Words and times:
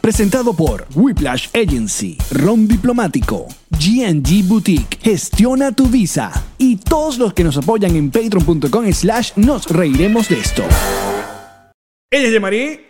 Presentado 0.00 0.54
por 0.54 0.86
Whiplash 0.94 1.48
Agency, 1.54 2.16
Ron 2.32 2.66
Diplomático, 2.66 3.46
GNG 3.70 4.44
Boutique, 4.44 4.98
Gestiona 5.02 5.72
tu 5.72 5.86
Visa 5.86 6.32
y 6.56 6.76
todos 6.76 7.18
los 7.18 7.34
que 7.34 7.44
nos 7.44 7.58
apoyan 7.58 7.94
en 7.96 8.10
patreon.com 8.10 8.90
slash 8.92 9.32
nos 9.36 9.66
reiremos 9.68 10.28
de 10.30 10.38
esto. 10.38 10.62
Ella 12.10 12.26
es 12.28 12.32
Yamari 12.32 12.80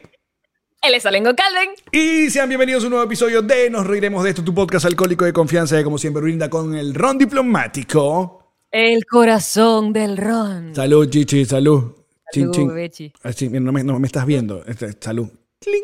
Él 0.83 0.95
es 0.95 1.05
Alengo 1.05 1.35
Calvin. 1.35 1.71
y 1.91 2.31
sean 2.31 2.49
bienvenidos 2.49 2.85
a 2.85 2.87
un 2.87 2.91
nuevo 2.91 3.05
episodio 3.07 3.43
de 3.43 3.69
Nos 3.71 3.87
reiremos 3.89 4.23
de 4.23 4.31
esto, 4.31 4.45
tu 4.45 4.55
podcast 4.55 4.85
alcohólico 4.87 5.25
de 5.25 5.33
confianza 5.33 5.77
que 5.77 5.83
como 5.85 5.99
siempre 5.99 6.23
brinda 6.23 6.49
con 6.49 6.77
el 6.77 6.95
Ron 6.95 7.19
Diplomático. 7.19 8.55
El 8.71 9.05
corazón 9.05 9.93
del 9.93 10.17
ron. 10.17 10.77
Salud, 10.77 11.11
Chichi, 11.11 11.45
salud. 11.45 11.93
Salud, 12.33 12.53
chin. 12.55 12.73
Bechi. 12.73 13.13
Ah, 13.25 13.33
sí, 13.33 13.49
mira, 13.49 13.59
no, 13.65 13.73
me, 13.73 13.83
no 13.83 13.99
me 13.99 14.07
estás 14.07 14.25
viendo. 14.25 14.65
Este, 14.65 14.93
salud. 15.01 15.29
Cling, 15.61 15.83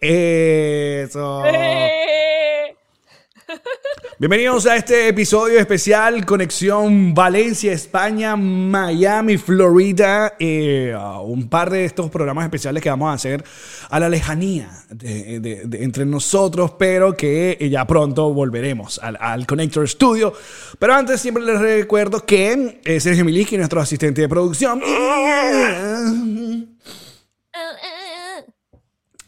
Eso. 0.00 1.44
Eh. 1.46 2.76
Bienvenidos 4.18 4.66
a 4.66 4.76
este 4.76 5.08
episodio 5.08 5.58
especial 5.58 6.24
Conexión 6.24 7.12
Valencia, 7.14 7.72
España, 7.72 8.36
Miami, 8.36 9.36
Florida. 9.38 10.34
Eh, 10.38 10.94
un 11.24 11.48
par 11.48 11.68
de 11.70 11.84
estos 11.84 12.10
programas 12.10 12.44
especiales 12.44 12.82
que 12.82 12.88
vamos 12.90 13.10
a 13.10 13.14
hacer 13.14 13.44
a 13.90 14.00
la 14.00 14.08
lejanía 14.08 14.70
de- 14.88 15.40
de- 15.40 15.62
de- 15.66 15.84
entre 15.84 16.06
nosotros, 16.06 16.72
pero 16.78 17.14
que 17.16 17.56
eh, 17.60 17.68
ya 17.68 17.84
pronto 17.86 18.32
volveremos 18.32 18.98
al, 19.00 19.18
al 19.20 19.46
Connector 19.46 19.88
Studio. 19.88 20.32
Pero 20.78 20.94
antes 20.94 21.20
siempre 21.20 21.42
les 21.42 21.60
recuerdo 21.60 22.24
que 22.24 22.80
Sergio 23.00 23.24
Miliki, 23.24 23.56
nuestro 23.58 23.80
asistente 23.80 24.22
de 24.22 24.28
producción, 24.28 24.80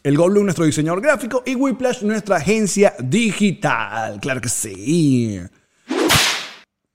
El 0.07 0.17
Goblin, 0.17 0.45
nuestro 0.45 0.65
diseñador 0.65 1.01
gráfico, 1.01 1.43
y 1.45 1.57
Whiplash, 1.57 2.03
nuestra 2.03 2.37
agencia 2.37 2.95
digital. 3.01 4.21
Claro 4.21 4.41
que 4.41 4.49
sí. 4.49 5.41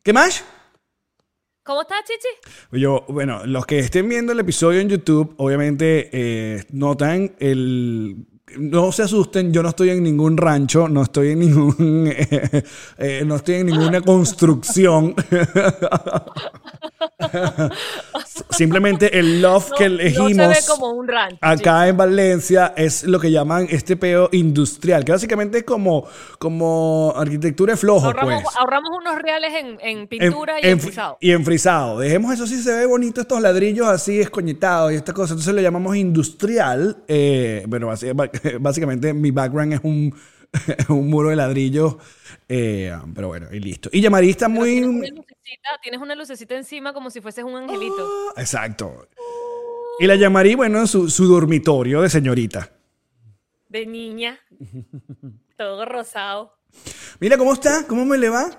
¿Qué 0.02 0.14
más? 0.14 0.46
¿Cómo 1.62 1.82
estás, 1.82 2.06
Chichi? 2.06 2.80
Yo, 2.80 3.04
bueno, 3.10 3.46
los 3.46 3.66
que 3.66 3.80
estén 3.80 4.08
viendo 4.08 4.32
el 4.32 4.40
episodio 4.40 4.80
en 4.80 4.88
YouTube, 4.88 5.34
obviamente 5.36 6.10
eh, 6.14 6.64
notan 6.70 7.36
el. 7.40 8.28
No 8.58 8.94
se 8.94 9.04
asusten, 9.04 9.52
yo 9.52 9.62
no 9.62 9.68
estoy 9.68 9.90
en 9.90 10.04
ningún 10.04 10.38
rancho, 10.38 10.88
no 10.88 11.02
estoy 11.02 11.32
en 11.32 11.40
ningún. 11.40 12.08
eh, 12.08 12.64
eh, 12.98 13.24
no 13.26 13.36
estoy 13.36 13.56
en 13.56 13.66
ninguna 13.66 14.00
construcción. 14.00 15.16
Simplemente 18.50 19.18
el 19.18 19.42
loft 19.42 19.72
que 19.78 19.88
No 19.90 19.96
elegimos. 19.96 20.32
se 20.36 20.48
ve 20.48 20.56
como 20.68 20.92
un 20.92 21.08
rancho. 21.08 21.38
Acá 21.42 21.88
en 21.88 21.98
Valencia 21.98 22.74
es 22.76 23.04
lo 23.04 23.20
que 23.20 23.32
llaman 23.32 23.68
este 23.70 23.96
peo 23.96 24.30
industrial, 24.32 25.04
que 25.06 25.12
básicamente 25.12 25.60
es 25.60 25.64
como, 25.64 26.06
como 26.40 27.14
arquitectura 27.16 27.74
de 27.74 27.78
flojo, 27.78 28.06
ahorramos, 28.08 28.44
pues. 28.44 28.56
ahorramos 28.58 28.90
unos 28.98 29.22
reales 29.22 29.54
en, 29.54 29.68
en 29.82 29.98
En- 30.00 30.08
pintura 30.08 30.56
y 30.62 30.68
en- 30.68 30.80
frisado. 30.80 31.18
Y 31.20 31.32
en 31.32 31.46
frisado. 31.46 32.00
Dejemos 32.00 32.34
eso 32.34 32.46
sí 32.48 32.62
se 32.62 32.74
ve 32.74 32.86
bonito, 32.86 33.22
estos 33.22 33.42
ladrillos 33.42 33.88
así 33.88 34.20
escoñetados 34.20 34.92
y 34.92 34.96
esta 34.96 35.14
cosa. 35.14 35.34
Entonces 35.34 35.54
lo 35.54 35.62
llamamos 35.62 35.96
industrial. 35.96 36.98
Eh, 37.08 37.64
bueno, 37.68 37.90
básicamente 38.60 39.14
mi 39.14 39.32
background 39.32 39.74
es 39.74 39.80
un, 39.84 40.14
un 40.90 41.10
muro 41.10 41.30
de 41.30 41.36
ladrillos. 41.36 41.96
Eh, 42.54 42.94
pero 43.16 43.30
bueno, 43.30 43.48
y 43.50 43.60
listo. 43.60 43.90
Y 43.94 44.02
Yamari 44.02 44.30
está 44.30 44.48
Pero 44.48 44.60
muy... 44.60 44.72
Tienes 44.72 44.90
una, 44.90 45.08
lucecita, 45.08 45.70
tienes 45.82 46.02
una 46.02 46.16
lucecita 46.16 46.56
encima 46.58 46.94
como 46.94 47.10
si 47.10 47.22
fueses 47.22 47.46
un 47.46 47.56
angelito. 47.56 48.34
Exacto. 48.36 49.08
Y 50.00 50.06
la 50.06 50.16
Yamari, 50.16 50.56
bueno, 50.56 50.80
en 50.80 50.88
su, 50.88 51.10
su 51.10 51.28
dormitorio 51.28 52.02
de 52.02 52.10
señorita. 52.10 52.70
De 53.70 53.86
niña. 53.86 54.38
Todo 55.58 55.86
rosado. 55.86 56.58
Mira 57.22 57.38
cómo 57.38 57.54
está, 57.54 57.88
cómo 57.88 58.04
me 58.04 58.18
le 58.18 58.28
va. 58.28 58.50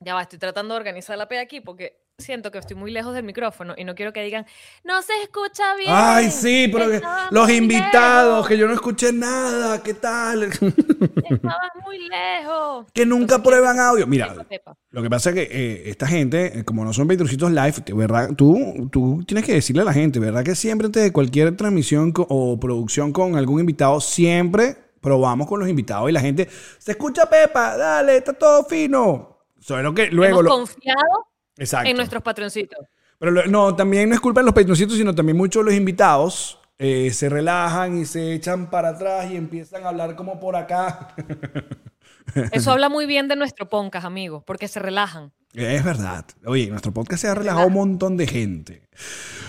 Ya 0.00 0.14
va, 0.14 0.22
estoy 0.22 0.38
tratando 0.38 0.74
de 0.74 0.80
organizar 0.80 1.16
la 1.16 1.26
P 1.26 1.38
aquí 1.38 1.62
porque 1.62 1.99
siento 2.20 2.50
que 2.50 2.58
estoy 2.58 2.76
muy 2.76 2.90
lejos 2.90 3.14
del 3.14 3.24
micrófono 3.24 3.74
y 3.76 3.84
no 3.84 3.94
quiero 3.94 4.12
que 4.12 4.22
digan, 4.22 4.46
no 4.84 5.02
se 5.02 5.12
escucha 5.22 5.74
bien. 5.76 5.90
Ay, 5.94 6.30
sí, 6.30 6.68
pero 6.72 6.90
que- 6.90 7.00
los 7.30 7.50
invitados, 7.50 8.34
lejos, 8.34 8.48
que 8.48 8.58
yo 8.58 8.66
no 8.68 8.74
escuché 8.74 9.12
nada, 9.12 9.82
¿qué 9.82 9.94
tal? 9.94 10.42
Estabas 10.44 11.70
muy 11.84 11.98
lejos. 12.08 12.86
que 12.92 13.06
nunca 13.06 13.36
Entonces, 13.36 13.48
prueban 13.48 13.78
audio. 13.80 14.06
Mira, 14.06 14.34
sepa, 14.48 14.76
lo 14.90 15.02
que 15.02 15.10
pasa 15.10 15.30
es 15.30 15.34
que 15.36 15.42
eh, 15.50 15.82
esta 15.90 16.06
gente, 16.06 16.58
eh, 16.60 16.64
como 16.64 16.84
no 16.84 16.92
son 16.92 17.08
Petrucitos 17.08 17.50
Live, 17.50 17.74
verdad, 17.94 18.30
tú, 18.36 18.88
tú 18.90 19.22
tienes 19.26 19.44
que 19.44 19.52
decirle 19.54 19.82
a 19.82 19.84
la 19.84 19.92
gente, 19.92 20.18
¿verdad? 20.18 20.44
Que 20.44 20.54
siempre 20.54 20.88
de 20.88 21.12
cualquier 21.12 21.56
transmisión 21.56 22.12
o 22.16 22.58
producción 22.60 23.12
con 23.12 23.36
algún 23.36 23.60
invitado, 23.60 24.00
siempre 24.00 24.76
probamos 25.00 25.46
con 25.48 25.60
los 25.60 25.68
invitados 25.68 26.10
y 26.10 26.12
la 26.12 26.20
gente, 26.20 26.48
se 26.78 26.90
escucha 26.92 27.28
Pepa, 27.28 27.76
dale, 27.76 28.16
está 28.18 28.32
todo 28.34 28.64
fino. 28.64 29.38
Solo 29.58 29.94
que 29.94 30.06
luego... 30.08 30.40
Hemos 30.40 30.44
lo- 30.44 30.50
confiado 30.50 31.26
Exacto. 31.56 31.88
en 31.90 31.96
nuestros 31.96 32.22
patroncitos. 32.22 32.78
Pero 33.18 33.32
lo- 33.32 33.46
no, 33.46 33.76
también 33.76 34.08
no 34.08 34.14
es 34.14 34.20
culpa 34.20 34.40
de 34.40 34.46
los 34.46 34.54
patroncitos, 34.54 34.96
sino 34.96 35.14
también 35.14 35.36
muchos 35.36 35.64
de 35.64 35.70
los 35.70 35.78
invitados 35.78 36.58
eh, 36.78 37.10
se 37.12 37.28
relajan 37.28 37.98
y 38.00 38.06
se 38.06 38.32
echan 38.32 38.70
para 38.70 38.90
atrás 38.90 39.30
y 39.30 39.36
empiezan 39.36 39.84
a 39.84 39.88
hablar 39.90 40.16
como 40.16 40.40
por 40.40 40.56
acá. 40.56 41.14
Eso 42.52 42.70
habla 42.72 42.88
muy 42.88 43.06
bien 43.06 43.28
de 43.28 43.36
nuestro 43.36 43.68
podcast, 43.68 44.06
amigos, 44.06 44.42
porque 44.46 44.68
se 44.68 44.78
relajan. 44.80 45.32
Es 45.52 45.84
verdad. 45.84 46.24
Oye, 46.46 46.68
nuestro 46.68 46.92
podcast 46.92 47.22
se 47.22 47.28
ha 47.28 47.34
relajado 47.34 47.66
un 47.66 47.72
montón 47.72 48.16
de 48.16 48.26
gente. 48.26 48.88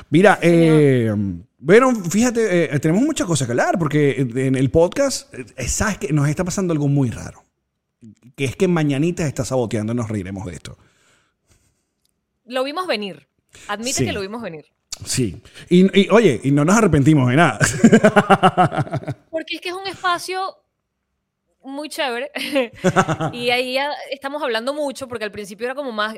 Mira, 0.10 0.40
eh, 0.42 1.14
bueno, 1.60 1.94
fíjate, 1.96 2.74
eh, 2.76 2.80
tenemos 2.80 3.04
muchas 3.04 3.28
cosas 3.28 3.48
que 3.48 3.52
hablar 3.52 3.78
porque 3.78 4.28
en 4.36 4.56
el 4.56 4.72
podcast, 4.72 5.32
eh, 5.34 5.68
sabes 5.68 6.00
que 6.00 6.12
nos 6.12 6.28
está 6.28 6.44
pasando 6.44 6.74
algo 6.74 6.88
muy 6.88 7.12
raro. 7.12 7.44
Que 8.36 8.46
es 8.46 8.56
que 8.56 8.68
Mañanita 8.68 9.28
está 9.28 9.46
saboteando, 9.46 9.94
nos 9.94 10.10
reiremos 10.10 10.46
de 10.48 10.54
esto. 10.54 10.76
Lo 12.52 12.64
vimos 12.64 12.86
venir. 12.88 13.28
Admite 13.68 14.00
Sí. 14.00 14.06
que 14.06 14.12
lo 14.12 14.22
vimos 14.22 14.42
venir. 14.42 14.66
Sí. 15.06 15.42
Y, 15.70 16.02
y, 16.02 16.10
oye, 16.10 16.40
y 16.44 16.52
no 16.52 16.64
nos 16.66 16.76
arrepentimos 16.78 17.30
de 17.30 17.36
nada. 17.38 17.58
Porque 19.32 19.56
es 19.56 19.62
que 19.62 19.70
es 19.70 19.76
un 19.76 19.88
espacio 19.88 20.58
muy 21.64 21.90
chévere. 21.90 22.32
y 23.34 23.50
ahí 23.52 23.74
ya 23.76 23.92
estamos 24.12 24.42
hablando 24.44 24.74
mucho, 24.74 25.08
porque 25.08 25.24
al 25.26 25.32
principio 25.32 25.66
era 25.66 25.76
como 25.76 25.92
más, 25.92 26.16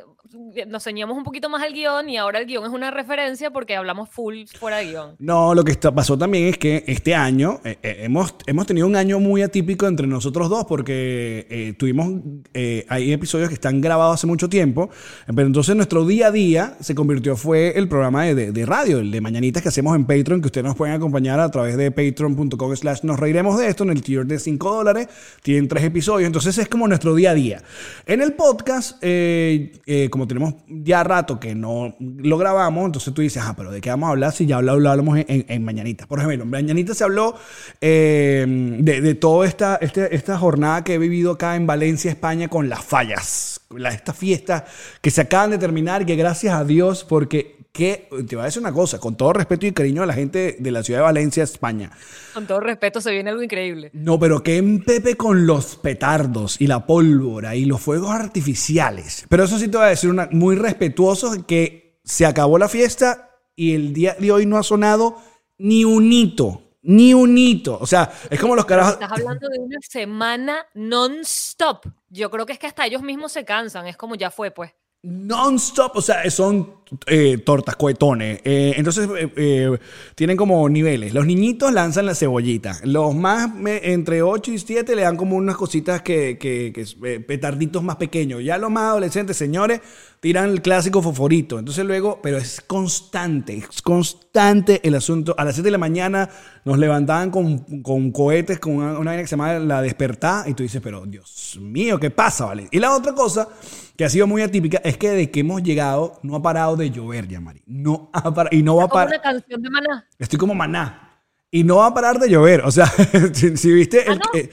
nos 0.67 0.83
ceñíamos 0.83 1.17
un 1.17 1.23
poquito 1.23 1.49
más 1.49 1.61
al 1.63 1.73
guion 1.73 2.09
y 2.09 2.17
ahora 2.17 2.39
el 2.39 2.45
guion 2.45 2.65
es 2.65 2.71
una 2.71 2.91
referencia 2.91 3.51
porque 3.51 3.75
hablamos 3.75 4.09
full 4.09 4.43
fuera 4.59 4.77
de 4.77 4.85
guion. 4.87 5.15
No, 5.19 5.53
lo 5.53 5.63
que 5.63 5.73
pasó 5.75 6.17
también 6.17 6.47
es 6.47 6.57
que 6.57 6.83
este 6.87 7.13
año 7.15 7.59
eh, 7.63 7.77
eh, 7.83 7.97
hemos, 8.01 8.35
hemos 8.45 8.65
tenido 8.65 8.87
un 8.87 8.95
año 8.95 9.19
muy 9.19 9.41
atípico 9.41 9.87
entre 9.87 10.07
nosotros 10.07 10.49
dos 10.49 10.65
porque 10.65 11.45
eh, 11.49 11.73
tuvimos, 11.77 12.21
eh, 12.53 12.85
hay 12.89 13.11
episodios 13.11 13.49
que 13.49 13.55
están 13.55 13.81
grabados 13.81 14.15
hace 14.15 14.27
mucho 14.27 14.49
tiempo, 14.49 14.89
pero 15.27 15.45
entonces 15.47 15.75
nuestro 15.75 16.05
día 16.05 16.27
a 16.27 16.31
día 16.31 16.77
se 16.79 16.95
convirtió, 16.95 17.35
fue 17.35 17.77
el 17.77 17.87
programa 17.87 18.23
de, 18.25 18.51
de- 18.51 18.65
radio, 18.65 18.99
el 18.99 19.11
de 19.11 19.19
Mañanitas 19.21 19.61
que 19.61 19.69
hacemos 19.69 19.95
en 19.95 20.05
Patreon, 20.05 20.39
que 20.41 20.47
ustedes 20.47 20.65
nos 20.65 20.75
pueden 20.75 20.95
acompañar 20.95 21.39
a 21.39 21.51
través 21.51 21.75
de 21.77 21.91
patreon.com 21.91 22.75
slash 22.75 23.01
nos 23.03 23.19
reiremos 23.19 23.59
de 23.59 23.67
esto 23.67 23.83
en 23.83 23.89
el 23.89 24.01
tier 24.01 24.25
de 24.25 24.39
5 24.39 24.73
dólares, 24.75 25.07
tienen 25.41 25.67
tres 25.67 25.83
episodios, 25.83 26.27
entonces 26.27 26.57
es 26.57 26.67
como 26.69 26.87
nuestro 26.87 27.13
día 27.13 27.31
a 27.31 27.33
día. 27.33 27.61
En 28.05 28.21
el 28.21 28.33
podcast, 28.33 28.97
eh, 29.01 29.73
eh, 29.85 30.09
como 30.23 30.27
tenemos 30.27 30.53
ya 30.67 31.03
rato 31.03 31.39
que 31.39 31.53
no 31.53 31.95
lo 31.99 32.37
grabamos, 32.37 32.85
entonces 32.85 33.13
tú 33.13 33.21
dices, 33.21 33.43
ah, 33.45 33.53
pero 33.57 33.71
¿de 33.71 33.81
qué 33.81 33.89
vamos 33.89 34.07
a 34.07 34.11
hablar 34.11 34.31
si 34.31 34.45
ya 34.45 34.57
hablamos 34.57 35.17
en, 35.19 35.25
en, 35.27 35.45
en 35.49 35.63
Mañanita? 35.65 36.07
Por 36.07 36.19
ejemplo, 36.19 36.45
Mañanita 36.45 36.93
se 36.93 37.03
habló 37.03 37.35
eh, 37.81 38.45
de, 38.79 39.01
de 39.01 39.15
toda 39.15 39.45
esta, 39.47 39.75
este- 39.81 40.15
esta 40.15 40.37
jornada 40.37 40.83
que 40.83 40.93
he 40.93 40.97
vivido 40.97 41.31
acá 41.31 41.55
en 41.55 41.67
Valencia, 41.67 42.09
España, 42.11 42.47
con 42.47 42.69
las 42.69 42.83
fallas, 42.83 43.61
la- 43.75 43.89
estas 43.89 44.15
fiestas 44.15 44.63
que 45.01 45.11
se 45.11 45.21
acaban 45.21 45.51
de 45.51 45.57
terminar 45.57 46.01
y 46.01 46.05
que 46.05 46.15
gracias 46.15 46.55
a 46.55 46.63
Dios, 46.63 47.03
porque 47.03 47.57
que, 47.73 48.07
te 48.27 48.35
voy 48.35 48.43
a 48.43 48.45
decir 48.45 48.61
una 48.61 48.71
cosa, 48.71 48.99
con 48.99 49.17
todo 49.17 49.33
respeto 49.33 49.65
y 49.65 49.71
cariño 49.71 50.03
a 50.03 50.05
la 50.05 50.13
gente 50.13 50.57
de 50.59 50.71
la 50.71 50.83
ciudad 50.83 50.99
de 50.99 51.05
Valencia, 51.05 51.43
España. 51.43 51.89
Con 52.31 52.45
todo 52.45 52.59
respeto, 52.59 53.01
se 53.01 53.11
viene 53.11 53.31
algo 53.31 53.41
increíble. 53.41 53.89
No, 53.93 54.19
pero 54.19 54.43
que 54.43 54.57
empepe 54.57 55.17
con 55.17 55.47
los 55.47 55.75
petardos 55.77 56.61
y 56.61 56.67
la 56.67 56.85
pólvora 56.85 57.55
y 57.55 57.65
los 57.65 57.81
fuegos 57.81 58.11
artificiales. 58.11 59.25
Pero 59.27 59.45
eso 59.45 59.57
sí 59.57 59.69
te 59.69 59.77
voy 59.77 59.87
a 59.87 59.89
decir 59.89 60.11
una, 60.11 60.29
muy 60.31 60.55
respetuoso 60.55 61.47
que 61.47 61.99
se 62.03 62.27
acabó 62.27 62.59
la 62.59 62.69
fiesta 62.69 63.31
y 63.55 63.73
el 63.73 63.91
día 63.91 64.15
de 64.19 64.31
hoy 64.31 64.45
no 64.45 64.59
ha 64.59 64.63
sonado 64.63 65.17
ni 65.57 65.83
un 65.83 66.11
hito 66.13 66.75
Ni 66.83 67.15
un 67.15 67.35
hito. 67.35 67.79
O 67.81 67.87
sea, 67.87 68.11
es 68.29 68.39
como 68.39 68.55
los 68.55 68.65
carajos. 68.65 68.93
Estás 68.93 69.13
hablando 69.13 69.49
de 69.49 69.57
una 69.57 69.79
semana 69.81 70.63
non-stop. 70.75 71.87
Yo 72.09 72.29
creo 72.29 72.45
que 72.45 72.53
es 72.53 72.59
que 72.59 72.67
hasta 72.67 72.85
ellos 72.85 73.01
mismos 73.01 73.31
se 73.31 73.43
cansan. 73.45 73.87
Es 73.87 73.97
como 73.97 74.13
ya 74.13 74.29
fue, 74.29 74.51
pues. 74.51 74.73
Non-stop, 75.05 75.97
o 75.97 76.01
sea, 76.01 76.29
son 76.31 76.75
eh, 77.07 77.37
tortas, 77.39 77.75
cohetones. 77.75 78.39
Eh, 78.45 78.75
entonces, 78.77 79.09
eh, 79.19 79.29
eh, 79.35 79.77
tienen 80.15 80.37
como 80.37 80.69
niveles. 80.69 81.13
Los 81.13 81.25
niñitos 81.25 81.73
lanzan 81.73 82.05
la 82.05 82.15
cebollita. 82.15 82.79
Los 82.85 83.13
más, 83.13 83.53
me- 83.53 83.91
entre 83.91 84.21
8 84.21 84.51
y 84.53 84.59
7, 84.59 84.95
le 84.95 85.01
dan 85.01 85.17
como 85.17 85.35
unas 85.35 85.57
cositas 85.57 86.01
que, 86.03 86.37
que, 86.39 86.71
que 86.73 86.85
eh, 87.15 87.19
petarditos 87.19 87.83
más 87.83 87.97
pequeños. 87.97 88.41
Ya 88.45 88.57
los 88.57 88.71
más 88.71 88.83
adolescentes, 88.91 89.35
señores, 89.35 89.81
tiran 90.21 90.49
el 90.49 90.61
clásico 90.61 91.01
fosforito. 91.01 91.59
Entonces, 91.59 91.83
luego, 91.83 92.21
pero 92.23 92.37
es 92.37 92.61
constante, 92.61 93.57
es 93.57 93.81
constante 93.81 94.79
el 94.87 94.95
asunto. 94.95 95.35
A 95.37 95.43
las 95.43 95.55
7 95.55 95.65
de 95.67 95.71
la 95.71 95.77
mañana 95.79 96.29
nos 96.63 96.77
levantaban 96.79 97.29
con, 97.29 97.81
con 97.81 98.09
cohetes, 98.13 98.57
con 98.57 98.75
una, 98.75 98.97
una 98.97 99.17
que 99.17 99.27
se 99.27 99.31
llama 99.31 99.55
la 99.59 99.81
despertar. 99.81 100.47
Y 100.47 100.53
tú 100.53 100.63
dices, 100.63 100.79
pero 100.81 101.05
Dios 101.05 101.57
mío, 101.59 101.99
¿qué 101.99 102.09
pasa, 102.09 102.45
vale? 102.45 102.69
Y 102.71 102.79
la 102.79 102.95
otra 102.95 103.11
cosa 103.13 103.49
que 103.97 104.05
ha 104.05 104.09
sido 104.09 104.25
muy 104.27 104.41
atípica 104.41 104.81
es 104.83 104.97
que 104.97 105.09
desde 105.09 105.29
que 105.31 105.41
hemos 105.41 105.61
llegado 105.63 106.19
no 106.23 106.35
ha 106.35 106.41
parado 106.41 106.75
de 106.75 106.89
llover, 106.89 107.27
ya, 107.27 107.39
Mari. 107.39 107.61
No 107.65 108.09
ha 108.13 108.33
parado. 108.33 108.55
Y 108.55 108.63
no 108.63 108.75
va 108.77 108.85
a 108.85 108.87
parar. 108.87 109.07
una 109.09 109.21
canción 109.21 109.61
de 109.61 109.69
maná. 109.69 110.07
Estoy 110.19 110.39
como 110.39 110.53
maná. 110.55 111.09
Y 111.51 111.63
no 111.63 111.75
va 111.77 111.87
a 111.87 111.93
parar 111.93 112.17
de 112.17 112.29
llover. 112.29 112.61
O 112.61 112.71
sea, 112.71 112.87
si, 113.33 113.55
si 113.57 113.71
viste 113.71 114.01
el, 114.11 114.13
Ah, 114.13 114.21
no. 114.33 114.39
eh, 114.39 114.49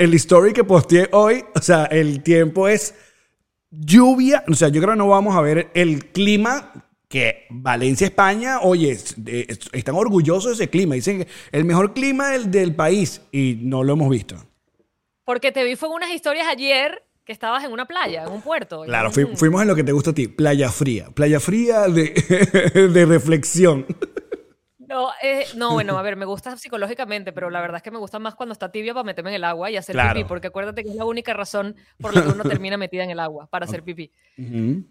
el 0.00 0.14
story 0.14 0.52
que 0.52 0.64
posteé 0.64 1.08
hoy, 1.12 1.44
o 1.54 1.60
sea, 1.60 1.84
el 1.84 2.22
tiempo 2.24 2.66
es 2.66 2.94
lluvia. 3.70 4.44
O 4.48 4.54
sea, 4.54 4.68
yo 4.68 4.80
creo 4.80 4.94
que 4.94 4.98
no 4.98 5.08
vamos 5.08 5.36
a 5.36 5.40
ver 5.40 5.70
el 5.74 6.06
clima 6.06 6.72
que 7.08 7.46
Valencia, 7.50 8.06
España, 8.06 8.60
oye, 8.60 8.90
es- 8.92 9.14
es- 9.26 9.60
están 9.72 9.94
orgullosos 9.94 10.58
de 10.58 10.64
ese 10.64 10.70
clima. 10.70 10.94
Dicen 10.94 11.18
que 11.24 11.28
el 11.52 11.64
mejor 11.64 11.92
clima 11.92 12.30
del, 12.30 12.50
del 12.50 12.74
país 12.74 13.20
y 13.30 13.58
no 13.62 13.84
lo 13.84 13.92
hemos 13.92 14.08
visto. 14.10 14.36
Porque 15.24 15.52
te 15.52 15.62
vi 15.62 15.76
fue 15.76 15.90
unas 15.90 16.10
historias 16.10 16.48
ayer 16.48 17.02
que 17.24 17.32
estabas 17.32 17.62
en 17.64 17.72
una 17.72 17.86
playa, 17.86 18.24
en 18.24 18.32
un 18.32 18.42
puerto. 18.42 18.82
Claro, 18.84 19.10
fui- 19.12 19.26
fuimos 19.36 19.62
en 19.62 19.68
lo 19.68 19.74
que 19.76 19.84
te 19.84 19.92
gusta 19.92 20.10
a 20.10 20.14
ti, 20.14 20.26
playa 20.28 20.70
fría. 20.70 21.08
Playa 21.14 21.38
fría 21.40 21.82
de, 21.88 22.10
de 22.92 23.06
reflexión. 23.06 23.86
No, 24.78 25.08
eh, 25.22 25.46
no, 25.56 25.72
bueno, 25.72 25.96
a 25.96 26.02
ver, 26.02 26.16
me 26.16 26.26
gusta 26.26 26.56
psicológicamente, 26.58 27.32
pero 27.32 27.48
la 27.48 27.60
verdad 27.62 27.76
es 27.78 27.82
que 27.82 27.90
me 27.90 27.98
gusta 27.98 28.18
más 28.18 28.34
cuando 28.34 28.52
está 28.52 28.70
tibia 28.70 28.92
para 28.92 29.04
meterme 29.04 29.30
en 29.30 29.36
el 29.36 29.44
agua 29.44 29.70
y 29.70 29.76
hacer 29.76 29.94
Claro. 29.94 30.14
pipí, 30.18 30.28
porque 30.28 30.48
acuérdate 30.48 30.82
que 30.82 30.90
es 30.90 30.96
la 30.96 31.04
única 31.06 31.32
razón 31.32 31.76
por 31.98 32.14
la 32.14 32.22
que 32.22 32.28
uno 32.28 32.44
termina 32.44 32.76
metida 32.76 33.02
en 33.04 33.10
el 33.10 33.20
agua, 33.20 33.46
para 33.46 33.64
hacer 33.64 33.82
pipí. 33.82 34.10
Ujú. 34.36 34.84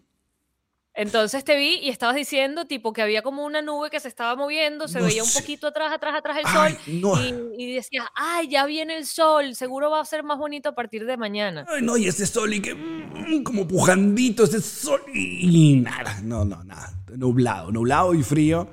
Entonces 0.94 1.46
te 1.46 1.56
vi 1.56 1.76
y 1.82 1.90
estabas 1.90 2.16
diciendo, 2.18 2.66
tipo, 2.66 2.92
que 2.92 3.02
había 3.02 3.22
como 3.22 3.46
una 3.46 3.62
nube 3.62 3.90
que 3.90 4.00
se 4.02 4.10
estaba 4.10 4.36
moviendo, 4.36 4.88
se 4.90 5.00
No 5.00 5.06
veía 5.06 5.24
un 5.24 5.30
sé. 5.30 5.40
poquito 5.40 5.68
atrás, 5.68 5.94
atrás, 5.94 6.16
atrás 6.18 6.38
el 6.40 6.44
Ay, 6.48 6.74
sol, 6.74 6.80
no. 7.00 7.22
y, 7.58 7.64
y 7.64 7.74
decías, 7.76 8.06
ay, 8.14 8.50
ya 8.50 8.66
viene 8.66 8.98
el 8.98 9.06
sol, 9.06 9.56
seguro 9.56 9.90
va 9.90 10.02
a 10.02 10.06
ser 10.06 10.24
más 10.24 10.38
bonito 10.38 10.68
a 10.70 10.76
partir 10.76 11.06
de 11.06 11.16
mañana. 11.16 11.66
Ay, 11.70 11.82
no, 11.82 11.96
y 11.96 12.08
ese 12.08 12.28
sol 12.28 12.54
y 12.54 12.62
que 12.62 12.76
mm, 12.76 13.44
como 13.44 13.66
pujandito 13.68 14.44
ese 14.44 14.60
sol 14.62 15.02
y 15.14 15.78
nada, 15.78 16.20
no, 16.24 16.44
no, 16.44 16.62
nada, 16.66 16.92
nublado, 17.16 17.72
nublado 17.72 18.14
y 18.14 18.22
frío. 18.24 18.68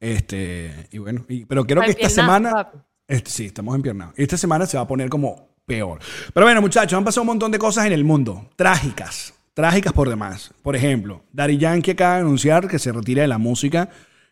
Este, 0.00 0.88
y 0.90 0.98
bueno, 0.98 1.24
y- 1.28 1.44
pero 1.44 1.64
creo 1.64 1.82
que 1.82 1.92
esta 1.92 2.08
semana 2.08 2.72
este, 3.06 3.30
sí, 3.30 3.46
estamos 3.46 3.74
empiernados. 3.76 4.14
Esta 4.16 4.36
semana 4.36 4.66
se 4.66 4.76
va 4.76 4.82
a 4.82 4.86
poner 4.88 5.08
como 5.08 5.54
peor. 5.64 6.00
Pero 6.34 6.44
bueno, 6.46 6.60
muchachos, 6.60 6.96
han 6.96 7.04
pasado 7.04 7.22
un 7.22 7.28
montón 7.28 7.52
de 7.52 7.58
cosas 7.58 7.86
en 7.86 7.92
el 7.92 8.02
mundo, 8.02 8.50
trágicas, 8.56 9.32
trágicas 9.54 9.92
por 9.92 10.08
demás. 10.08 10.52
Por 10.62 10.76
ejemplo, 10.76 11.24
Daddy 11.32 11.58
Yankee 11.58 11.92
acaba 11.92 12.14
de 12.14 12.20
anunciar 12.20 12.68
que 12.68 12.78
se 12.78 12.92
retira 12.92 13.22
de 13.22 13.28
la 13.28 13.38
música 13.38 13.88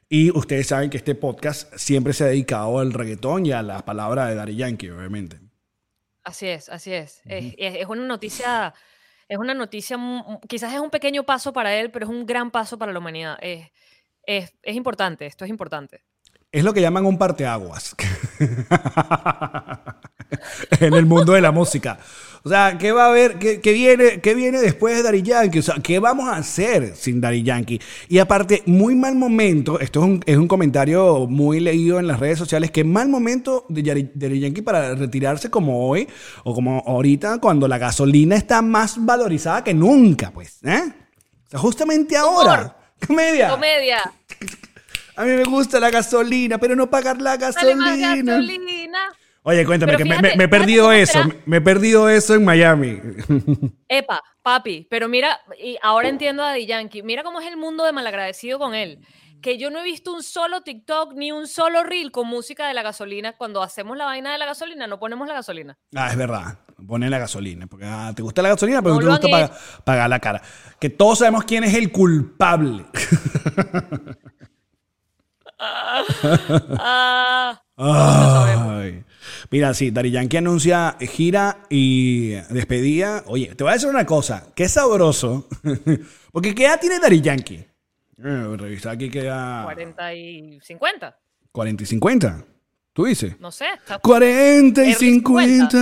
y 0.09 0.37
ustedes 0.37 0.69
saben 0.69 0.91
que 0.91 0.97
este 0.97 1.15
podcast 1.15 1.73
siempre 1.77 2.13
se 2.13 2.25
ha 2.25 2.29
dedicado 2.29 2.79
al 2.79 2.93
reggaetón 2.93 3.47
y 3.47 3.53
a 3.53 3.63
la 3.63 3.85
palabra 3.85 4.27
de 4.27 4.35
Daddy 4.35 4.57
Yankee, 4.57 4.91
obviamente. 4.91 5.41
Así 6.25 6.47
es, 6.49 6.69
así 6.69 6.93
es. 6.93 7.23
Es, 7.27 7.55
es- 7.59 7.77
es 7.77 7.87
una 7.87 8.05
noticia, 8.07 8.75
es 9.29 9.39
una 9.39 9.55
noticia, 9.55 9.97
mu- 9.97 10.41
quizás 10.49 10.73
es 10.75 10.81
un 10.81 10.91
pequeño 10.91 11.25
paso 11.25 11.53
para 11.53 11.75
él, 11.77 11.91
pero 11.91 12.07
es 12.07 12.11
un 12.11 12.27
gran 12.27 12.51
paso 12.51 12.79
para 12.79 12.93
la 12.93 12.99
humanidad. 12.99 13.39
Es, 13.41 13.69
es, 14.27 14.53
es 14.63 14.77
importante, 14.77 15.27
esto 15.27 15.45
es 15.45 15.51
importante. 15.51 16.03
Es 16.53 16.65
lo 16.65 16.75
que 16.75 16.81
llaman 16.81 17.07
un 17.07 17.17
parteaguas. 17.17 17.95
en 20.81 20.95
el 20.95 21.07
mundo 21.07 21.33
de 21.33 21.41
la 21.41 21.53
música. 21.53 21.99
O 22.43 22.49
sea, 22.49 22.79
¿qué 22.79 22.91
va 22.93 23.05
a 23.05 23.09
haber? 23.09 23.39
¿Qué, 23.39 23.61
qué 23.61 23.73
viene, 23.73 24.21
¿Qué 24.21 24.35
viene 24.35 24.61
después 24.61 24.97
de 24.97 25.03
Daddy 25.03 25.23
Yankee? 25.23 25.59
O 25.59 25.63
sea, 25.63 25.75
¿qué 25.83 25.99
vamos 25.99 26.27
a 26.29 26.37
hacer 26.37 26.97
sin 26.97 27.21
Daddy 27.21 27.43
Yankee? 27.43 27.81
Y 28.09 28.19
aparte, 28.19 28.63
muy 28.65 28.95
mal 28.95 29.15
momento, 29.15 29.79
esto 29.79 30.01
es 30.01 30.07
un, 30.07 30.23
es 30.25 30.37
un 30.39 30.49
comentario 30.49 31.27
muy 31.27 31.61
leído 31.61 31.99
en 31.99 32.07
las 32.07 32.19
redes 32.19 32.39
sociales, 32.39 32.71
que 32.71 32.83
mal 32.83 33.09
momento 33.11 33.67
de 33.69 34.11
Daddy 34.15 34.41
Yankee 34.41 34.63
para 34.63 34.95
retirarse 34.95 35.51
como 35.51 35.87
hoy, 35.87 36.09
o 36.45 36.55
como 36.55 36.83
ahorita, 36.87 37.39
cuando 37.41 37.69
la 37.69 37.77
gasolina 37.77 38.37
está 38.37 38.63
más 38.63 39.05
valorizada 39.05 39.63
que 39.63 39.75
nunca, 39.75 40.31
pues. 40.31 40.61
¿eh? 40.65 40.83
O 41.47 41.51
sea, 41.51 41.59
justamente 41.61 42.17
ahora. 42.17 42.77
Comedia. 43.07 43.51
Comedia. 43.51 43.99
A 45.17 45.25
mí 45.25 45.33
me 45.33 45.45
gusta 45.45 45.79
la 45.79 45.91
gasolina, 45.91 46.57
pero 46.57 46.75
no 46.75 46.89
pagar 46.89 47.21
la 47.21 47.37
Dale 47.37 47.75
más 47.75 47.99
gasolina. 47.99 49.13
Oye, 49.43 49.65
cuéntame, 49.65 49.97
que 49.97 50.05
me- 50.05 50.11
fíjate, 50.11 50.29
me, 50.31 50.37
me 50.37 50.45
he 50.45 50.49
perdido 50.49 50.93
eso. 50.93 51.13
será. 51.23 51.29
Me, 51.47 51.57
he 51.57 51.61
perdido 51.63 52.09
eso 52.11 52.35
en 52.35 52.45
Miami. 52.45 53.01
Epa, 53.89 54.23
papi, 54.43 54.87
pero 54.91 55.09
mira, 55.09 55.41
y 55.59 55.79
ahora 55.83 56.09
entiendo 56.09 56.43
a 56.43 56.49
Daddy 56.49 56.67
Yankee. 56.67 57.03
Mira 57.03 57.23
cómo 57.23 57.41
es 57.41 57.47
el 57.49 57.57
mundo 57.57 57.85
de 57.85 57.93
malagradecido 57.93 58.59
con 58.59 58.75
él. 58.75 58.99
Que 59.41 59.57
yo 59.57 59.71
no 59.71 59.79
he 59.81 59.83
visto 59.85 60.13
un 60.13 60.23
solo 60.23 60.61
TikTok 60.61 61.15
ni 61.15 61.33
un 61.33 61.47
solo 61.49 61.83
reel 61.83 62.11
con 62.13 62.27
música 62.29 62.69
de 62.69 62.75
la 62.75 62.83
gasolina. 62.83 63.33
Cuando 63.39 63.63
hacemos 63.63 63.97
la 63.97 64.05
vaina 64.05 64.33
de 64.33 64.37
la 64.39 64.45
gasolina, 64.45 64.87
no 64.87 64.99
ponemos 65.01 65.27
la 65.27 65.33
gasolina. 65.33 65.79
ah, 65.97 66.11
es 66.11 66.17
verdad. 66.19 66.59
Ponen 66.87 67.11
la 67.11 67.19
gasolina. 67.19 67.67
Porque 67.67 67.87
ah, 67.87 68.13
te 68.15 68.21
gusta 68.21 68.43
la 68.43 68.51
gasolina, 68.51 68.83
pero 68.83 68.97
No 68.97 69.01
te 69.01 69.07
gusta 69.07 69.29
pagar, 69.29 69.53
pagar 69.85 70.11
la 70.11 70.19
cara. 70.21 70.43
Que 70.79 70.91
todos 70.91 71.21
sabemos 71.21 71.45
quién 71.45 71.65
es 71.65 71.73
el 71.75 71.91
culpable. 71.91 72.85
Ah, 75.63 77.61
sabemos. 77.79 79.05
Mira, 79.51 79.75
sí, 79.75 79.91
Daddy 79.91 80.13
Yankee 80.13 80.37
anuncia 80.37 80.97
gira 81.01 81.65
y 81.69 82.31
despedida. 82.51 83.25
Oye, 83.27 83.55
te 83.57 83.65
voy 83.65 83.73
a 83.73 83.75
decir 83.75 83.89
una 83.89 84.07
cosa. 84.07 84.47
Qué 84.55 84.69
sabroso. 84.69 85.49
Porque 86.33 86.55
¿qué 86.55 86.67
edad 86.67 86.81
tiene 86.81 87.01
Daddy 87.01 87.21
Yankee? 87.21 87.67
Eh, 88.23 88.57
revisa 88.57 88.93
aquí 88.93 89.11
que 89.11 89.25
ya... 89.25 89.63
40 89.65 90.15
y 90.15 90.61
50. 90.61 91.19
40 91.51 91.83
y 91.83 91.87
50. 91.87 92.45
¿Tú 92.93 93.05
dices? 93.07 93.41
No 93.41 93.51
sé. 93.51 93.67
está- 93.75 93.99
40 93.99 94.85
y 94.85 94.91
Early 94.93 94.95
50. 95.15 95.77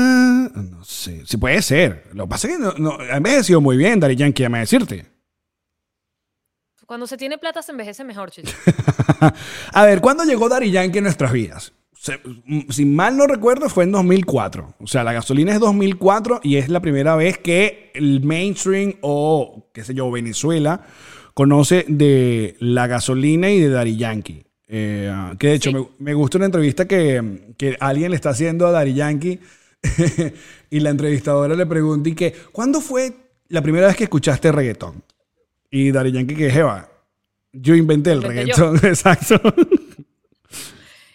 No 0.55 0.85
sé. 0.85 1.23
Sí 1.26 1.37
puede 1.37 1.61
ser. 1.61 2.09
Lo 2.15 2.25
que 2.25 2.31
pasa 2.31 2.49
es 2.49 2.55
que 2.56 2.62
no, 2.62 2.73
no, 2.79 2.93
ha 2.99 3.17
envejecido 3.19 3.60
muy 3.60 3.77
bien, 3.77 4.01
Daddy 4.01 4.17
Yankee, 4.17 4.43
déjame 4.44 4.60
decirte. 4.60 5.05
Cuando 6.87 7.06
se 7.06 7.19
tiene 7.19 7.37
plata 7.37 7.60
se 7.60 7.72
envejece 7.72 8.03
mejor, 8.03 8.31
chico. 8.31 8.48
A 9.72 9.84
ver, 9.84 10.01
¿cuándo 10.01 10.25
llegó 10.25 10.48
Daddy 10.48 10.70
Yankee 10.70 10.98
en 10.98 11.05
nuestras 11.05 11.32
vidas? 11.32 11.72
Se- 12.00 12.20
mm, 12.44 12.70
si 12.70 12.84
mal 12.84 13.17
no 13.17 13.26
recuerdo, 13.26 13.69
fue 13.69 13.84
en 13.84 13.93
2004. 13.93 14.74
O 14.81 14.86
sea, 14.86 15.02
la 15.05 15.12
gasolina 15.12 15.52
es 15.52 15.60
2004 15.60 16.40
y 16.43 16.56
es 16.56 16.69
la 16.69 16.81
primera 16.81 17.17
vez 17.17 17.38
que 17.38 17.90
el 17.94 18.20
mainstream 18.22 18.94
o, 19.00 19.69
qué 19.74 19.82
sé 19.84 19.94
yo, 19.94 20.10
Venezuela 20.10 20.82
conoce 21.34 21.84
de 21.88 22.56
la 22.60 22.86
gasolina 22.86 23.50
y 23.50 23.60
de 23.60 23.69
Daddy 23.69 23.96
Yankee. 23.96 24.44
Eh, 24.69 25.10
ah, 25.12 25.34
que 25.38 25.48
de 25.48 25.55
hecho 25.55 25.70
Sí. 25.70 25.76
me, 25.76 25.86
me 25.98 26.14
gusta 26.14 26.36
una 26.38 26.46
entrevista 26.46 26.86
que, 26.86 27.55
que 27.56 27.76
alguien 27.81 28.10
le 28.10 28.17
está 28.17 28.31
haciendo 28.31 28.67
a 28.67 28.70
Daddy 28.70 28.94
Yankee 28.94 29.40
y 30.70 30.81
la 30.81 30.90
entrevistadora 30.90 31.55
le 31.55 31.67
pregunta 31.67 32.08
y 32.08 32.14
que, 32.14 32.32
¿cuándo 32.52 32.81
fue 32.81 33.12
la 33.48 33.62
primera 33.62 33.86
vez 33.86 33.96
que 33.96 34.05
escuchaste 34.05 34.52
reggaetón? 34.52 35.02
Y 35.70 35.90
Daddy 35.90 36.12
Yankee 36.12 36.34
que, 36.34 36.50
Jeva, 36.50 36.88
yo 37.52 37.74
inventé 37.74 38.12
el 38.12 38.19
Inventé 38.22 38.52
yo. 38.56 38.70
reggaetón, 38.72 38.76
exacto. 38.90 39.40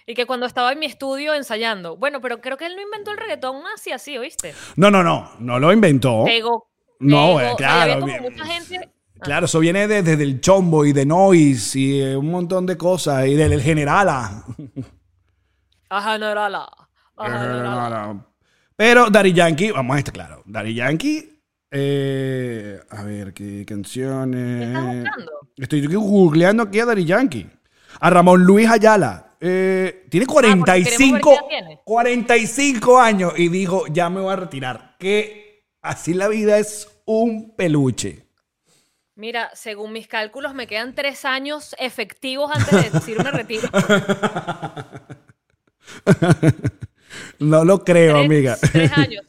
Y 0.05 0.15
que 0.15 0.25
cuando 0.25 0.45
estaba 0.45 0.72
en 0.74 0.79
mi 0.79 0.86
estudio 0.86 1.33
ensayando. 1.33 1.95
Bueno, 1.98 2.19
pero 2.22 2.41
creo 2.41 2.57
que 2.57 2.65
él 2.65 2.75
no 2.75 2.81
inventó 2.81 3.12
el 3.12 3.17
reggaetón 3.17 3.63
así, 3.74 3.91
así, 3.91 4.17
¿oíste? 4.17 4.53
No, 4.75 4.91
no, 4.91 5.03
no, 5.03 5.31
no 5.39 5.60
lo 5.60 5.72
inventó. 5.72 6.24
Pegó. 6.25 6.67
No, 7.00 7.38
pegó, 7.38 7.39
eh, 7.41 7.53
claro, 7.57 8.00
como 8.01 8.17
mucha 8.19 8.45
gente. 8.45 8.79
Ah, 8.83 8.89
Claro, 9.24 9.45
eso 9.45 9.60
viene 9.60 9.88
de- 9.88 10.03
desde 10.03 10.24
el 10.24 10.41
chombo 10.41 10.83
y 10.86 10.91
de 10.91 11.05
noise 11.05 11.79
y 11.79 12.00
de 12.00 12.17
un 12.17 12.29
montón 12.29 12.65
de 12.65 12.75
cosas 12.77 13.25
y 13.27 13.36
del 13.36 13.62
generala. 13.62 14.43
Ajá, 15.89 16.17
no 16.17 16.27
era 16.29 16.50
la. 16.50 16.67
Ajá, 17.17 17.45
no 17.48 17.60
era 17.60 17.89
la. 17.89 18.25
Pero 18.75 19.10
Daddy 19.10 19.33
Yankee, 19.33 19.72
vamos 19.72 19.95
a 19.95 20.00
estar 20.00 20.13
claro. 20.13 20.41
Daddy 20.45 20.74
Yankee, 20.74 21.39
eh, 21.72 22.79
a 22.89 23.03
ver, 23.03 23.33
¿qué 23.33 23.43
¿Qué 23.43 23.60
estás 23.62 23.75
canciones? 23.77 24.74
buscando? 24.74 25.31
Estoy 25.57 25.86
googleando 25.88 26.63
aquí 26.63 26.79
a 26.79 26.86
Daddy 26.86 27.05
Yankee. 27.05 27.50
A 28.00 28.10
Ramón 28.10 28.43
Luis 28.43 28.67
Ayala. 28.69 29.32
Eh, 29.45 30.05
tiene 30.09 30.25
Ah, 30.29 30.31
porque 30.31 30.47
queremos 30.47 30.65
ver 30.65 30.83
45, 30.83 31.29
qué 31.29 31.35
edad 31.35 31.47
tiene. 31.50 31.79
45 31.83 33.00
años 33.00 33.33
y 33.38 33.50
dijo, 33.50 33.88
ya 33.88 34.09
me 34.09 34.21
voy 34.21 34.31
a 34.31 34.38
retirar. 34.38 34.95
Que 34.97 35.65
así 35.81 36.13
la 36.13 36.29
vida 36.29 36.57
es 36.59 36.88
un 37.05 37.53
peluche. 37.57 38.25
Mira, 39.15 39.50
según 39.53 39.91
mis 39.91 40.07
cálculos, 40.07 40.53
me 40.53 40.65
quedan 40.65 40.95
tres 40.95 41.25
años 41.25 41.75
efectivos 41.77 42.50
antes 42.55 42.83
de 42.83 42.89
decirme 43.00 43.31
retiro. 43.31 43.67
no 47.39 47.65
lo 47.65 47.83
creo, 47.83 48.15
Tres- 48.15 48.25
amiga. 48.25 48.57
Tres 48.71 48.91
años. 48.97 49.23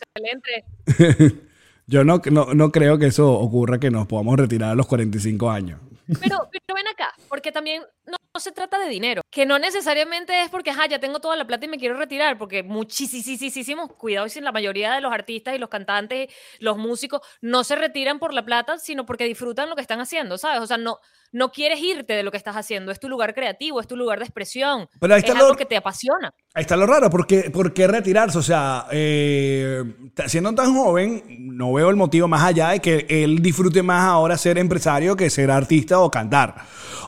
Yo 1.87 2.05
no, 2.05 2.23
no, 2.31 2.55
no 2.55 2.73
creo 2.73 2.99
que 2.99 3.07
eso 3.07 3.33
ocurra 3.33 3.79
que 3.79 3.91
nos 3.91 4.07
podamos 4.07 4.39
retirar 4.39 4.71
a 4.71 4.75
los 4.75 4.87
45 4.87 5.51
años. 5.51 5.81
Pero, 6.21 6.49
pero 6.51 6.75
ven 6.75 6.89
acá, 6.89 7.15
porque 7.29 7.53
también 7.53 7.83
no, 8.07 8.17
se 8.39 8.53
trata 8.53 8.79
de 8.79 8.89
dinero, 8.89 9.23
que 9.31 9.47
no 9.47 9.59
necesariamente 9.59 10.43
es 10.43 10.51
porque, 10.51 10.71
ajá, 10.71 10.87
ya 10.87 10.99
tengo 10.99 11.21
toda 11.21 11.37
la 11.37 11.47
plata 11.47 11.67
y 11.67 11.69
me 11.69 11.79
quiero 11.79 11.97
retirar, 11.97 12.37
porque 12.37 12.63
muchísimos, 12.63 13.93
cuidado, 13.93 14.27
la 14.41 14.53
mayoría 14.53 14.93
de 14.93 15.01
los 15.01 15.13
artistas 15.13 15.55
y 15.55 15.59
los 15.59 15.69
cantantes, 15.69 16.29
los 16.59 16.77
músicos, 16.77 17.21
no 17.41 17.65
se 17.65 17.77
retiran 17.77 18.19
por 18.19 18.35
la 18.35 18.45
plata, 18.45 18.79
sino 18.79 19.07
porque 19.07 19.25
disfrutan 19.25 19.71
lo 19.71 19.77
que 19.77 19.83
están 19.83 20.01
haciendo, 20.01 20.37
¿sabes? 20.37 20.61
O 20.61 20.67
sea, 20.67 20.77
no, 20.77 20.99
no 21.35 21.51
quieres 21.53 21.81
irte 21.83 22.15
de 22.15 22.23
lo 22.23 22.31
que 22.31 22.37
estás 22.39 22.57
haciendo, 22.57 22.91
es 22.93 22.99
tu 22.99 23.09
lugar 23.11 23.35
creativo, 23.35 23.81
es 23.81 23.87
tu 23.87 23.97
lugar 23.97 24.19
de 24.21 24.25
expresión, 24.25 24.89
Pero 25.01 25.13
ahí 25.15 25.19
es 25.19 25.25
está 25.25 25.37
algo 25.39 25.51
lo- 25.51 25.57
que 25.57 25.67
te 25.67 25.77
apasiona. 25.77 26.33
Ahí 26.55 26.63
está 26.63 26.77
lo 26.77 26.87
raro, 26.87 27.11
¿por 27.11 27.27
qué, 27.27 27.51
por 27.51 27.75
qué 27.75 27.87
retirarse? 27.89 28.39
O 28.39 28.43
sea, 28.43 28.87
eh, 28.93 29.83
siendo 30.27 30.55
tan 30.55 30.73
joven, 30.75 31.25
no 31.41 31.73
veo 31.73 31.91
el 31.91 31.97
motivo 31.97 32.29
más 32.29 32.43
allá 32.45 32.69
de 32.71 32.79
que 32.81 33.07
él 33.09 33.43
disfrute 33.43 33.83
más 33.83 34.05
ahora 34.05 34.39
ser 34.39 34.57
empresario 34.59 35.17
que 35.17 35.29
ser 35.29 35.51
artista 35.51 35.99
o 35.99 36.11
cantar. 36.11 36.55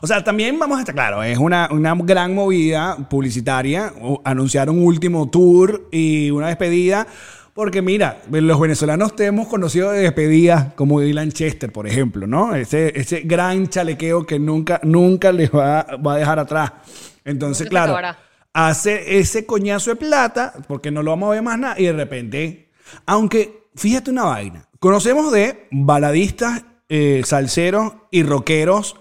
O 0.01 0.05
sea, 0.07 0.23
también 0.23 0.59
vamos 0.59 0.77
a 0.77 0.81
estar 0.81 0.93
claro, 0.93 1.23
es 1.23 1.37
una, 1.37 1.69
una 1.71 1.95
gran 1.97 2.35
movida 2.35 2.97
publicitaria, 3.09 3.93
anunciar 4.25 4.69
un 4.69 4.85
último 4.85 5.29
tour 5.29 5.87
y 5.91 6.29
una 6.31 6.47
despedida. 6.47 7.07
Porque 7.57 7.81
mira, 7.81 8.21
los 8.29 8.59
venezolanos 8.59 9.15
te 9.15 9.25
hemos 9.25 9.47
conocido 9.47 9.89
de 9.89 10.01
despedidas 10.01 10.73
como 10.75 11.01
Dylan 11.01 11.31
Chester, 11.31 11.71
por 11.71 11.87
ejemplo, 11.87 12.27
¿no? 12.27 12.53
Ese, 12.53 12.93
ese 12.95 13.21
gran 13.21 13.67
chalequeo 13.67 14.27
que 14.27 14.37
nunca, 14.37 14.79
nunca 14.83 15.31
les 15.31 15.49
va, 15.49 15.87
va 15.97 16.13
a 16.13 16.17
dejar 16.17 16.37
atrás. 16.37 16.71
Entonces, 17.25 17.67
claro, 17.67 17.97
hace 18.53 19.17
ese 19.17 19.47
coñazo 19.47 19.89
de 19.89 19.95
plata, 19.95 20.53
porque 20.67 20.91
no 20.91 21.01
lo 21.01 21.09
vamos 21.09 21.29
a 21.29 21.31
ver 21.31 21.41
más 21.41 21.57
nada, 21.57 21.79
y 21.79 21.85
de 21.85 21.93
repente, 21.93 22.69
aunque 23.07 23.63
fíjate 23.73 24.11
una 24.11 24.25
vaina, 24.25 24.69
conocemos 24.77 25.31
de 25.31 25.67
baladistas, 25.71 26.63
eh, 26.89 27.23
salseros 27.25 27.91
y 28.11 28.21
rockeros, 28.21 28.97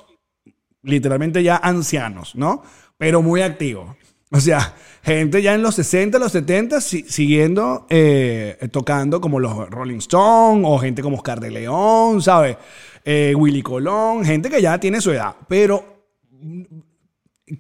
literalmente 0.83 1.43
ya 1.43 1.59
ancianos, 1.59 2.35
¿no? 2.35 2.63
Pero 2.97 3.21
muy 3.21 3.43
activos. 3.43 3.95
O 4.33 4.41
sea, 4.41 4.75
gente 5.05 5.41
ya 5.41 5.55
en 5.55 5.63
los 5.63 5.77
60, 5.77 6.19
los 6.19 6.33
70, 6.33 6.81
si- 6.81 7.05
siguiendo 7.05 7.87
eh, 7.89 8.57
tocando 8.73 9.21
como 9.21 9.39
los 9.39 9.71
Rolling 9.71 9.99
Stones 9.99 10.65
o 10.67 10.79
gente 10.79 11.01
como 11.03 11.17
Oscar 11.17 11.39
de 11.41 11.51
León, 11.53 12.21
¿sabes? 12.21 12.57
Eh, 13.05 13.35
Willy 13.37 13.63
Colón, 13.63 14.25
gente 14.25 14.51
que 14.51 14.61
ya 14.61 14.79
tiene 14.81 15.01
su 15.01 15.13
edad. 15.13 15.37
Pero 15.49 16.03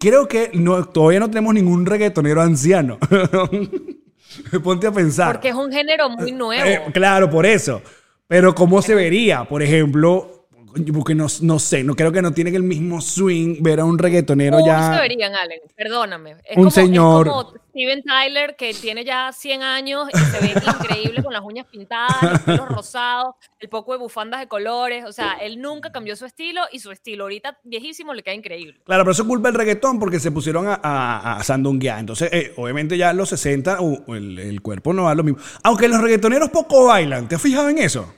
creo 0.00 0.26
que 0.26 0.50
no, 0.54 0.84
todavía 0.86 1.20
no 1.20 1.28
tenemos 1.30 1.54
ningún 1.54 1.86
reggaetonero 1.86 2.42
anciano. 2.42 2.98
Ponte 4.62 4.86
a 4.88 4.92
pensar. 4.92 5.32
Porque 5.34 5.48
es 5.50 5.54
un 5.54 5.70
género 5.70 6.10
muy 6.10 6.32
nuevo. 6.32 6.64
Eh, 6.66 6.82
claro, 6.92 7.30
por 7.30 7.46
eso. 7.46 7.80
Pero 8.26 8.54
¿cómo 8.54 8.82
se 8.82 8.94
vería? 8.94 9.44
Por 9.44 9.62
ejemplo, 9.62 10.35
porque 10.92 11.14
no, 11.14 11.26
no 11.42 11.58
sé, 11.58 11.84
no 11.84 11.94
creo 11.94 12.12
que 12.12 12.22
no 12.22 12.32
tiene 12.32 12.50
el 12.50 12.62
mismo 12.62 13.00
swing 13.00 13.62
ver 13.62 13.80
a 13.80 13.84
un 13.84 13.98
reggaetonero 13.98 14.58
¿Cómo 14.58 14.66
ya. 14.66 14.94
se 14.94 15.00
verían, 15.00 15.34
Allen? 15.34 15.60
Perdóname. 15.76 16.32
Es 16.44 16.56
Un 16.56 16.64
como, 16.64 16.70
señor. 16.70 17.26
Es 17.26 17.32
como 17.32 17.52
Steven 17.70 18.02
Tyler, 18.02 18.56
que 18.56 18.72
tiene 18.72 19.04
ya 19.04 19.30
100 19.32 19.62
años 19.62 20.08
y 20.12 20.18
se 20.18 20.40
ve 20.40 20.54
increíble 20.80 21.22
con 21.22 21.32
las 21.32 21.42
uñas 21.42 21.66
pintadas, 21.66 22.22
los 22.22 22.40
pelos 22.40 22.68
rosados, 22.68 23.34
el 23.60 23.68
poco 23.68 23.92
de 23.92 23.98
bufandas 23.98 24.40
de 24.40 24.48
colores. 24.48 25.04
O 25.04 25.12
sea, 25.12 25.34
él 25.34 25.60
nunca 25.60 25.92
cambió 25.92 26.16
su 26.16 26.24
estilo 26.24 26.62
y 26.72 26.78
su 26.80 26.90
estilo 26.90 27.24
ahorita 27.24 27.58
viejísimo 27.64 28.14
le 28.14 28.22
queda 28.22 28.34
increíble. 28.34 28.80
Claro, 28.84 29.02
pero 29.04 29.12
eso 29.12 29.22
es 29.22 29.28
culpa 29.28 29.48
del 29.48 29.58
reggaetón 29.58 29.98
porque 29.98 30.18
se 30.20 30.30
pusieron 30.30 30.66
a, 30.68 30.80
a, 30.82 31.36
a 31.36 31.44
sandunguear. 31.44 31.98
Entonces, 31.98 32.30
eh, 32.32 32.54
obviamente 32.56 32.96
ya 32.96 33.10
en 33.10 33.18
los 33.18 33.28
60 33.28 33.80
uh, 33.80 34.14
el, 34.14 34.38
el 34.38 34.62
cuerpo 34.62 34.94
no 34.94 35.04
da 35.04 35.14
lo 35.14 35.22
mismo. 35.22 35.38
Aunque 35.62 35.88
los 35.88 36.00
reggaetoneros 36.00 36.48
poco 36.50 36.86
bailan. 36.86 37.28
¿Te 37.28 37.34
has 37.34 37.42
fijado 37.42 37.68
en 37.68 37.78
eso? 37.78 38.12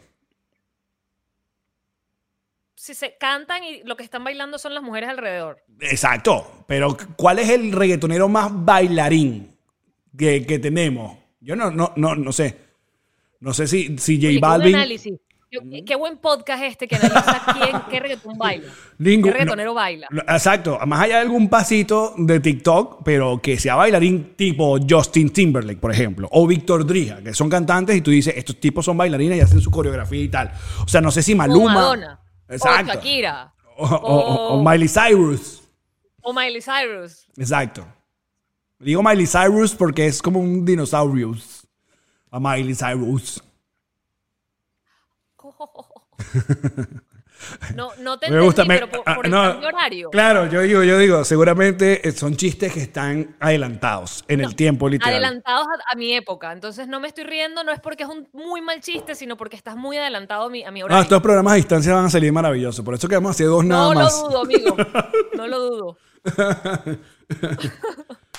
Si 2.88 2.95
se 2.95 3.16
cantan 3.21 3.62
y 3.64 3.83
lo 3.85 3.99
que 3.99 4.02
están 4.02 4.25
bailando 4.25 4.57
son 4.59 4.73
las 4.73 4.83
mujeres 4.83 5.11
alrededor. 5.11 5.59
Exacto. 5.80 6.64
Pero 6.66 6.97
¿cuál 7.16 7.38
es 7.38 7.50
el 7.50 7.71
reggaetonero 7.73 8.30
más 8.30 8.49
bailarín 8.50 9.54
que, 10.16 10.47
que 10.47 10.59
tenemos? 10.59 11.18
Yo 11.38 11.54
no, 11.54 11.71
no, 11.71 11.92
no, 11.97 12.14
no 12.14 12.33
sé. 12.33 12.57
No 13.40 13.52
sé 13.52 13.66
si, 13.68 13.99
si 13.99 14.16
J 14.16 14.28
Oye, 14.28 14.35
qué 14.37 14.38
buen 14.38 14.40
Balvin. 14.40 14.75
análisis. 14.75 15.12
Yo- 15.50 15.61
Qué 15.87 15.97
buen 15.97 16.16
podcast 16.16 16.62
este 16.62 16.88
que 16.88 16.97
analiza 16.97 17.42
quién, 17.52 17.76
qué 17.90 18.00
reggaetón 18.00 18.38
baila. 18.38 18.68
Ningún- 18.99 19.25
qué 19.25 19.33
reggaetonero 19.33 19.71
no, 19.71 19.75
baila. 19.75 20.09
Exacto, 20.28 20.78
más 20.87 21.00
allá 21.02 21.16
de 21.16 21.21
algún 21.23 21.50
pasito 21.50 22.14
de 22.16 22.40
TikTok, 22.40 23.02
pero 23.04 23.40
que 23.42 23.59
sea 23.59 23.75
bailarín 23.75 24.35
tipo 24.35 24.78
Justin 24.88 25.28
Timberlake, 25.30 25.78
por 25.78 25.92
ejemplo, 25.92 26.26
o 26.33 26.47
Víctor 26.47 26.87
Drija, 26.87 27.23
que 27.23 27.35
son 27.35 27.50
cantantes 27.50 27.95
y 27.97 28.00
tú 28.00 28.11
dices, 28.11 28.33
estos 28.35 28.59
tipos 28.59 28.85
son 28.87 28.97
bailarines 28.97 29.37
y 29.37 29.40
hacen 29.42 29.61
su 29.61 29.71
coreografía 29.71 30.23
y 30.23 30.28
tal. 30.28 30.52
O 30.85 30.88
sea, 30.88 31.02
no 31.02 31.11
sé 31.11 31.23
si 31.23 31.35
O 31.35 31.37
Maluma. 31.37 31.75
Madonna. 31.75 32.21
Exacto. 32.49 32.90
O 32.90 32.95
Shakira. 32.95 33.52
O, 33.76 33.85
o- 33.85 33.97
o- 33.97 34.55
o 34.61 34.64
Miley 34.64 34.88
Cyrus. 34.88 35.62
O 36.23 36.33
Miley 36.33 36.61
Cyrus. 36.62 37.26
Exacto. 37.37 37.87
Digo 38.81 39.02
Miley 39.02 39.26
Cyrus 39.26 39.75
porque 39.75 40.07
es 40.07 40.21
como 40.23 40.40
un 40.40 40.64
dinosaurio. 40.64 41.35
A 42.31 42.38
Miley 42.40 42.75
Cyrus. 42.75 43.43
No, 47.75 47.90
no 48.00 48.18
te 48.21 48.30
Me 48.30 48.40
gusta. 48.40 48.62
entendí, 48.62 48.80
me- 48.83 48.87
pero 48.88 49.02
por, 49.04 49.12
ah, 49.12 49.16
por 49.16 49.26
el 49.26 49.30
no, 49.33 49.40
horario. 49.66 50.11
Claro, 50.11 50.47
yo 50.47 50.61
digo, 50.62 50.83
yo 50.83 50.99
digo, 50.99 51.25
seguramente 51.25 52.07
eh, 52.09 52.12
son 52.12 52.37
chistes 52.37 52.73
que 52.73 52.80
están 52.80 53.37
adelantados 53.40 54.25
en 54.28 54.40
el 54.40 54.54
tiempo 54.54 54.88
literal. 54.88 55.12
Adelantados 55.14 55.66
a, 55.66 55.92
a 55.92 55.97
mi 55.97 56.14
época. 56.14 56.52
Entonces 56.52 56.88
no 56.88 57.00
me 57.00 57.09
estoy 57.09 57.25
riendo, 57.25 57.64
no 57.64 57.73
es 57.73 57.80
porque 57.80 58.02
es 58.04 58.09
un 58.09 58.28
muy 58.33 58.61
mal 58.61 58.80
chiste, 58.80 59.14
sino 59.14 59.37
porque 59.37 59.57
estás 59.57 59.76
muy 59.76 59.97
adelantado 59.97 60.45
a 60.47 60.50
mi, 60.50 60.64
a 60.64 60.71
mi 60.71 60.80
No, 60.80 60.87
horario. 60.87 61.02
estos 61.02 61.23
programas 61.23 61.52
a 61.52 61.57
distancia 61.57 61.95
van 61.95 62.07
a 62.07 62.11
salir 62.11 62.33
maravillosos. 62.33 62.85
Por 62.85 62.95
eso 62.95 63.09
que 63.09 63.14
vamos 63.14 63.30
a 63.30 63.33
hacer 63.33 63.47
dos 63.47 63.64
nada 63.64 63.85
no 63.85 63.95
lo 63.95 64.00
más. 64.00 64.21
dudo, 64.21 64.40
amigo. 64.42 64.76
No 65.37 65.47
lo 65.47 65.59
dudo. 65.61 65.99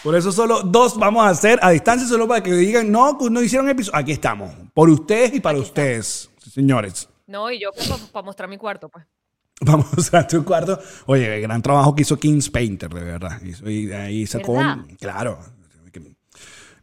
Por 0.03 0.15
eso 0.15 0.31
solo 0.31 0.61
dos 0.63 0.97
vamos 0.97 1.25
a 1.25 1.29
hacer 1.29 1.59
a 1.61 1.71
distancia, 1.71 2.07
solo 2.07 2.27
para 2.27 2.41
que 2.41 2.53
digan, 2.53 2.89
no, 2.91 3.17
no 3.29 3.41
hicieron 3.41 3.69
episodio. 3.69 3.97
Aquí 3.97 4.13
estamos. 4.13 4.51
Por 4.73 4.89
ustedes 4.89 5.33
y 5.33 5.41
para 5.41 5.57
ustedes, 5.59 6.29
señores. 6.53 7.08
No, 7.29 7.51
y 7.51 7.59
yo 7.59 7.69
para 8.11 8.25
mostrar 8.25 8.49
mi 8.49 8.57
cuarto, 8.57 8.89
pues. 8.89 9.05
Vamos 9.61 10.13
a 10.13 10.25
tu 10.25 10.43
cuarto. 10.43 10.79
Oye, 11.05 11.35
el 11.35 11.41
gran 11.43 11.61
trabajo 11.61 11.93
que 11.93 12.01
hizo 12.01 12.17
Kings 12.17 12.49
Painter, 12.49 12.91
de 12.91 13.03
verdad. 13.03 13.39
Y 13.41 13.91
ahí 13.91 14.25
sacó. 14.25 14.57
Claro. 14.99 15.39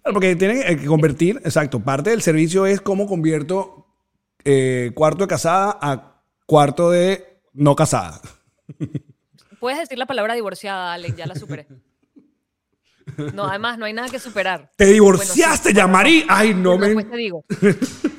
Porque 0.05 0.37
tienen 0.37 0.63
eh, 0.65 0.77
que 0.77 0.87
convertir, 0.87 1.41
exacto, 1.45 1.81
parte 1.81 2.11
del 2.11 2.23
servicio 2.23 2.65
es 2.65 2.81
cómo 2.81 3.09
convierto 3.09 3.89
eh, 4.45 4.93
cuarto 4.95 5.25
de 5.25 5.27
casada 5.27 5.77
a 5.83 6.23
cuarto 6.47 6.93
de 6.93 7.41
no 7.53 7.75
casada. 7.75 8.21
Puedes 9.59 9.81
decir 9.81 9.99
la 9.99 10.07
palabra 10.07 10.35
divorciada, 10.35 10.93
Alex, 10.93 11.17
ya 11.17 11.27
la 11.27 11.35
superé. 11.35 11.67
No, 13.35 13.47
además 13.47 13.79
no 13.79 13.87
hay 13.87 13.95
nada 13.95 14.09
que 14.09 14.21
superar. 14.21 14.71
Te 14.77 14.87
divorciaste, 14.87 15.41
Bueno, 15.43 15.57
sí, 15.71 15.75
Yamari. 15.75 16.27
Ay, 16.29 16.55
no 16.55 16.79
me. 16.79 16.87
después 16.87 17.11
te 17.11 17.17
digo. 17.17 17.45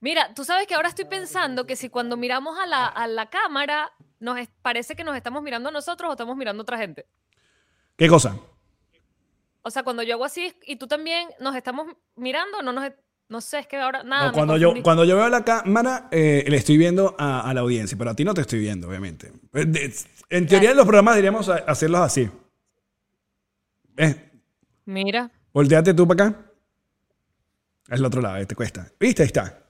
Mira, 0.00 0.32
tú 0.34 0.44
sabes 0.44 0.66
que 0.66 0.74
ahora 0.74 0.88
estoy 0.88 1.06
pensando 1.06 1.66
que 1.66 1.74
si 1.76 1.88
cuando 1.88 2.16
miramos 2.16 2.58
a 2.58 2.66
la, 2.66 2.86
a 2.86 3.06
la 3.06 3.28
cámara 3.30 3.90
nos 4.20 4.38
es- 4.38 4.48
parece 4.62 4.94
que 4.94 5.04
nos 5.04 5.16
estamos 5.16 5.42
mirando 5.42 5.68
a 5.68 5.72
nosotros 5.72 6.08
o 6.08 6.12
estamos 6.12 6.36
mirando 6.36 6.60
a 6.60 6.62
otra 6.62 6.78
gente. 6.78 7.06
¿Qué 7.96 8.08
cosa? 8.08 8.36
O 9.62 9.70
sea, 9.70 9.82
cuando 9.82 10.02
yo 10.04 10.14
hago 10.14 10.24
así 10.24 10.54
y 10.66 10.76
tú 10.76 10.86
también 10.86 11.28
nos 11.40 11.56
estamos 11.56 11.86
mirando, 12.16 12.62
no 12.62 12.72
nos 12.72 12.92
no 13.28 13.42
sé, 13.42 13.58
es 13.58 13.66
que 13.66 13.76
ahora 13.76 14.02
nada. 14.04 14.28
No, 14.28 14.32
cuando, 14.32 14.56
yo, 14.56 14.72
cuando 14.82 15.04
yo 15.04 15.14
veo 15.16 15.28
la 15.28 15.44
cámara, 15.44 16.08
eh, 16.10 16.44
le 16.48 16.56
estoy 16.56 16.78
viendo 16.78 17.14
a, 17.18 17.40
a 17.42 17.52
la 17.52 17.60
audiencia, 17.60 17.98
pero 17.98 18.10
a 18.10 18.14
ti 18.14 18.24
no 18.24 18.32
te 18.32 18.40
estoy 18.40 18.58
viendo, 18.60 18.88
obviamente. 18.88 19.30
De- 19.52 19.92
En 20.30 20.46
teoría, 20.46 20.72
los 20.72 20.86
programas 20.86 21.14
deberíamos 21.16 21.46
a- 21.50 21.56
hacerlos 21.56 22.00
así. 22.00 22.30
Eh, 23.98 24.30
Mira, 24.86 25.30
volteate 25.52 25.92
tú 25.92 26.08
para 26.08 26.28
acá. 26.28 26.40
Es 27.88 27.98
el 27.98 28.04
otro 28.06 28.22
lado, 28.22 28.46
te 28.46 28.54
cuesta. 28.54 28.90
¿Viste? 28.98 29.22
Ahí 29.22 29.26
está. 29.26 29.62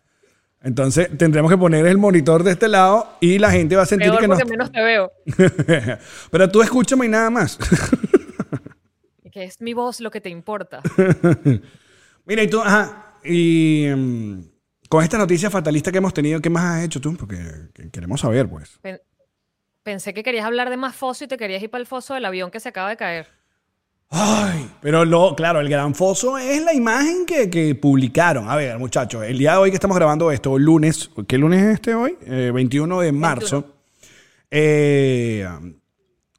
Entonces, 0.61 1.09
tendremos 1.17 1.51
que 1.51 1.57
poner 1.57 1.87
el 1.87 1.99
monitor 1.99 2.43
de 2.43 2.51
este 2.53 2.67
lado 2.69 3.17
y 3.21 3.39
la 3.39 3.51
gente 3.51 3.77
va 3.77 3.83
a 3.83 3.87
sentir 3.87 4.09
peor 4.11 4.21
que 4.21 4.29
no. 4.29 4.37
menos 4.37 4.73
te 4.73 4.83
veo. 4.83 5.13
pero 6.31 6.51
tú 6.51 6.63
escúchame 6.63 7.07
y 7.07 7.09
nada 7.09 7.31
más. 7.31 7.59
Que 9.31 9.45
es 9.45 9.61
mi 9.61 9.73
voz 9.75 10.01
lo 10.01 10.11
que 10.11 10.21
te 10.21 10.31
importa. 10.31 10.81
Mira, 12.27 12.43
y 12.43 12.49
tú, 12.49 12.61
ajá. 12.61 13.15
Y 13.23 13.87
mm, 13.95 14.41
con 14.89 15.05
esta 15.05 15.19
noticia 15.19 15.51
fatalista 15.51 15.93
que 15.93 15.99
hemos 15.99 16.15
tenido, 16.15 16.41
¿qué 16.41 16.51
más 16.51 16.79
has 16.79 16.85
hecho 16.85 17.01
tú? 17.01 17.15
Porque 17.17 17.37
que- 17.75 17.91
queremos 17.91 18.21
saber, 18.23 18.49
pues. 18.49 18.79
Pen- 18.81 19.01
Pensé 19.85 20.13
que 20.13 20.23
querías 20.23 20.45
hablar 20.45 20.71
de 20.71 20.77
más 20.77 20.97
foso 20.97 21.25
y 21.25 21.29
te 21.29 21.37
querías 21.37 21.63
ir 21.63 21.71
para 21.71 21.81
el 21.81 21.87
foso 21.87 22.15
del 22.15 22.25
avión 22.25 22.51
que 22.51 22.59
se 22.59 22.69
acaba 22.71 22.89
de 22.91 22.97
caer. 22.97 23.29
Ay, 24.11 24.71
pero 24.81 25.05
lo, 25.05 25.35
claro, 25.37 25.61
el 25.61 25.69
gran 25.69 25.95
foso 25.95 26.39
es 26.39 26.63
la 26.65 26.73
imagen 26.73 27.27
que, 27.27 27.51
que 27.51 27.75
publicaron. 27.75 28.49
A 28.49 28.57
ver, 28.57 28.79
muchachos, 28.79 29.23
el 29.25 29.37
día 29.39 29.53
de 29.53 29.59
hoy 29.59 29.71
que 29.71 29.77
estamos 29.77 29.97
grabando 29.99 30.31
esto, 30.33 30.59
lunes, 30.59 31.11
¿qué 31.27 31.37
lunes 31.37 31.63
es 31.63 31.75
este 31.75 31.95
hoy? 31.95 32.17
Eh, 32.27 32.51
21 32.55 33.01
de 33.01 33.13
marzo. 33.13 33.67
Eh, 34.51 35.47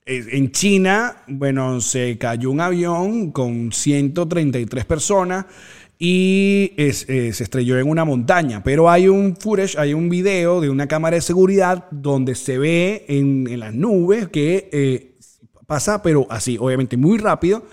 en 0.08 0.52
China, 0.52 1.18
bueno, 1.28 1.80
se 1.82 2.18
cayó 2.18 2.50
un 2.50 2.60
avión 2.62 3.32
con 3.32 3.72
133 3.72 4.86
personas 4.86 5.46
y 6.00 6.72
es- 6.78 7.08
eh, 7.08 7.32
se 7.34 7.44
estrelló 7.44 7.78
en 7.78 7.88
una 7.88 8.04
montaña. 8.06 8.64
Pero 8.64 8.90
hay 8.90 9.08
un 9.08 9.36
footage, 9.36 9.78
hay 9.78 9.94
un 9.94 10.10
video 10.10 10.60
de 10.60 10.72
una 10.72 10.88
cámara 10.88 11.16
de 11.18 11.22
seguridad 11.22 11.86
donde 11.92 12.34
se 12.34 12.58
ve 12.58 13.06
en, 13.08 13.46
en 13.48 13.60
las 13.60 13.76
nubes 13.76 14.30
que 14.30 14.70
eh, 14.72 15.09
pasa, 15.70 16.02
pero 16.02 16.28
así, 16.30 16.58
obviamente 16.60 16.98
muy 16.98 17.18
rápido, 17.18 17.64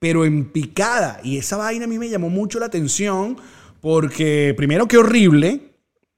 pero 0.00 0.24
en 0.24 0.46
picada. 0.50 1.20
Y 1.22 1.38
esa 1.38 1.56
vaina 1.56 1.84
a 1.84 1.88
mí 1.88 1.98
me 1.98 2.08
llamó 2.08 2.28
mucho 2.30 2.58
la 2.58 2.66
atención 2.66 3.36
porque, 3.80 4.52
primero, 4.56 4.88
qué 4.88 4.98
horrible. 4.98 5.70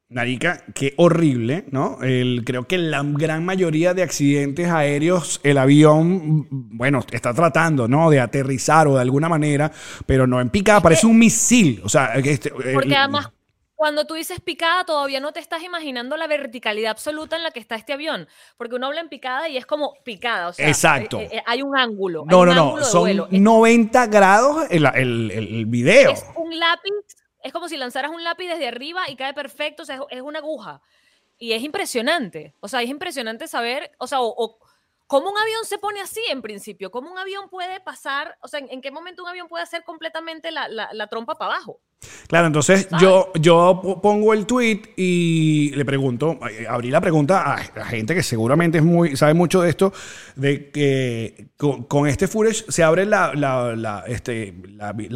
Narica, 0.09 0.63
qué 0.73 0.95
horrible, 0.99 1.65
¿no? 1.73 1.99
El, 2.01 2.45
creo 2.47 2.63
que 2.69 2.79
la 2.79 3.03
gran 3.03 3.45
mayoría 3.45 3.93
de 3.93 4.05
accidentes 4.05 4.69
aéreos, 4.71 5.41
el 5.43 5.59
avión, 5.59 6.47
bueno, 6.49 7.05
está 7.11 7.35
tratando, 7.35 7.89
¿no? 7.89 8.09
De 8.09 8.21
aterrizar 8.21 8.87
o 8.87 8.95
de 8.95 9.01
alguna 9.01 9.29
manera, 9.29 9.73
pero 10.07 10.29
no 10.29 10.41
en 10.41 10.49
picada, 10.51 10.81
parece 10.81 11.09
un 11.09 11.19
misil. 11.19 11.81
O 11.83 11.89
sea, 11.89 12.15
este- 12.15 12.51
Porque 12.51 12.89
el- 12.89 12.95
además, 12.95 13.31
cuando 13.77 14.07
tú 14.07 14.15
dices 14.15 14.41
picada, 14.41 14.85
todavía 14.85 15.21
no 15.21 15.33
te 15.33 15.41
estás 15.41 15.63
imaginando 15.63 16.17
la 16.17 16.27
verticalidad 16.27 16.91
absoluta 16.91 17.37
en 17.37 17.43
la 17.43 17.51
que 17.51 17.61
está 17.61 17.77
este 17.77 17.93
avión. 17.93 18.27
Porque 18.57 18.75
uno 18.75 18.87
habla 18.87 19.03
en 19.03 19.09
picada 19.11 19.49
y 19.49 19.57
es 19.59 19.67
como 19.67 19.95
picada. 20.03 20.49
O 20.49 20.53
sea, 20.55 20.67
Exacto. 20.67 21.21
eh, 21.21 21.29
eh, 21.31 21.43
hay 21.47 21.63
un 21.63 21.77
ángulo. 21.77 22.25
No, 22.27 22.41
un 22.41 22.47
no, 22.49 22.55
no, 22.55 22.63
ángulo 22.63 22.85
son 22.85 23.03
vuelo. 23.03 23.29
Es- 23.31 23.39
90 23.41 24.07
grados 24.07 24.67
el, 24.71 24.87
el, 24.87 25.31
el 25.31 25.67
video. 25.67 26.11
Es 26.11 26.25
un 26.37 26.59
lápiz, 26.59 26.91
es 27.43 27.53
como 27.53 27.69
si 27.69 27.77
lanzaras 27.77 28.11
un 28.11 28.25
lápiz 28.25 28.49
desde 28.49 28.67
arriba 28.67 29.09
y 29.09 29.15
cae 29.17 29.35
perfecto, 29.35 29.83
o 29.83 29.87
sea, 29.87 29.97
es, 29.97 30.03
es 30.11 30.21
una 30.23 30.39
aguja. 30.39 30.81
Y 31.39 31.53
es 31.53 31.63
impresionante, 31.63 32.55
o 32.61 32.69
sea, 32.69 32.81
es 32.81 32.89
impresionante 32.89 33.47
saber, 33.47 33.93
o 33.99 34.07
sea, 34.07 34.21
o, 34.23 34.29
o 34.43 34.59
cómo 35.07 35.31
un 35.31 35.39
avión 35.39 35.65
se 35.65 35.79
pone 35.79 36.01
así 36.01 36.21
en 36.31 36.43
principio, 36.43 36.91
cómo 36.91 37.11
un 37.13 37.19
avión 37.19 37.49
puede 37.49 37.81
pasar, 37.81 38.37
o 38.43 38.49
sea, 38.49 38.61
en, 38.61 38.69
en 38.71 38.81
qué 38.81 38.91
momento 38.91 39.23
un 39.23 39.29
avión 39.29 39.47
puede 39.49 39.63
hacer 39.63 39.85
completamente 39.85 40.51
la, 40.51 40.69
la- 40.69 40.89
la 40.93 41.07
trompa 41.07 41.37
para 41.37 41.55
abajo. 41.55 41.81
Claro, 42.29 42.49
entonces 42.49 42.87
¿Sabes? 42.91 43.03
yo, 43.03 43.33
yo 43.41 43.81
po- 43.83 44.01
pongo 44.03 44.35
el 44.35 44.45
tweet 44.47 44.83
y 44.97 45.71
le 45.75 45.85
pregunto, 45.85 46.39
abrí 46.69 46.91
la 46.91 47.01
pregunta 47.01 47.55
a, 47.55 47.85
gente 47.85 48.15
que 48.15 48.23
seguramente 48.23 48.79
es 48.79 48.85
muy, 48.85 49.17
sabe 49.17 49.33
mucho 49.35 49.63
de 49.63 49.71
esto, 49.71 49.93
de 50.35 50.71
que 50.71 51.49
con, 51.57 51.85
con 51.85 52.07
este 52.07 52.29
footage 52.29 52.65
se 52.69 52.83
abre 52.83 53.07
la, 53.07 53.33
la, 53.35 54.05
este, 54.09 54.53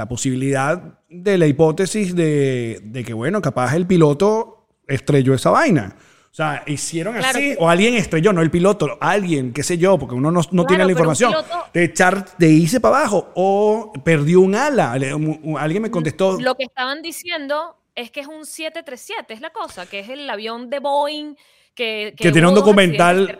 posibilidad 0.06 0.98
de 1.08 1.36
la 1.38 1.46
hipótesis 1.46 2.14
de, 2.14 2.80
de 2.84 3.04
que, 3.04 3.12
bueno, 3.12 3.42
capaz 3.42 3.74
el 3.74 3.86
piloto 3.86 4.68
estrelló 4.86 5.34
esa 5.34 5.50
vaina. 5.50 5.96
O 6.30 6.34
sea, 6.34 6.62
hicieron 6.66 7.14
Claro 7.14 7.28
así, 7.38 7.40
que- 7.40 7.56
o 7.58 7.68
alguien 7.68 7.94
estrelló, 7.94 8.32
no 8.32 8.40
el 8.40 8.50
piloto, 8.52 8.96
alguien, 9.00 9.52
qué 9.52 9.64
sé 9.64 9.78
yo, 9.78 9.98
porque 9.98 10.14
uno 10.14 10.30
no, 10.30 10.40
no 10.52 10.64
tiene 10.64 10.84
la 10.84 10.92
información, 10.92 11.32
piloto- 11.32 11.64
de 11.74 11.84
echar, 11.84 12.36
de 12.38 12.48
irse 12.48 12.78
para 12.78 12.98
abajo, 12.98 13.30
o 13.34 13.92
perdió 14.04 14.40
un 14.40 14.54
ala. 14.54 14.92
Alguien 14.92 15.82
me 15.82 15.90
contestó, 15.90 16.40
Lo 16.40 16.54
que 16.54 16.62
estaban 16.64 17.02
diciendo 17.02 17.76
es 17.96 18.12
que 18.12 18.20
es 18.20 18.28
un 18.28 18.46
737, 18.46 19.34
es 19.34 19.40
la 19.40 19.50
cosa, 19.50 19.86
que 19.86 19.98
es 20.00 20.08
el 20.08 20.30
avión 20.30 20.70
de 20.70 20.78
Boeing. 20.78 21.34
Que, 21.74 22.14
Que 22.16 22.30
tiene 22.32 22.46
un 22.48 22.54
documental. 22.54 23.38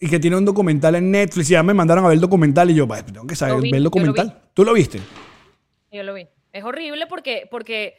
Y 0.00 0.08
que 0.08 0.18
tiene 0.18 0.36
un 0.36 0.44
documental 0.44 0.94
en 0.94 1.10
Netflix. 1.10 1.50
Y 1.50 1.52
ya 1.52 1.62
me 1.62 1.74
mandaron 1.74 2.04
a 2.04 2.08
ver 2.08 2.14
el 2.14 2.20
documental. 2.20 2.70
Y 2.70 2.74
yo, 2.74 2.86
"Vaya, 2.86 3.04
tengo 3.04 3.26
que 3.26 3.36
saber 3.36 3.56
vi, 3.60 3.70
ver 3.70 3.78
el 3.78 3.82
lo 3.84 3.90
documental. 3.90 4.42
¿Tú 4.54 4.64
lo 4.64 4.72
viste? 4.72 5.00
Yo 5.92 6.02
lo 6.02 6.14
vi. 6.14 6.26
Es 6.52 6.64
horrible 6.64 7.06
porque, 7.06 7.46
porque 7.50 7.94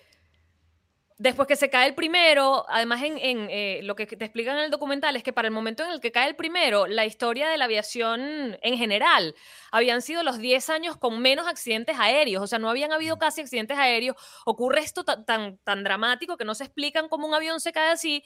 después 1.17 1.48
que 1.48 1.55
se 1.55 1.69
cae 1.69 1.88
el 1.88 1.95
primero, 1.95 2.65
además 2.69 3.01
en, 3.03 3.17
en, 3.17 3.48
eh, 3.50 3.79
lo 3.84 3.95
que 3.95 4.05
te 4.05 4.25
explican 4.25 4.57
en 4.57 4.65
el 4.65 4.72
documental 4.72 5.15
es 5.15 5.24
que 5.24 5.34
para 5.34 5.48
el 5.48 5.53
momento 5.53 5.84
en 5.84 5.91
el 5.91 6.01
que 6.01 6.12
cae 6.12 6.27
el 6.27 6.36
primero, 6.36 6.88
la 6.88 7.05
historia 7.05 7.48
de 7.50 7.57
la 7.57 7.65
aviación 7.65 8.57
en 8.62 8.77
general 8.77 9.36
habían 9.72 10.01
sido 10.01 10.24
los 10.24 10.38
10 10.39 10.69
años 10.69 10.98
con 10.98 11.22
menos 11.22 11.48
accidentes 11.48 11.98
aéreos, 12.00 12.43
o 12.43 12.48
sea, 12.48 12.60
no 12.60 12.69
habían 12.69 12.91
habido 12.91 13.17
casi 13.17 13.41
accidentes 13.41 13.77
aéreos. 13.77 14.15
Ocurre 14.45 14.81
esto 14.81 15.03
ta- 15.03 15.24
tan, 15.25 15.57
tan 15.60 15.84
dramático 15.84 16.38
que 16.38 16.45
no 16.45 16.55
se 16.55 16.65
explican 16.65 17.07
cómo 17.10 17.27
un 17.27 17.34
avión 17.34 17.60
se 17.60 17.72
cae 17.72 17.91
así. 17.91 18.24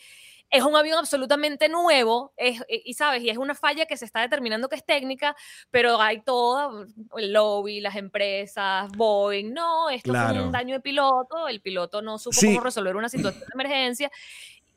Es 0.51 0.63
un 0.63 0.75
avión 0.75 0.97
absolutamente 0.97 1.69
nuevo, 1.69 2.33
es- 2.35 2.61
eh, 2.67 2.81
y 2.83 2.93
sabes, 2.95 3.21
y 3.21 3.29
es 3.29 3.37
una 3.37 3.53
falla 3.53 3.85
que 3.85 3.97
se 3.97 4.05
está 4.05 4.21
determinando 4.21 4.67
que 4.67 4.75
es 4.77 4.83
técnica, 4.85 5.35
pero 5.69 6.01
hay 6.01 6.21
todo, 6.21 6.85
el 7.17 7.33
lobby, 7.33 7.81
las 7.81 7.95
empresas, 7.95 8.89
Boeing, 8.97 9.53
no, 9.53 9.89
esto 9.91 10.11
fue 10.11 10.19
Claro. 10.19 10.43
un 10.45 10.51
daño 10.51 10.75
de 10.75 10.81
piloto, 10.81 11.47
el 11.47 11.61
piloto 11.61 12.01
no 12.01 12.17
supo 12.17 12.33
Sí. 12.35 12.47
cómo 12.47 12.61
resolver 12.61 12.95
una 12.95 13.09
situación 13.09 13.41
de 13.41 13.53
emergencia, 13.53 14.11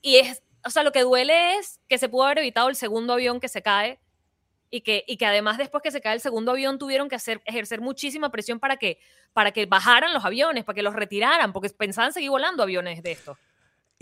y 0.03 0.17
es, 0.17 0.43
o 0.65 0.69
sea, 0.71 0.83
lo 0.83 0.93
que 0.93 1.03
duele 1.03 1.57
es 1.57 1.81
que 1.89 1.97
se 1.97 2.09
pudo 2.11 2.25
haber 2.25 2.39
evitado 2.39 2.69
el 2.69 2.77
segundo 2.77 3.15
avión 3.15 3.41
que 3.41 3.49
se 3.49 3.63
cae, 3.63 3.99
y 4.75 4.81
que, 4.83 5.05
y 5.07 5.17
que 5.19 5.27
además 5.27 5.59
después 5.59 5.83
que 5.83 5.91
se 5.91 6.01
cae 6.01 6.15
el 6.15 6.21
segundo 6.21 6.51
avión 6.53 6.79
tuvieron 6.79 7.09
que 7.11 7.15
hacer, 7.17 7.43
ejercer 7.45 7.81
muchísima 7.83 8.31
presión 8.31 8.59
para 8.59 8.77
que, 8.79 8.99
para 9.35 9.53
que 9.53 9.67
bajaran 9.67 10.15
los 10.15 10.25
aviones, 10.25 10.65
para 10.65 10.75
que 10.75 10.83
los 10.83 10.95
retiraran, 10.95 11.53
porque 11.53 11.69
pensaban 11.71 12.13
seguir 12.13 12.31
volando 12.31 12.63
aviones 12.63 13.03
de 13.03 13.13
estos. 13.13 13.37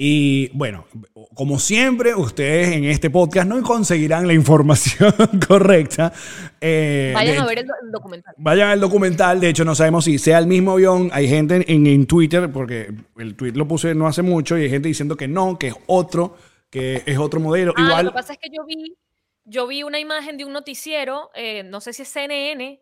Y 0.03 0.49
bueno, 0.57 0.87
como 1.35 1.59
siempre, 1.59 2.15
ustedes 2.15 2.69
en 2.75 2.85
este 2.87 3.11
podcast 3.11 3.47
no 3.47 3.63
conseguirán 3.63 4.27
la 4.27 4.33
información 4.33 5.13
correcta. 5.47 6.11
Eh, 6.59 7.13
Vayan 7.15 7.35
de- 7.35 7.41
a 7.43 7.45
ver 7.45 7.59
el, 7.59 7.67
do- 7.67 7.75
el 7.85 7.91
documental. 7.93 8.35
Vayan 8.39 8.71
al 8.71 8.81
documental. 8.81 9.39
De 9.41 9.51
hecho, 9.51 9.63
no 9.63 9.75
sabemos 9.75 10.07
si 10.07 10.17
sea 10.19 10.39
el 10.39 10.47
mismo 10.47 10.73
avión. 10.73 11.11
Hay 11.13 11.29
gente 11.29 11.67
en, 11.71 11.87
en 11.87 12.07
Twitter, 12.07 12.51
porque 12.51 12.91
el 13.19 13.35
tweet 13.37 13.53
lo 13.53 13.69
puse 13.69 13.95
no 13.95 14.07
hace 14.07 14.23
mucho, 14.23 14.57
y 14.57 14.63
hay 14.63 14.71
gente 14.71 14.89
diciendo 14.89 15.19
que 15.19 15.29
no, 15.29 15.59
que 15.59 15.67
es 15.69 15.75
otro, 15.87 16.35
que 16.71 17.03
es 17.05 17.19
otro 17.19 17.39
modelo. 17.39 17.75
Ah, 17.77 17.83
Igual. 17.85 18.05
Lo 18.07 18.13
que 18.13 18.15
pasa 18.15 18.33
es 18.33 18.39
que 18.39 18.49
yo 18.49 18.65
vi, 18.65 18.97
yo 19.45 19.67
vi 19.67 19.83
una 19.83 19.99
imagen 20.01 20.39
de 20.39 20.47
un 20.47 20.55
noticiero, 20.55 21.29
eh, 21.35 21.63
no 21.63 21.83
sé 21.83 21.93
si 21.93 22.01
es 22.05 22.09
CNN, 22.09 22.81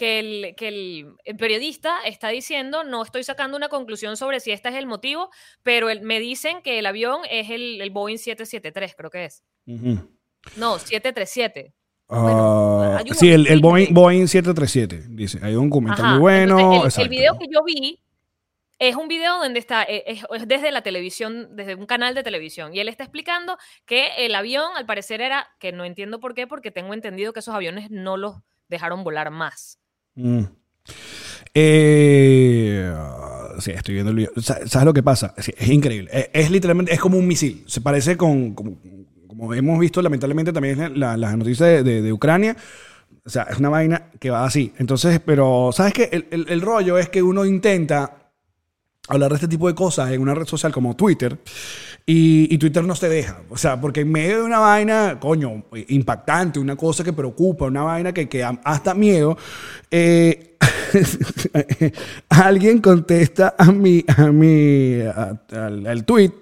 que, 0.00 0.18
el, 0.18 0.54
que 0.56 0.68
el, 0.68 1.14
el 1.26 1.36
periodista 1.36 1.94
está 2.06 2.28
diciendo, 2.28 2.84
no 2.84 3.02
estoy 3.02 3.22
sacando 3.22 3.58
una 3.58 3.68
conclusión 3.68 4.16
sobre 4.16 4.40
si 4.40 4.50
este 4.50 4.70
es 4.70 4.74
el 4.76 4.86
motivo, 4.86 5.28
pero 5.62 5.90
el- 5.90 6.00
me 6.00 6.18
dicen 6.20 6.62
que 6.62 6.78
el 6.78 6.86
avión 6.86 7.20
es 7.30 7.50
el, 7.50 7.82
el 7.82 7.90
Boeing 7.90 8.16
773, 8.16 8.94
creo 8.96 9.10
que 9.10 9.26
es. 9.26 9.44
No, 10.56 10.78
737. 10.78 11.74
Ah, 12.08 12.22
Bueno, 12.22 12.98
un 13.10 13.14
sí, 13.14 13.30
el, 13.30 13.46
el 13.46 13.60
Boeing, 13.60 13.92
Boeing 13.92 14.26
737, 14.26 15.04
dice. 15.10 15.38
Hay 15.42 15.54
un 15.54 15.70
Ajá, 15.90 16.12
muy 16.12 16.18
bueno. 16.20 16.58
entonces 16.58 16.98
el- 16.98 17.08
video 17.10 17.38
que 17.38 17.46
yo 17.52 17.62
vi 17.62 18.02
es 18.78 18.96
un 18.96 19.06
video 19.08 19.38
donde 19.38 19.58
está, 19.60 19.82
es, 19.82 20.22
es 20.34 20.48
desde 20.48 20.72
la 20.72 20.80
televisión, 20.80 21.54
desde 21.54 21.74
un 21.74 21.84
canal 21.84 22.14
de 22.14 22.22
televisión, 22.22 22.74
y 22.74 22.80
él 22.80 22.88
está 22.88 23.04
explicando 23.04 23.58
que 23.84 24.08
el 24.16 24.34
avión, 24.34 24.70
al 24.76 24.86
parecer, 24.86 25.20
era, 25.20 25.46
que 25.58 25.72
no 25.72 25.84
entiendo 25.84 26.20
por 26.20 26.34
qué, 26.34 26.46
porque 26.46 26.70
tengo 26.70 26.94
entendido 26.94 27.34
que 27.34 27.40
esos 27.40 27.54
aviones 27.54 27.90
no 27.90 28.16
los 28.16 28.36
dejaron 28.68 29.04
volar 29.04 29.30
más. 29.30 29.78
Mm. 30.16 30.42
Eh, 31.54 32.92
sí, 33.58 33.70
estoy 33.72 33.94
viendo 33.94 34.10
el 34.10 34.16
video. 34.16 34.30
Sa- 34.40 34.66
¿Sabes 34.66 34.84
lo 34.86 34.92
que 34.94 35.02
pasa? 35.02 35.34
Es 35.36 35.68
increíble. 35.68 36.10
Es, 36.12 36.30
es 36.32 36.50
literalmente, 36.50 36.92
es 36.92 37.00
como 37.00 37.18
un 37.18 37.26
misil. 37.26 37.64
Se 37.66 37.80
parece 37.80 38.16
con, 38.16 38.54
como, 38.54 38.78
hemos 39.54 39.78
visto 39.78 40.00
lamentablemente 40.02 40.52
también 40.52 40.80
en 40.80 41.00
la- 41.00 41.16
las 41.16 41.36
noticias 41.36 41.84
de 41.84 42.12
Ucrania. 42.12 42.56
O 43.24 43.28
sea, 43.30 43.42
es 43.44 43.58
una 43.58 43.68
vaina 43.68 44.06
que 44.18 44.30
va 44.30 44.44
así. 44.44 44.72
Entonces, 44.78 45.20
pero, 45.24 45.70
¿sabes 45.72 45.92
qué? 45.92 46.08
El, 46.12 46.26
el- 46.30 46.46
el 46.48 46.60
rollo 46.60 46.98
es 46.98 47.08
que 47.08 47.22
uno 47.22 47.44
intenta 47.44 48.16
hablar 49.08 49.30
de 49.30 49.34
este 49.36 49.48
tipo 49.48 49.66
de 49.68 49.74
cosas 49.74 50.10
en 50.12 50.20
una 50.20 50.34
red 50.34 50.46
social 50.46 50.72
como 50.72 50.94
Twitter 50.96 51.38
y, 52.12 52.58
Twitter 52.58 52.82
no 52.82 52.94
te 52.94 53.08
deja. 53.08 53.40
O 53.50 53.56
sea, 53.56 53.80
porque 53.80 54.00
en 54.00 54.10
medio 54.10 54.38
de 54.38 54.42
una 54.42 54.58
vaina, 54.58 55.18
coño, 55.20 55.62
impactante, 55.88 56.58
una 56.58 56.74
cosa 56.74 57.04
que 57.04 57.12
preocupa, 57.12 57.66
una 57.66 57.84
vaina 57.84 58.12
que, 58.12 58.28
que 58.28 58.42
hasta 58.42 58.94
miedo, 58.94 59.38
eh, 59.92 60.56
alguien 62.28 62.80
contesta 62.80 63.54
a 63.56 63.70
mi, 63.70 64.04
a 64.08 64.26
mi, 64.32 65.00
al 65.52 66.04
tweet, 66.04 66.32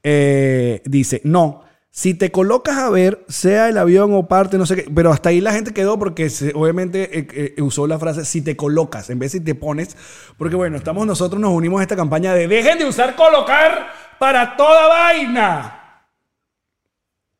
eh, 0.00 0.80
dice, 0.84 1.20
no. 1.24 1.63
Si 1.96 2.12
te 2.12 2.32
colocas 2.32 2.76
a 2.78 2.90
ver, 2.90 3.24
sea 3.28 3.68
el 3.68 3.78
avión 3.78 4.12
o 4.14 4.26
parte, 4.26 4.58
no 4.58 4.66
sé 4.66 4.74
qué, 4.74 4.90
pero 4.92 5.12
hasta 5.12 5.28
ahí 5.28 5.40
la 5.40 5.52
gente 5.52 5.72
quedó 5.72 5.96
porque 5.96 6.28
obviamente 6.52 7.20
eh, 7.20 7.54
eh, 7.56 7.62
usó 7.62 7.86
la 7.86 8.00
frase 8.00 8.24
si 8.24 8.42
te 8.42 8.56
colocas, 8.56 9.10
en 9.10 9.20
vez 9.20 9.30
de 9.30 9.38
si 9.38 9.44
te 9.44 9.54
pones, 9.54 9.96
porque 10.36 10.56
bueno, 10.56 10.76
estamos 10.76 11.06
nosotros 11.06 11.40
nos 11.40 11.52
unimos 11.52 11.78
a 11.78 11.82
esta 11.82 11.94
campaña 11.94 12.34
de 12.34 12.48
dejen 12.48 12.78
de 12.78 12.86
usar 12.86 13.14
colocar 13.14 13.92
para 14.18 14.56
toda 14.56 14.88
vaina. 14.88 15.83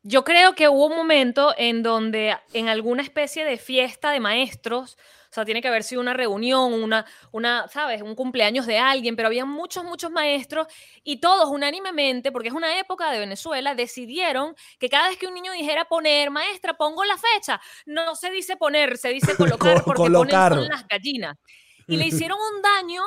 Yo 0.06 0.22
creo 0.22 0.54
que 0.54 0.68
hubo 0.68 0.86
un 0.86 0.96
momento 0.96 1.54
en 1.56 1.82
donde 1.82 2.36
en 2.52 2.68
alguna 2.68 3.02
especie 3.02 3.42
de 3.44 3.56
fiesta 3.56 4.10
de 4.10 4.20
maestros, 4.20 4.98
o 5.30 5.34
sea, 5.34 5.46
tiene 5.46 5.62
que 5.62 5.68
haber 5.68 5.82
sido 5.82 6.02
una 6.02 6.12
reunión, 6.12 6.74
una, 6.74 7.06
una, 7.32 7.66
¿sabes? 7.68 8.02
Un 8.02 8.14
cumpleaños 8.14 8.66
de 8.66 8.78
alguien, 8.78 9.16
pero 9.16 9.28
había 9.28 9.46
muchos, 9.46 9.82
muchos 9.82 10.10
maestros 10.10 10.66
y 11.02 11.16
todos 11.20 11.48
unánimemente, 11.48 12.30
porque 12.32 12.48
es 12.48 12.54
una 12.54 12.78
época 12.78 13.10
de 13.10 13.18
Venezuela, 13.18 13.74
decidieron 13.74 14.54
que 14.78 14.90
cada 14.90 15.08
vez 15.08 15.16
que 15.16 15.26
un 15.26 15.32
niño 15.34 15.52
dijera 15.52 15.86
poner, 15.86 16.30
maestra, 16.30 16.74
pongo 16.74 17.02
la 17.06 17.16
fecha, 17.16 17.58
no 17.86 18.14
se 18.14 18.30
dice 18.30 18.56
poner, 18.58 18.98
se 18.98 19.08
dice 19.08 19.34
colocar, 19.36 19.78
Co- 19.78 19.84
porque 19.86 20.02
colocar. 20.02 20.52
ponen 20.52 20.68
son 20.68 20.70
las 20.76 20.86
gallinas. 20.86 21.36
Y 21.88 21.96
le 21.96 22.04
hicieron 22.08 22.38
un 22.54 22.60
daño 22.62 23.02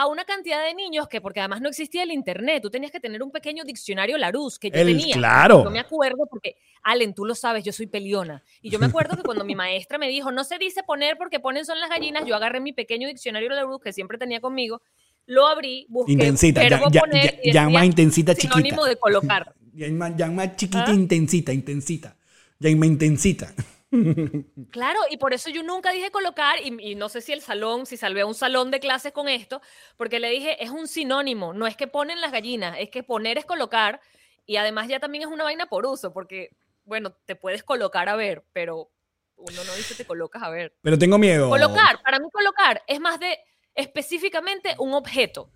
a 0.00 0.06
una 0.06 0.24
cantidad 0.24 0.64
de 0.64 0.74
niños 0.74 1.08
que, 1.08 1.20
porque 1.20 1.40
además 1.40 1.60
no 1.60 1.68
existía 1.68 2.04
el 2.04 2.12
internet, 2.12 2.62
tú 2.62 2.70
tenías 2.70 2.92
que 2.92 3.00
tener 3.00 3.20
un 3.20 3.32
pequeño 3.32 3.64
diccionario 3.64 4.16
Larousse 4.16 4.60
que 4.60 4.70
yo 4.70 4.76
El- 4.78 4.86
tenía. 4.96 5.12
claro. 5.14 5.64
Yo 5.64 5.70
me 5.70 5.80
acuerdo 5.80 6.26
porque, 6.30 6.54
Allen, 6.84 7.14
tú 7.14 7.24
lo 7.24 7.34
sabes, 7.34 7.64
yo 7.64 7.72
soy 7.72 7.88
peliona. 7.88 8.44
Y 8.62 8.70
yo 8.70 8.78
me 8.78 8.86
acuerdo 8.86 9.16
que 9.16 9.24
cuando 9.24 9.44
mi 9.44 9.56
maestra 9.56 9.98
me 9.98 10.06
dijo, 10.08 10.30
no 10.30 10.44
se 10.44 10.56
dice 10.58 10.84
poner 10.84 11.16
porque 11.18 11.40
ponen 11.40 11.64
son 11.64 11.80
las 11.80 11.90
gallinas, 11.90 12.24
yo 12.26 12.36
agarré 12.36 12.60
mi 12.60 12.72
pequeño 12.72 13.08
diccionario 13.08 13.48
Larousse 13.50 13.82
que 13.82 13.92
siempre 13.92 14.18
tenía 14.18 14.40
conmigo, 14.40 14.82
lo 15.26 15.48
abrí, 15.48 15.84
busqué 15.88 16.12
Intensita, 16.12 16.62
ya, 16.62 16.80
ya, 16.90 17.00
poner 17.00 17.34
ya- 17.34 17.40
y 17.42 17.52
ya 17.52 17.68
más 17.68 17.84
intensita, 17.84 18.36
chiquita. 18.36 18.54
sinónimo 18.54 18.84
de 18.84 18.96
colocar. 18.96 19.52
Ya 19.74 19.88
más, 19.92 20.16
ya 20.16 20.26
más 20.28 20.56
chiquita, 20.56 20.86
¿Ah? 20.88 20.92
intensita, 20.94 21.52
intensita. 21.52 22.16
Ya 22.60 22.70
más 22.76 22.88
intensita. 22.88 23.52
Claro, 24.70 25.00
y 25.10 25.16
por 25.16 25.32
eso 25.32 25.50
yo 25.50 25.62
nunca 25.62 25.92
dije 25.92 26.10
colocar, 26.10 26.56
y, 26.62 26.90
y 26.90 26.94
no 26.94 27.08
sé 27.08 27.20
si 27.20 27.32
el 27.32 27.40
salón, 27.40 27.86
si 27.86 27.96
salvé 27.96 28.20
a 28.22 28.26
un 28.26 28.34
salón 28.34 28.70
de 28.70 28.80
clases 28.80 29.12
con 29.12 29.28
esto, 29.28 29.60
porque 29.96 30.20
le 30.20 30.30
dije, 30.30 30.62
es 30.62 30.70
un 30.70 30.88
sinónimo, 30.88 31.52
no 31.54 31.66
es 31.66 31.76
que 31.76 31.86
ponen 31.86 32.20
las 32.20 32.32
gallinas, 32.32 32.76
es 32.78 32.90
que 32.90 33.02
poner 33.02 33.38
es 33.38 33.44
colocar, 33.46 34.00
y 34.46 34.56
además 34.56 34.88
ya 34.88 35.00
también 35.00 35.22
es 35.24 35.30
una 35.30 35.44
vaina 35.44 35.66
por 35.66 35.86
uso, 35.86 36.12
porque, 36.12 36.50
bueno, 36.84 37.12
te 37.24 37.34
puedes 37.36 37.62
colocar 37.62 38.08
a 38.08 38.16
ver, 38.16 38.44
pero 38.52 38.90
uno 39.36 39.64
no 39.64 39.74
dice 39.74 39.94
te 39.94 40.04
colocas 40.04 40.42
a 40.42 40.50
ver. 40.50 40.74
Pero 40.82 40.98
tengo 40.98 41.16
miedo. 41.18 41.48
Colocar, 41.48 42.02
para 42.02 42.18
mí 42.18 42.26
colocar 42.32 42.82
es 42.86 43.00
más 43.00 43.20
de 43.20 43.38
específicamente 43.74 44.74
un 44.78 44.92
objeto, 44.94 45.50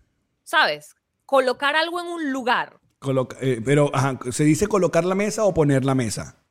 ¿sabes? 0.44 0.94
Colocar 1.26 1.76
algo 1.76 2.00
en 2.00 2.06
un 2.06 2.32
lugar. 2.32 2.78
Coloca- 2.98 3.36
eh, 3.40 3.60
pero, 3.64 3.90
ajá, 3.92 4.18
¿se 4.30 4.44
dice 4.44 4.66
colocar 4.68 5.04
la 5.04 5.14
mesa 5.14 5.44
o 5.44 5.52
poner 5.54 5.84
la 5.84 5.94
mesa? 5.94 6.41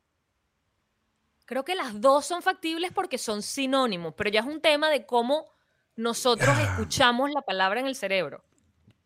Creo 1.52 1.66
que 1.66 1.74
las 1.74 2.00
dos 2.00 2.24
son 2.24 2.40
factibles 2.40 2.92
porque 2.94 3.18
son 3.18 3.42
sinónimos, 3.42 4.14
pero 4.16 4.30
ya 4.30 4.40
es 4.40 4.46
un 4.46 4.58
tema 4.62 4.88
de 4.88 5.04
cómo 5.04 5.48
nosotros 5.96 6.48
escuchamos 6.58 7.30
la 7.30 7.42
palabra 7.42 7.78
en 7.78 7.86
el 7.86 7.94
cerebro. 7.94 8.42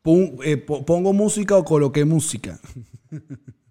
Pon- 0.01 0.37
eh, 0.45 0.57
po- 0.57 0.87
¿Pongo 0.87 1.13
música 1.13 1.57
o 1.57 1.65
coloqué 1.65 2.05
música? 2.05 2.57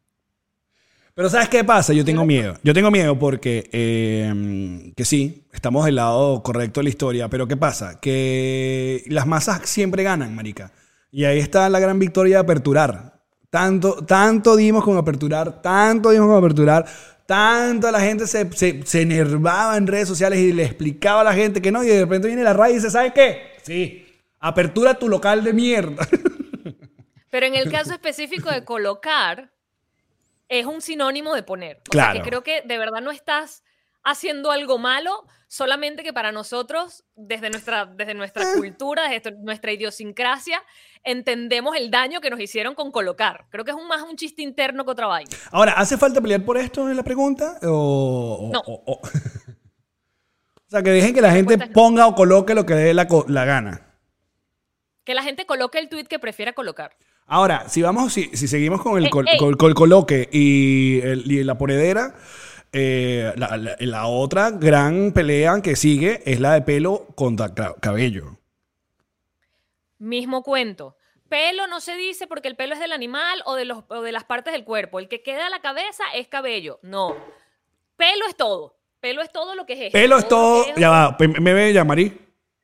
Pero 1.14 1.30
¿sabes 1.30 1.48
qué 1.48 1.64
pasa? 1.64 1.94
Yo 1.94 2.04
tengo 2.04 2.26
miedo. 2.26 2.56
Yo 2.64 2.74
tengo 2.74 2.92
miedo 2.92 3.18
porque, 3.18 3.70
eh, 3.72 4.92
que 4.98 5.06
sí, 5.06 5.48
estamos 5.54 5.86
del 5.86 5.96
lado 5.96 6.44
correcto 6.44 6.82
de 6.82 6.84
la 6.84 6.90
historia, 6.90 7.30
pero 7.30 7.48
¿qué 7.48 7.56
pasa? 7.56 8.02
Que 8.02 9.06
las 9.08 9.26
masas 9.26 9.62
siempre 9.70 10.04
ganan, 10.04 10.36
marica. 10.36 10.74
Y 11.12 11.24
ahí 11.24 11.40
está 11.40 11.70
la 11.70 11.80
gran 11.80 11.98
victoria 12.00 12.36
de 12.36 12.42
aperturar. 12.42 13.15
Tanto, 13.56 14.04
tanto 14.06 14.58
dimos 14.58 14.84
con 14.84 14.98
aperturar, 14.98 15.62
tanto 15.62 16.10
dimos 16.10 16.28
con 16.28 16.36
aperturar, 16.38 16.86
tanto 17.26 17.90
la 17.90 18.02
gente 18.02 18.28
se, 18.28 18.52
se, 18.52 18.84
se 18.86 19.02
enervaba 19.04 19.78
en 19.78 19.88
redes 19.88 20.10
sociales 20.10 20.40
y 20.40 20.52
le 20.52 20.66
explicaba 20.66 21.22
a 21.22 21.24
la 21.24 21.34
gente 21.34 21.62
que 21.62 21.72
no, 21.72 21.82
y 21.82 21.88
de 21.88 22.02
repente 22.02 22.28
viene 22.28 22.44
la 22.44 22.52
radio 22.52 22.74
y 22.74 22.76
dice, 22.80 22.92
¿sabes 22.92 23.14
qué? 23.14 23.54
Sí, 23.64 24.06
apertura 24.42 24.96
tu 24.96 25.08
local 25.08 25.42
de 25.42 25.54
mierda. 25.54 26.06
Pero 27.30 27.46
en 27.46 27.56
el 27.56 27.72
caso 27.72 27.94
específico 27.94 28.52
de 28.52 28.66
colocar, 28.66 29.54
es 30.50 30.66
un 30.66 30.82
sinónimo 30.82 31.34
de 31.34 31.44
poner. 31.44 31.78
O 31.78 31.92
Claro. 31.92 32.12
sea, 32.12 32.22
que 32.24 32.30
creo 32.30 32.44
que 32.44 32.62
de 32.62 32.78
verdad 32.78 33.00
no 33.02 33.12
estás 33.12 33.64
haciendo 34.04 34.52
algo 34.52 34.80
malo, 34.80 35.26
solamente 35.48 36.04
que 36.04 36.14
para 36.14 36.32
nosotros, 36.32 37.04
desde 37.16 37.50
nuestra, 37.50 37.86
desde 37.86 38.14
nuestra 38.14 38.44
Eh. 38.44 38.46
cultura, 38.58 39.08
desde 39.10 39.32
nuestra 39.40 39.72
idiosincrasia, 39.72 40.62
entendemos 41.04 41.76
el 41.76 41.92
daño 41.92 42.20
que 42.22 42.30
nos 42.30 42.40
hicieron 42.40 42.74
con 42.76 42.92
colocar. 42.92 43.46
Creo 43.50 43.64
que 43.66 43.72
es 43.72 43.78
un, 43.78 43.88
más 43.88 44.02
un 44.04 44.16
chiste 44.16 44.42
interno 44.42 44.86
que 44.86 44.92
otra 44.92 45.08
vaina. 45.08 45.30
Ahora, 45.52 45.74
¿hace 45.74 45.98
falta 45.98 46.20
pelear 46.22 46.44
por 46.44 46.58
esto 46.58 46.90
en 46.90 46.96
la 46.98 47.04
pregunta? 47.04 47.60
O, 47.64 48.50
o- 48.50 48.54
No. 48.54 48.60
o- 48.66 48.84
o- 48.94 49.02
O 50.68 50.70
sea, 50.70 50.82
que 50.82 50.90
dejen 50.90 51.14
que 51.14 51.22
la 51.22 51.32
gente 51.32 51.58
ponga 51.70 52.08
o 52.08 52.16
coloque 52.16 52.56
lo 52.56 52.66
que 52.66 52.74
dé 52.74 52.94
la, 52.96 53.08
la 53.28 53.46
gana. 53.46 53.82
Que 55.04 55.14
la 55.14 55.22
gente 55.22 55.46
coloque 55.46 55.78
el 55.78 55.90
tweet 55.90 56.06
que 56.06 56.18
prefiera 56.18 56.54
colocar. 56.54 56.98
Ahora, 57.28 57.70
si 57.70 57.84
vamos, 57.84 58.12
si, 58.14 58.36
si 58.36 58.48
seguimos 58.48 58.82
con 58.82 58.98
el, 58.98 59.06
Ey, 59.06 59.10
col- 59.12 59.28
col- 59.38 59.58
col- 59.58 59.76
coloque 59.76 60.28
y, 60.32 61.00
el- 61.02 61.32
y 61.32 61.44
la 61.44 61.56
ponedera, 61.58 62.16
eh, 62.74 63.32
la, 63.36 63.58
la- 63.58 63.76
la 63.80 64.08
otra 64.08 64.52
gran 64.52 65.12
pelea 65.14 65.62
que 65.62 65.76
sigue 65.76 66.22
es 66.26 66.40
la 66.40 66.54
de 66.54 66.62
pelo 66.62 67.08
contra 67.16 67.54
ca- 67.54 67.76
cabello. 67.82 68.38
Mismo 69.98 70.44
cuento. 70.44 70.98
Pelo 71.30 71.68
no 71.68 71.80
se 71.82 71.96
dice 71.96 72.28
porque 72.28 72.48
el 72.48 72.56
pelo 72.56 72.74
es 72.74 72.80
del 72.80 72.92
animal 72.92 73.42
o 73.46 73.56
de, 73.56 73.66
los, 73.66 73.84
o 73.88 74.02
de 74.02 74.12
las 74.12 74.24
partes 74.26 74.54
del 74.54 74.64
cuerpo. 74.64 75.00
El 75.00 75.08
que 75.08 75.24
queda 75.24 75.48
a 75.48 75.50
la 75.50 75.60
cabeza 75.62 76.04
es 76.14 76.28
cabello. 76.28 76.80
No. 76.84 77.16
Pelo 77.96 78.28
es 78.28 78.36
todo. 78.36 78.78
Pelo 79.00 79.22
es 79.22 79.32
todo 79.32 79.56
lo 79.56 79.66
que 79.66 79.74
es 79.74 79.80
esto. 79.82 79.94
Pelo 79.94 80.18
es 80.18 80.28
todo. 80.28 80.66
es- 80.66 80.76
Ya 80.76 80.90
va, 80.90 81.18
me 81.40 81.54
ve 81.54 81.74
Yamari. 81.74 82.18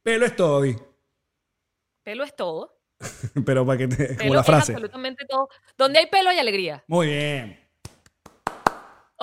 Pelo 0.03 0.25
es 0.25 0.35
todo, 0.35 0.61
di. 0.61 0.75
Pelo 2.03 2.23
es 2.23 2.35
todo. 2.35 2.77
Pero 3.45 3.65
para 3.65 3.77
que 3.77 3.87
te. 3.87 4.07
Como 4.09 4.17
Pelo 4.19 4.33
la 4.35 4.39
es 4.41 4.45
frase. 4.45 4.71
absolutamente 4.73 5.25
todo. 5.25 5.49
Donde 5.77 5.99
hay 5.99 6.05
pelo 6.07 6.29
hay 6.29 6.37
alegría. 6.39 6.83
Muy 6.87 7.07
bien. 7.07 7.60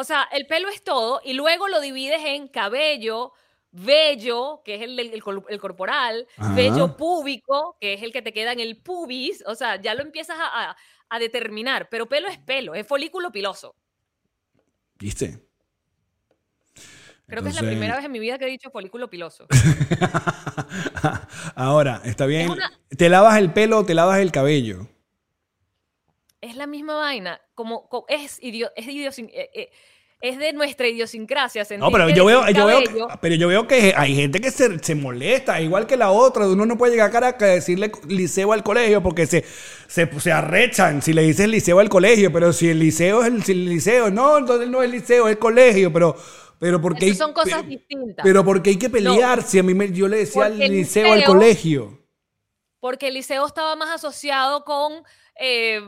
O 0.01 0.05
sea, 0.05 0.29
el 0.31 0.47
pelo 0.47 0.69
es 0.69 0.85
todo 0.85 1.21
y 1.25 1.33
luego 1.33 1.67
lo 1.67 1.81
divides 1.81 2.21
en 2.25 2.47
cabello, 2.47 3.33
vello, 3.73 4.63
que 4.65 4.77
es 4.77 4.83
el, 4.83 4.97
el- 5.01 5.59
corporal, 5.61 6.25
Ajá. 6.37 6.55
vello 6.55 6.97
púbico, 6.97 7.77
que 7.81 7.95
es 7.95 8.03
el 8.05 8.13
que 8.13 8.23
te 8.23 8.33
queda 8.33 8.53
en 8.53 8.61
el 8.61 8.77
pubis. 8.77 9.43
O 9.47 9.57
sea, 9.57 9.75
ya 9.81 9.95
lo 9.95 10.03
empiezas 10.03 10.39
a, 10.39 10.71
a- 10.71 10.77
a 11.09 11.19
determinar. 11.19 11.89
Pero 11.91 12.07
pelo 12.09 12.29
es 12.29 12.39
pelo, 12.39 12.77
es 12.77 12.87
folículo 12.87 13.33
piloso. 13.33 13.75
¿Viste? 15.01 15.43
Creo 17.27 17.43
que 17.43 17.49
es 17.49 17.57
la 17.57 17.63
primera 17.63 17.97
vez 17.97 18.05
en 18.05 18.13
mi 18.13 18.21
vida 18.21 18.39
que 18.39 18.45
he 18.47 18.51
dicho 18.51 18.71
folículo 18.71 19.11
piloso. 19.11 19.49
Ahora, 21.57 22.01
está 22.05 22.27
bien. 22.27 22.51
Una- 22.51 22.71
¿Te 22.97 23.09
lavas 23.09 23.37
el 23.39 23.53
pelo 23.53 23.79
o 23.81 23.85
te 23.85 23.95
lavas 23.95 24.19
el 24.21 24.31
cabello? 24.33 24.87
Es 26.41 26.57
la 26.57 26.67
misma 26.67 26.95
vaina. 26.95 27.41
Como, 27.55 27.89
co- 27.89 28.07
es, 28.09 28.39
idio- 28.43 28.73
es, 28.77 28.87
idiosin- 28.87 29.31
eh, 29.33 29.51
eh, 29.55 29.71
es 30.21 30.37
de 30.39 30.53
nuestra 30.53 30.89
idiosincrasia. 30.89 31.65
No, 31.79 31.93
pero 31.93 32.09
yo 32.11 32.25
veo, 32.25 32.49
yo 32.51 32.67
veo, 32.67 32.81
pero 33.21 33.35
yo 33.37 33.47
veo 33.49 33.69
que 33.69 33.95
hay 33.97 34.17
gente 34.17 34.41
que 34.41 34.51
se, 34.51 34.79
se 34.81 34.95
molesta, 34.97 35.61
igual 35.61 35.87
que 35.87 35.97
la 35.97 36.11
otra. 36.11 36.49
Uno 36.49 36.67
no 36.67 36.77
puede 36.77 36.93
llegar 36.93 37.09
a 37.11 37.13
Caracas 37.13 37.43
a 37.49 37.53
decirle 37.53 37.93
liceo 38.09 38.53
al 38.53 38.65
colegio 38.65 39.01
porque 39.03 39.27
se, 39.27 39.45
se, 39.87 40.21
se 40.21 40.33
arrechan 40.33 41.03
si 41.03 41.13
le 41.13 41.23
dices 41.23 41.49
liceo 41.49 41.79
al 41.79 41.89
colegio, 41.89 42.33
pero 42.33 42.53
si 42.53 42.69
el 42.69 42.81
liceo 42.81 43.23
es 43.23 43.29
el, 43.29 43.45
si 43.45 43.53
el 43.53 43.65
liceo, 43.67 44.11
no, 44.11 44.39
entonces 44.39 44.69
no 44.69 44.83
es 44.83 44.91
liceo, 44.91 45.29
es 45.29 45.37
colegio, 45.37 45.93
pero, 45.93 46.17
pero 46.59 46.81
porque 46.81 47.11
Eso 47.11 47.19
son 47.25 47.33
cosas 47.33 47.61
pero, 47.61 47.69
distintas. 47.69 48.25
pero 48.25 48.45
porque 48.45 48.71
hay 48.71 48.79
que 48.79 48.91
pelear. 48.91 49.43
Si 49.45 49.61
a 49.61 49.63
mí 49.63 49.73
me- 49.75 49.93
yo 49.93 50.09
le 50.09 50.17
decía 50.19 50.47
al 50.47 50.59
liceo 50.59 51.13
al 51.13 51.25
colegio. 51.25 51.97
Porque 52.81 53.09
el 53.09 53.15
liceo 53.15 53.47
estaba 53.47 53.77
más 53.77 53.91
asociado 53.91 54.65
con... 54.65 54.93
eh, 55.41 55.81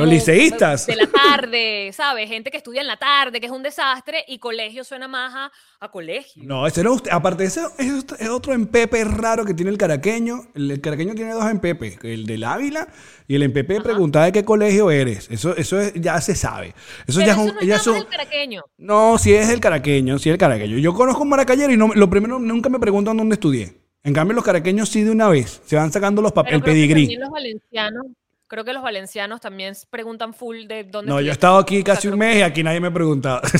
Los 0.00 0.08
liceístas. 0.08 0.86
De 0.86 0.96
la 0.96 1.06
tarde, 1.06 1.90
¿sabes? 1.92 2.28
Gente 2.28 2.50
que 2.50 2.56
estudia 2.56 2.80
en 2.80 2.86
la 2.86 2.96
tarde, 2.96 3.40
que 3.40 3.46
es 3.46 3.52
un 3.52 3.62
desastre, 3.62 4.24
y 4.28 4.38
colegio 4.38 4.84
suena 4.84 5.08
más 5.08 5.32
a, 5.34 5.52
a 5.80 5.90
colegio. 5.90 6.42
No, 6.44 6.66
ese 6.66 6.82
no. 6.82 6.96
Aparte, 7.10 7.44
ese 7.44 7.60
es, 7.78 7.92
otro- 7.92 8.16
es 8.18 8.28
otro 8.28 8.52
empepe 8.52 9.04
raro 9.04 9.44
que 9.44 9.54
tiene 9.54 9.70
el 9.70 9.78
caraqueño. 9.78 10.40
El, 10.54 10.70
el 10.70 10.80
caraqueño 10.80 11.14
tiene 11.14 11.32
dos 11.32 11.50
empepes, 11.50 11.98
el 12.02 12.26
del 12.26 12.44
Ávila 12.44 12.88
y 13.28 13.34
el 13.34 13.42
empepe 13.42 13.80
preguntar 13.80 14.24
de 14.26 14.32
qué 14.32 14.44
colegio 14.44 14.90
eres. 14.90 15.28
Eso, 15.30 15.56
eso 15.56 15.80
es- 15.80 15.92
ya 15.94 16.20
se 16.20 16.34
sabe. 16.34 16.74
Eso 17.06 17.20
Pero 17.20 17.26
ya 17.26 17.32
es 17.32 17.38
un. 17.38 17.46
no 17.46 17.60
ya 17.62 17.76
el 17.98 18.06
caraqueño. 18.08 18.62
no, 18.78 19.18
si 19.18 19.32
es 19.34 19.48
el 19.50 19.60
caraqueño, 19.60 20.18
si 20.18 20.28
es 20.28 20.34
el 20.34 20.38
caraqueño. 20.38 20.78
Yo 20.78 20.94
conozco 20.94 21.22
un 21.22 21.28
maracayero 21.28 21.72
y 21.72 21.76
no, 21.76 21.88
lo 21.94 22.08
primero, 22.10 22.38
nunca 22.38 22.68
me 22.68 22.78
preguntan 22.78 23.16
dónde 23.16 23.34
estudié. 23.34 23.74
En 24.04 24.12
cambio, 24.14 24.34
los 24.34 24.42
caraqueños 24.44 24.88
sí 24.88 25.02
de 25.04 25.12
una 25.12 25.28
vez. 25.28 25.62
Se 25.64 25.76
van 25.76 25.92
sacando 25.92 26.20
los 26.22 26.32
papeles, 26.32 26.56
el 26.56 26.62
que 26.64 26.70
pedigrí. 26.72 27.02
también 27.02 27.20
los 27.20 27.30
valencianos, 27.30 28.06
creo 28.52 28.66
que 28.66 28.74
los 28.74 28.82
valencianos 28.82 29.40
también 29.40 29.72
preguntan 29.88 30.34
full 30.34 30.66
de 30.66 30.84
dónde 30.84 31.10
No, 31.10 31.22
yo 31.22 31.30
he 31.30 31.32
estado 31.32 31.56
aquí 31.56 31.82
casi 31.82 32.08
un 32.08 32.18
mes 32.18 32.36
y 32.36 32.42
aquí 32.42 32.62
nadie 32.62 32.80
me 32.80 32.88
ha 32.88 32.92
preguntado. 32.92 33.40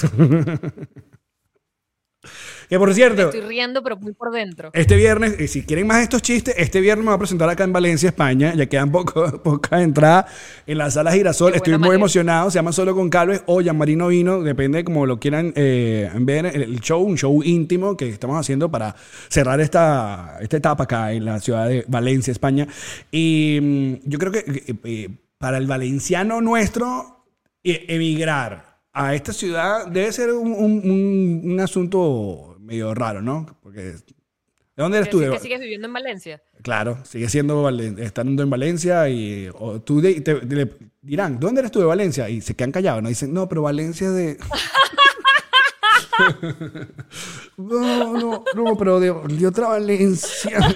que 2.72 2.78
por 2.78 2.94
cierto. 2.94 3.22
Estoy 3.24 3.42
riendo, 3.42 3.82
pero 3.82 3.98
muy 3.98 4.14
por 4.14 4.30
dentro. 4.32 4.70
Este 4.72 4.96
viernes, 4.96 5.38
y 5.38 5.46
si 5.46 5.62
quieren 5.62 5.86
más 5.86 5.98
de 5.98 6.04
estos 6.04 6.22
chistes, 6.22 6.54
este 6.56 6.80
viernes 6.80 7.04
me 7.04 7.10
voy 7.10 7.16
a 7.16 7.18
presentar 7.18 7.48
acá 7.50 7.64
en 7.64 7.72
Valencia, 7.74 8.08
España. 8.08 8.54
Ya 8.54 8.64
quedan 8.64 8.90
poco, 8.90 9.42
pocas 9.42 9.82
entradas 9.82 10.24
en 10.66 10.78
la 10.78 10.90
sala 10.90 11.12
Girasol. 11.12 11.54
Estoy 11.54 11.76
muy 11.76 11.96
emocionado. 11.96 12.50
Se 12.50 12.54
llama 12.56 12.72
Solo 12.72 12.94
con 12.94 13.10
Calves 13.10 13.42
o 13.46 13.60
Marino 13.74 14.08
Vino. 14.08 14.40
Depende 14.42 14.78
de 14.78 14.84
cómo 14.84 15.04
lo 15.04 15.20
quieran 15.20 15.52
eh, 15.54 16.10
ver. 16.20 16.46
El, 16.46 16.80
show, 16.80 17.02
un 17.02 17.18
show 17.18 17.42
íntimo 17.42 17.96
que 17.96 18.08
estamos 18.08 18.38
haciendo 18.40 18.70
para 18.70 18.96
cerrar 19.28 19.60
esta, 19.60 20.38
esta 20.40 20.56
etapa 20.56 20.84
acá 20.84 21.12
en 21.12 21.26
la 21.26 21.40
ciudad 21.40 21.68
de 21.68 21.84
Valencia, 21.88 22.30
España. 22.32 22.66
Y 23.10 23.58
mm, 23.60 24.08
yo 24.08 24.18
creo 24.18 24.32
que 24.32 24.38
eh, 24.38 24.74
eh, 24.84 25.08
para 25.36 25.58
el 25.58 25.66
valenciano 25.66 26.40
nuestro, 26.40 27.26
eh, 27.64 27.84
emigrar 27.88 28.80
a 28.94 29.14
esta 29.14 29.32
ciudad 29.32 29.86
debe 29.88 30.12
ser 30.12 30.32
un, 30.32 30.52
un- 30.52 30.82
un- 30.84 31.42
un 31.52 31.60
asunto 31.60 32.51
medio 32.62 32.94
raro, 32.94 33.22
¿no? 33.22 33.46
Porque 33.62 33.94
¿De 34.74 34.82
dónde 34.82 34.96
eres 34.98 35.10
tú? 35.10 35.20
Que 35.20 35.38
sigues 35.38 35.60
viviendo 35.60 35.86
en 35.86 35.92
Valencia. 35.92 36.42
Claro, 36.62 36.98
sigue 37.04 37.28
siendo 37.28 37.68
estando 37.98 38.42
en 38.42 38.48
Valencia 38.48 39.06
y 39.10 39.50
o 39.58 39.80
tú 39.82 40.00
de- 40.00 40.22
te, 40.22 40.34
le 40.46 40.70
dirán, 41.02 41.38
¿dónde 41.38 41.60
eres 41.60 41.70
tú 41.72 41.78
de 41.80 41.84
Valencia? 41.84 42.30
Y 42.30 42.40
se 42.40 42.54
quedan 42.54 42.72
callados, 42.72 43.02
no 43.02 43.10
dicen, 43.10 43.34
no, 43.34 43.46
pero 43.48 43.60
Valencia 43.62 44.06
es 44.08 44.14
de. 44.14 44.38
no, 47.56 48.12
no, 48.18 48.44
no, 48.54 48.76
pero 48.78 49.00
de, 49.00 49.12
de 49.36 49.46
otra 49.46 49.68
Valencia. 49.68 50.58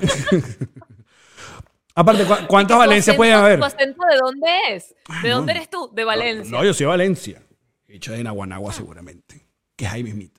Aparte, 1.95 2.25
¿cu- 2.27 2.35
Y 2.35 2.37
que 2.43 2.47
¿cuántas 2.47 2.79
Valencias 2.79 3.17
pueden 3.17 3.35
haber? 3.35 3.59
¿Tu 3.59 3.65
acento 3.65 4.03
de 4.11 4.17
dónde 4.19 4.47
es? 4.73 4.95
¿De 5.23 5.31
no. 5.31 5.37
dónde 5.37 5.53
eres 5.53 5.71
tú? 5.71 5.91
De 5.95 6.05
Valencia. 6.05 6.51
No, 6.57 6.63
yo 6.65 6.75
soy 6.75 6.85
de 6.85 6.89
Valencia. 6.89 7.43
Hecho 7.89 8.13
de 8.13 8.23
Naguanagua 8.23 8.73
seguramente. 8.75 9.47
Que 9.75 9.87
es 9.87 9.91
ahí 9.93 10.05
mismito. 10.05 10.39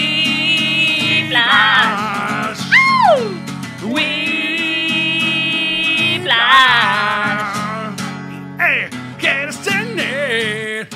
Whiplash. 6.51 7.95
Eh, 8.59 8.89
¿Quieres 9.17 9.57
tener? 9.61 10.89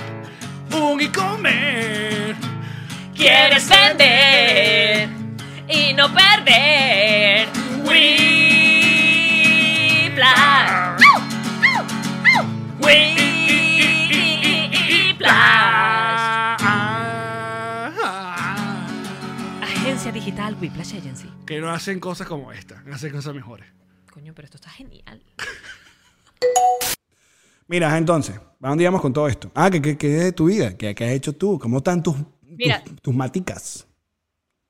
Un 0.71 1.01
y 1.01 1.07
comer. 1.07 2.35
Quieres 3.15 3.69
vender 3.69 5.09
y 5.69 5.93
no 5.93 6.09
perder. 6.13 7.47
Whiplash. 7.85 8.65
Agencia 19.61 20.11
digital 20.11 20.55
Whiplash 20.59 20.95
Agency. 20.95 21.29
Que 21.45 21.61
no 21.61 21.69
hacen 21.69 21.99
cosas 21.99 22.27
como 22.27 22.51
esta, 22.51 22.83
hacen 22.91 23.11
cosas 23.11 23.33
mejores. 23.33 23.67
Coño, 24.15 24.33
pero 24.33 24.45
esto 24.45 24.55
está 24.55 24.69
genial. 24.69 25.21
Mira, 27.67 27.97
entonces, 27.97 28.39
¿a 28.61 28.69
dónde 28.69 28.85
íbamos 28.85 29.01
con 29.01 29.11
todo 29.11 29.27
esto? 29.27 29.51
Ah, 29.53 29.69
¿qué, 29.69 29.81
qué, 29.81 29.97
qué 29.97 30.07
es 30.07 30.23
de 30.23 30.31
tu 30.31 30.45
vida? 30.45 30.77
¿Qué, 30.77 30.95
qué 30.95 31.03
has 31.03 31.11
hecho 31.11 31.33
tú? 31.33 31.59
¿Cómo 31.59 31.79
están 31.79 32.01
tus, 32.01 32.15
Mira. 32.41 32.81
tus, 32.81 33.01
tus 33.01 33.13
maticas? 33.13 33.85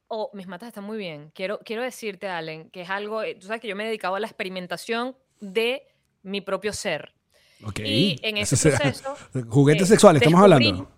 Oh, 0.08 0.31
mis 0.34 0.47
matas 0.47 0.69
están 0.69 0.84
muy 0.84 0.97
bien. 0.97 1.29
Quiero, 1.36 1.60
quiero 1.60 1.84
decirte, 1.84 2.27
Allen, 2.27 2.71
que 2.71 2.81
es 2.81 2.89
algo, 2.89 3.21
eh, 3.21 3.36
tú 3.36 3.45
sabes 3.45 3.62
que 3.62 3.67
yo 3.67 3.75
me 3.75 3.84
he 3.84 3.86
dedicado 3.86 4.15
a 4.15 4.19
la 4.19 4.25
experimentación 4.25 5.15
de 5.39 5.84
mi 6.23 6.41
propio 6.41 6.73
ser. 6.73 7.13
Ok. 7.63 7.81
Y 7.81 8.19
en 8.23 8.38
ese 8.38 8.71
proceso, 8.71 9.15
Juguetes 9.47 9.84
eh, 9.84 9.86
sexuales, 9.86 10.23
estamos 10.23 10.41
hablando. 10.41 10.89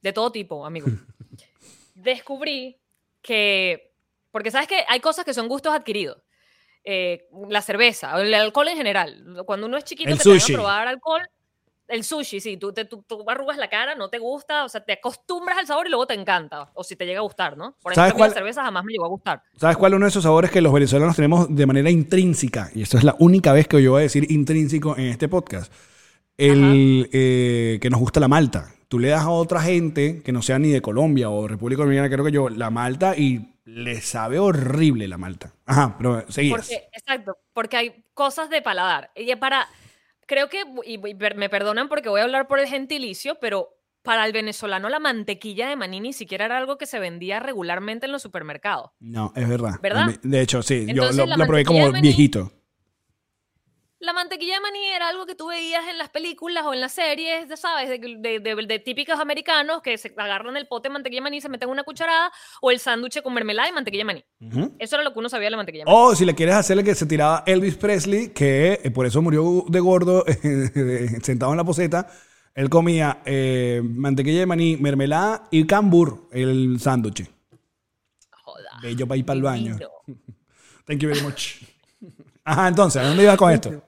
De 0.00 0.12
todo 0.14 0.32
tipo, 0.32 0.64
amigo. 0.64 0.86
Descubrí 1.94 2.78
que, 3.20 3.92
porque 4.30 4.50
sabes 4.50 4.68
que 4.68 4.86
hay 4.88 5.00
cosas 5.00 5.26
que 5.26 5.34
son 5.34 5.48
gustos 5.48 5.74
adquiridos. 5.74 6.16
Eh, 6.84 7.28
la 7.50 7.60
cerveza, 7.62 8.16
o 8.16 8.20
el 8.20 8.32
alcohol 8.34 8.68
en 8.68 8.76
general. 8.76 9.42
Cuando 9.44 9.66
uno 9.66 9.76
es 9.76 9.84
chiquito, 9.84 10.08
El 10.10 10.16
te 10.18 10.24
sushi. 10.24 10.52
a 10.54 10.56
probar 10.56 10.88
alcohol. 10.88 11.22
El 11.86 12.04
sushi, 12.04 12.38
sí, 12.40 12.58
tú, 12.58 12.70
te, 12.72 12.84
tú, 12.84 13.02
tú 13.06 13.24
arrugas 13.28 13.56
la 13.56 13.70
cara, 13.70 13.94
no 13.94 14.10
te 14.10 14.18
gusta, 14.18 14.64
o 14.64 14.68
sea, 14.68 14.84
te 14.84 14.92
acostumbras 14.92 15.56
al 15.56 15.66
sabor 15.66 15.86
y 15.86 15.90
luego 15.90 16.06
te 16.06 16.12
encanta. 16.12 16.70
O 16.74 16.84
si 16.84 16.96
te 16.96 17.06
llega 17.06 17.20
a 17.20 17.22
gustar, 17.22 17.56
¿no? 17.56 17.76
Por 17.82 17.94
¿Sabes 17.94 18.08
ejemplo, 18.10 18.18
cuál- 18.18 18.30
la 18.30 18.34
cerveza 18.34 18.62
jamás 18.62 18.84
me 18.84 18.92
llegó 18.92 19.06
a 19.06 19.08
gustar. 19.08 19.42
¿Sabes 19.56 19.76
cuál 19.78 19.92
es 19.92 19.96
uno 19.96 20.04
de 20.04 20.10
esos 20.10 20.22
sabores 20.22 20.50
que 20.50 20.60
los 20.60 20.72
venezolanos 20.72 21.16
tenemos 21.16 21.54
de 21.54 21.64
manera 21.66 21.88
intrínseca? 21.90 22.70
Y 22.74 22.82
esto 22.82 22.98
es 22.98 23.04
la 23.04 23.16
única 23.18 23.52
vez 23.54 23.66
que 23.68 23.82
yo 23.82 23.92
voy 23.92 24.00
a 24.00 24.02
decir 24.02 24.30
intrínseco 24.30 24.96
en 24.98 25.06
este 25.06 25.28
podcast. 25.28 25.72
El 26.36 27.08
eh, 27.12 27.78
que 27.80 27.90
nos 27.90 28.00
gusta 28.00 28.20
la 28.20 28.28
malta. 28.28 28.72
Tú 28.88 28.98
le 28.98 29.08
das 29.08 29.22
a 29.24 29.30
otra 29.30 29.60
gente 29.60 30.22
que 30.22 30.30
no 30.32 30.40
sea 30.40 30.58
ni 30.58 30.68
de 30.70 30.80
Colombia 30.80 31.30
o 31.30 31.48
República 31.48 31.82
Dominicana, 31.82 32.08
creo 32.10 32.24
que 32.24 32.32
yo, 32.32 32.48
la 32.48 32.70
malta 32.70 33.16
y 33.16 33.54
le 33.68 34.00
sabe 34.00 34.38
horrible 34.38 35.06
la 35.08 35.18
malta. 35.18 35.54
Ajá, 35.66 35.94
pero 35.98 36.24
seguías. 36.30 36.58
Porque, 36.58 36.88
exacto, 36.92 37.36
porque 37.52 37.76
hay 37.76 38.04
cosas 38.14 38.48
de 38.48 38.62
paladar. 38.62 39.10
Y 39.14 39.34
para, 39.36 39.68
creo 40.26 40.48
que, 40.48 40.62
y, 40.86 40.96
me 40.96 41.50
perdonan 41.50 41.88
porque 41.90 42.08
voy 42.08 42.20
a 42.20 42.24
hablar 42.24 42.48
por 42.48 42.60
el 42.60 42.66
gentilicio, 42.66 43.36
pero 43.40 43.68
para 44.02 44.24
el 44.24 44.32
venezolano 44.32 44.88
la 44.88 45.00
mantequilla 45.00 45.68
de 45.68 45.76
maní 45.76 46.00
ni 46.00 46.14
siquiera 46.14 46.46
era 46.46 46.56
algo 46.56 46.78
que 46.78 46.86
se 46.86 46.98
vendía 46.98 47.40
regularmente 47.40 48.06
en 48.06 48.12
los 48.12 48.22
supermercados. 48.22 48.90
No, 49.00 49.34
es 49.36 49.46
verdad. 49.46 49.74
¿Verdad? 49.82 50.14
De 50.22 50.40
hecho, 50.40 50.62
sí, 50.62 50.86
Entonces, 50.88 51.16
yo 51.16 51.26
lo, 51.26 51.30
la 51.32 51.36
lo 51.36 51.46
probé 51.46 51.64
como 51.66 51.92
viejito. 51.92 52.50
La 54.00 54.12
mantequilla 54.12 54.54
de 54.54 54.60
maní 54.60 54.86
era 54.94 55.08
algo 55.08 55.26
que 55.26 55.34
tú 55.34 55.48
veías 55.48 55.82
en 55.88 55.98
las 55.98 56.08
películas 56.08 56.64
o 56.64 56.72
en 56.72 56.80
las 56.80 56.92
series, 56.92 57.48
ya 57.48 57.56
sabes, 57.56 57.88
de, 57.88 57.98
de- 57.98 58.38
de- 58.38 58.66
de 58.66 58.78
típicos 58.78 59.18
americanos 59.18 59.82
que 59.82 59.98
se 59.98 60.14
agarran 60.16 60.56
el 60.56 60.68
pote 60.68 60.88
de 60.88 60.92
mantequilla 60.92 61.18
de 61.18 61.22
maní, 61.24 61.40
se 61.40 61.48
meten 61.48 61.68
una 61.68 61.82
cucharada, 61.82 62.30
o 62.60 62.70
el 62.70 62.78
sándwich 62.78 63.20
con 63.22 63.34
mermelada 63.34 63.68
y 63.68 63.72
mantequilla 63.72 64.02
de 64.02 64.04
maní. 64.04 64.24
Eso 64.78 64.94
era 64.94 65.02
lo 65.02 65.12
que 65.12 65.18
uno 65.18 65.28
sabía 65.28 65.46
de 65.46 65.50
la 65.50 65.56
mantequilla 65.56 65.84
de 65.84 65.90
maní. 65.90 65.98
O 66.00 66.14
si 66.14 66.24
le 66.24 66.34
quieres 66.36 66.54
hacer 66.54 66.78
el 66.78 66.84
que 66.84 66.94
se 66.94 67.06
tiraba 67.06 67.42
Elvis 67.44 67.74
Presley, 67.76 68.28
que 68.28 68.80
eh, 68.84 68.90
por 68.92 69.04
eso 69.04 69.20
murió 69.20 69.64
de 69.68 69.80
gordo, 69.80 70.24
sentado 71.22 71.50
en 71.52 71.56
la 71.56 71.64
poseta, 71.64 72.06
él 72.54 72.70
comía 72.70 73.20
eh, 73.24 73.80
mantequilla 73.84 74.38
de 74.40 74.46
maní, 74.46 74.76
mermelada 74.76 75.48
y 75.50 75.66
cambur, 75.66 76.28
el 76.30 76.78
sándwich. 76.80 77.28
Joda. 78.44 78.78
Bello 78.80 79.08
para 79.08 79.18
ir 79.18 79.24
para 79.26 79.36
el 79.38 79.42
baño. 79.42 79.76
Thank 80.86 81.00
you 81.00 81.08
very 81.08 81.20
much. 81.20 81.62
Ajá, 82.44 82.68
entonces, 82.68 83.02
¿a 83.02 83.08
dónde 83.08 83.24
ibas 83.24 83.36
con 83.36 83.50
esto? 83.52 83.82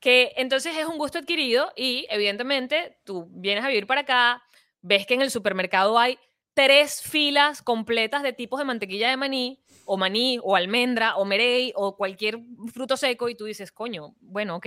Que 0.00 0.32
entonces 0.36 0.76
es 0.76 0.86
un 0.86 0.98
gusto 0.98 1.18
adquirido 1.18 1.72
y 1.76 2.06
evidentemente 2.08 2.98
tú 3.04 3.28
vienes 3.30 3.64
a 3.64 3.68
vivir 3.68 3.86
para 3.86 4.00
acá, 4.00 4.42
ves 4.80 5.06
que 5.06 5.14
en 5.14 5.22
el 5.22 5.30
supermercado 5.30 5.98
hay 5.98 6.18
tres 6.54 7.02
filas 7.02 7.62
completas 7.62 8.22
de 8.22 8.32
tipos 8.32 8.58
de 8.58 8.64
mantequilla 8.64 9.10
de 9.10 9.16
maní, 9.16 9.62
o 9.84 9.96
maní, 9.96 10.38
o 10.42 10.56
almendra, 10.56 11.16
o 11.16 11.24
merey, 11.24 11.72
o 11.74 11.96
cualquier 11.96 12.38
fruto 12.72 12.96
seco, 12.96 13.28
y 13.28 13.34
tú 13.34 13.44
dices, 13.44 13.72
coño, 13.72 14.14
bueno, 14.20 14.56
ok. 14.56 14.66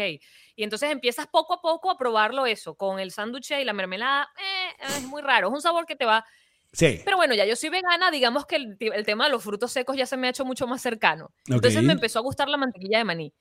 Y 0.55 0.63
entonces 0.63 0.91
empiezas 0.91 1.27
poco 1.27 1.53
a 1.53 1.61
poco 1.61 1.89
a 1.91 1.97
probarlo 1.97 2.45
eso, 2.45 2.75
con 2.75 2.99
el 2.99 3.11
sándwich 3.11 3.51
y 3.51 3.63
la 3.63 3.73
mermelada, 3.73 4.29
eh, 4.37 4.83
es 4.97 5.03
muy 5.03 5.21
raro, 5.21 5.47
es 5.47 5.53
un 5.53 5.61
sabor 5.61 5.85
que 5.85 5.95
te 5.95 6.05
va... 6.05 6.25
Sí. 6.71 7.01
Pero 7.05 7.17
bueno, 7.17 7.35
ya 7.35 7.45
yo 7.45 7.55
soy 7.55 7.69
vegana, 7.69 8.09
digamos 8.09 8.47
que 8.47 8.55
el, 8.55 9.05
tema 9.05 9.25
de 9.25 9.29
los 9.29 9.43
frutos 9.43 9.71
secos 9.71 9.95
ya 9.95 10.07
se 10.07 10.17
me 10.17 10.25
ha 10.25 10.31
hecho 10.31 10.43
mucho 10.43 10.65
más 10.65 10.81
cercano. 10.81 11.31
Entonces 11.47 11.83
me 11.83 11.93
empezó 11.93 12.17
a 12.17 12.23
gustar 12.23 12.49
la 12.49 12.57
mantequilla 12.57 12.97
de 12.97 13.03
maní. 13.03 13.33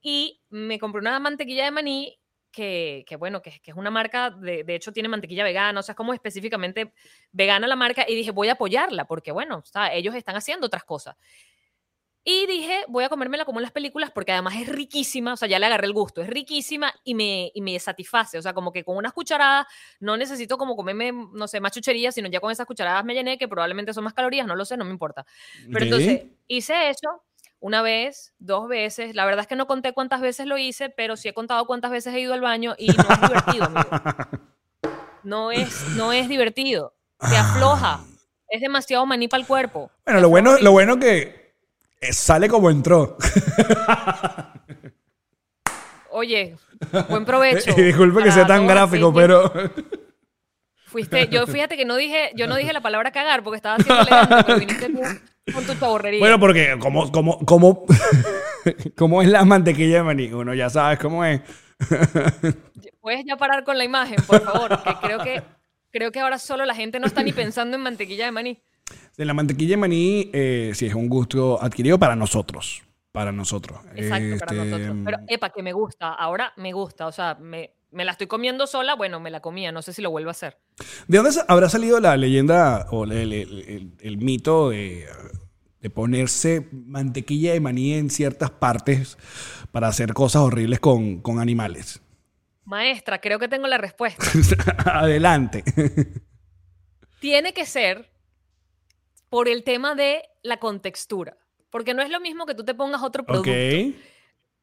Y 0.00 0.42
me 0.50 0.78
compré 0.78 1.00
una 1.00 1.18
mantequilla 1.20 1.64
de 1.64 1.70
maní 1.70 2.16
que, 2.50 3.04
que 3.06 3.16
bueno, 3.16 3.42
que, 3.42 3.60
que 3.60 3.70
es 3.70 3.76
una 3.76 3.90
marca, 3.90 4.30
de, 4.30 4.64
de 4.64 4.74
hecho 4.74 4.92
tiene 4.92 5.08
mantequilla 5.08 5.44
vegana, 5.44 5.78
o 5.78 5.82
sea, 5.82 5.92
es 5.92 5.96
como 5.96 6.12
específicamente 6.14 6.92
vegana 7.32 7.66
la 7.68 7.76
marca, 7.76 8.04
y 8.08 8.14
dije, 8.16 8.32
voy 8.32 8.48
a 8.48 8.52
apoyarla, 8.52 9.06
porque 9.06 9.30
bueno, 9.32 9.58
o 9.58 9.64
sea, 9.64 9.94
ellos 9.94 10.14
están 10.14 10.36
haciendo 10.36 10.66
otras 10.66 10.84
cosas. 10.84 11.16
Y 12.22 12.46
dije, 12.46 12.84
voy 12.88 13.02
a 13.04 13.08
comérmela 13.08 13.46
como 13.46 13.60
en 13.60 13.62
las 13.62 13.72
películas 13.72 14.10
porque 14.10 14.32
además 14.32 14.54
es 14.56 14.68
riquísima, 14.68 15.32
o 15.32 15.36
sea, 15.38 15.48
ya 15.48 15.58
le 15.58 15.64
agarré 15.66 15.86
el 15.86 15.94
gusto, 15.94 16.20
es 16.20 16.28
riquísima 16.28 16.92
y 17.02 17.14
me, 17.14 17.50
y 17.54 17.62
me 17.62 17.78
satisface, 17.80 18.36
o 18.36 18.42
sea, 18.42 18.52
como 18.52 18.72
que 18.72 18.84
con 18.84 18.98
unas 18.98 19.14
cucharadas 19.14 19.66
no 20.00 20.18
necesito 20.18 20.58
como 20.58 20.76
comerme, 20.76 21.12
no 21.12 21.48
sé, 21.48 21.60
más 21.60 21.72
chucherías, 21.72 22.14
sino 22.14 22.28
ya 22.28 22.40
con 22.40 22.50
esas 22.52 22.66
cucharadas 22.66 23.06
me 23.06 23.14
llené, 23.14 23.38
que 23.38 23.48
probablemente 23.48 23.94
son 23.94 24.04
más 24.04 24.12
calorías, 24.12 24.46
no 24.46 24.54
lo 24.54 24.66
sé, 24.66 24.76
no 24.76 24.84
me 24.84 24.90
importa. 24.90 25.24
Pero 25.70 25.86
Ok. 25.86 25.92
entonces 25.92 26.20
hice 26.46 26.90
eso 26.90 27.22
una 27.60 27.82
vez, 27.82 28.32
dos 28.38 28.68
veces, 28.68 29.14
la 29.14 29.26
verdad 29.26 29.42
es 29.42 29.46
que 29.46 29.54
no 29.54 29.66
conté 29.66 29.92
cuántas 29.92 30.20
veces 30.20 30.46
lo 30.46 30.58
hice, 30.58 30.88
pero 30.88 31.16
sí 31.16 31.28
he 31.28 31.34
contado 31.34 31.66
cuántas 31.66 31.90
veces 31.90 32.14
he 32.14 32.20
ido 32.20 32.32
al 32.32 32.40
baño 32.40 32.74
y 32.78 32.88
no 32.88 33.04
es 33.08 33.20
divertido, 33.20 33.64
amigo. 33.64 33.90
No 35.22 35.52
es, 35.52 35.86
no 35.96 36.14
es 36.14 36.30
divertido, 36.30 36.94
te 37.28 37.36
afloja, 37.36 38.00
es 38.48 38.62
demasiado 38.62 39.04
maní 39.04 39.28
para 39.28 39.42
el 39.42 39.46
cuerpo. 39.46 39.90
Bueno, 40.06 40.20
lo 40.22 40.30
bueno, 40.30 40.58
lo 40.58 40.72
bueno 40.72 40.98
que 40.98 41.52
sale 42.10 42.48
como 42.48 42.70
entró. 42.70 43.18
Oye, 46.08 46.56
buen 47.10 47.26
provecho. 47.26 47.70
Y 47.76 47.82
disculpe 47.82 48.22
que 48.22 48.32
sea 48.32 48.46
tan 48.46 48.66
gráfico, 48.66 49.12
pero 49.12 49.52
Fuiste, 50.86 51.28
yo 51.28 51.46
fíjate 51.46 51.76
que 51.76 51.84
no 51.84 51.96
dije, 51.96 52.32
yo 52.34 52.46
no 52.46 52.56
dije 52.56 52.72
la 52.72 52.80
palabra 52.80 53.12
cagar 53.12 53.44
porque 53.44 53.56
estaba 53.56 53.76
haciendo 53.76 54.00
elegante, 54.00 54.36
pero 54.46 54.58
viniste 54.58 54.88
tú 54.88 55.02
con 55.52 55.64
tu 55.64 55.74
chaborrería. 55.74 56.20
bueno, 56.20 56.38
porque 56.40 56.76
como, 56.78 57.10
como, 57.10 57.38
como, 57.44 57.84
como 58.96 59.22
es 59.22 59.28
la 59.28 59.44
mantequilla 59.44 59.96
de 59.96 60.02
maní, 60.02 60.32
uno 60.32 60.54
ya 60.54 60.70
sabes 60.70 60.98
cómo 60.98 61.24
es. 61.24 61.40
Puedes 63.00 63.24
ya 63.26 63.36
parar 63.36 63.64
con 63.64 63.78
la 63.78 63.84
imagen, 63.84 64.16
por 64.26 64.42
favor, 64.42 64.82
que 64.82 64.94
creo 65.02 65.18
que 65.20 65.42
creo 65.90 66.12
que 66.12 66.20
ahora 66.20 66.38
solo 66.38 66.64
la 66.66 66.74
gente 66.74 67.00
no 67.00 67.06
está 67.06 67.22
ni 67.22 67.32
pensando 67.32 67.76
en 67.76 67.82
mantequilla 67.82 68.26
de 68.26 68.32
maní. 68.32 68.62
De 69.16 69.24
la 69.24 69.34
mantequilla 69.34 69.70
de 69.70 69.76
maní, 69.76 70.30
eh, 70.32 70.72
sí 70.74 70.86
es 70.86 70.94
un 70.94 71.08
gusto 71.08 71.62
adquirido 71.62 71.98
para 71.98 72.16
nosotros. 72.16 72.82
Para 73.12 73.32
nosotros. 73.32 73.80
Exacto, 73.96 74.38
para 74.38 74.52
Este, 74.52 74.54
nosotros. 74.54 74.96
Pero 75.04 75.18
epa, 75.26 75.50
que 75.50 75.62
me 75.62 75.72
gusta, 75.72 76.14
ahora 76.14 76.52
me 76.56 76.72
gusta, 76.72 77.06
o 77.06 77.12
sea, 77.12 77.36
me, 77.40 77.74
me 77.90 78.04
la 78.04 78.12
estoy 78.12 78.26
comiendo 78.26 78.66
sola, 78.66 78.94
bueno, 78.94 79.20
me 79.20 79.30
la 79.30 79.40
comía, 79.40 79.72
no 79.72 79.82
sé 79.82 79.92
si 79.92 80.02
lo 80.02 80.10
vuelvo 80.10 80.28
a 80.28 80.32
hacer. 80.32 80.58
¿De 81.08 81.18
dónde 81.18 81.32
habrá 81.48 81.68
salido 81.68 81.98
la 82.00 82.16
leyenda 82.16 82.86
o 82.90 83.04
el, 83.04 83.12
el- 83.12 83.32
el- 83.34 83.92
el 84.00 84.16
mito 84.18 84.70
de, 84.70 85.06
de 85.80 85.90
ponerse 85.90 86.68
mantequilla 86.72 87.52
de 87.52 87.60
maní 87.60 87.94
en 87.94 88.10
ciertas 88.10 88.50
partes 88.50 89.18
para 89.72 89.88
hacer 89.88 90.12
cosas 90.14 90.42
horribles 90.42 90.80
con, 90.80 91.20
con 91.20 91.38
animales? 91.40 92.00
Maestra, 92.64 93.20
creo 93.20 93.38
que 93.38 93.48
tengo 93.48 93.66
la 93.66 93.78
respuesta. 93.78 94.24
Adelante. 94.84 95.64
Tiene 97.18 97.52
que 97.52 97.66
ser 97.66 98.10
por 99.28 99.48
el 99.48 99.64
tema 99.64 99.94
de 99.94 100.22
la 100.42 100.58
contextura, 100.58 101.36
porque 101.70 101.94
no 101.94 102.02
es 102.02 102.10
lo 102.10 102.20
mismo 102.20 102.46
que 102.46 102.54
tú 102.54 102.64
te 102.64 102.74
pongas 102.74 103.02
otro 103.02 103.24
producto. 103.24 103.50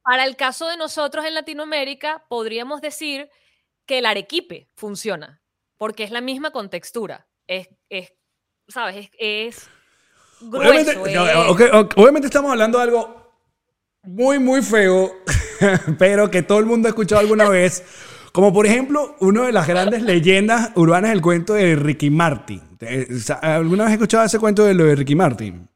Para 0.09 0.23
el 0.25 0.37
caso 0.37 0.69
de 0.69 0.77
nosotros 0.77 1.25
en 1.25 1.33
Latinoamérica, 1.33 2.23
podríamos 2.29 2.79
decir 2.79 3.29
que 3.85 3.97
el 3.97 4.05
arequipe 4.05 4.69
funciona, 4.75 5.41
porque 5.77 6.05
es 6.05 6.11
la 6.11 6.21
misma 6.21 6.51
contextura. 6.51 7.27
Es, 7.45 7.67
es 7.89 8.13
¿sabes? 8.69 9.09
Es, 9.19 9.69
grueso. 10.39 11.05
es- 11.05 11.27
obviamente 11.97 12.27
estamos 12.27 12.51
hablando 12.51 12.77
de 12.77 12.83
algo 12.85 13.33
muy, 14.03 14.39
muy 14.39 14.61
feo, 14.61 15.11
pero 15.99 16.31
que 16.31 16.41
todo 16.41 16.59
el 16.59 16.65
mundo 16.65 16.87
ha 16.87 16.91
escuchado 16.91 17.19
alguna 17.19 17.49
vez. 17.57 17.83
Como 18.31 18.53
por 18.53 18.65
ejemplo, 18.65 19.15
una 19.19 19.47
de 19.47 19.51
las 19.51 19.67
grandes 19.67 20.03
leyendas 20.03 20.71
urbanas 20.75 21.09
del 21.11 21.21
cuento 21.21 21.53
de 21.53 21.75
Ricky 21.75 22.09
Martin. 22.09 22.61
Eh, 22.79 23.07
¿Alguna 23.41 23.83
vez 23.83 23.89
has 23.89 23.93
escuchado 23.97 24.23
ese 24.25 24.39
cuento 24.39 24.63
de 24.63 24.73
lo 24.73 24.85
de 24.85 24.95
Ricky 24.95 25.15
Martin? 25.15 25.67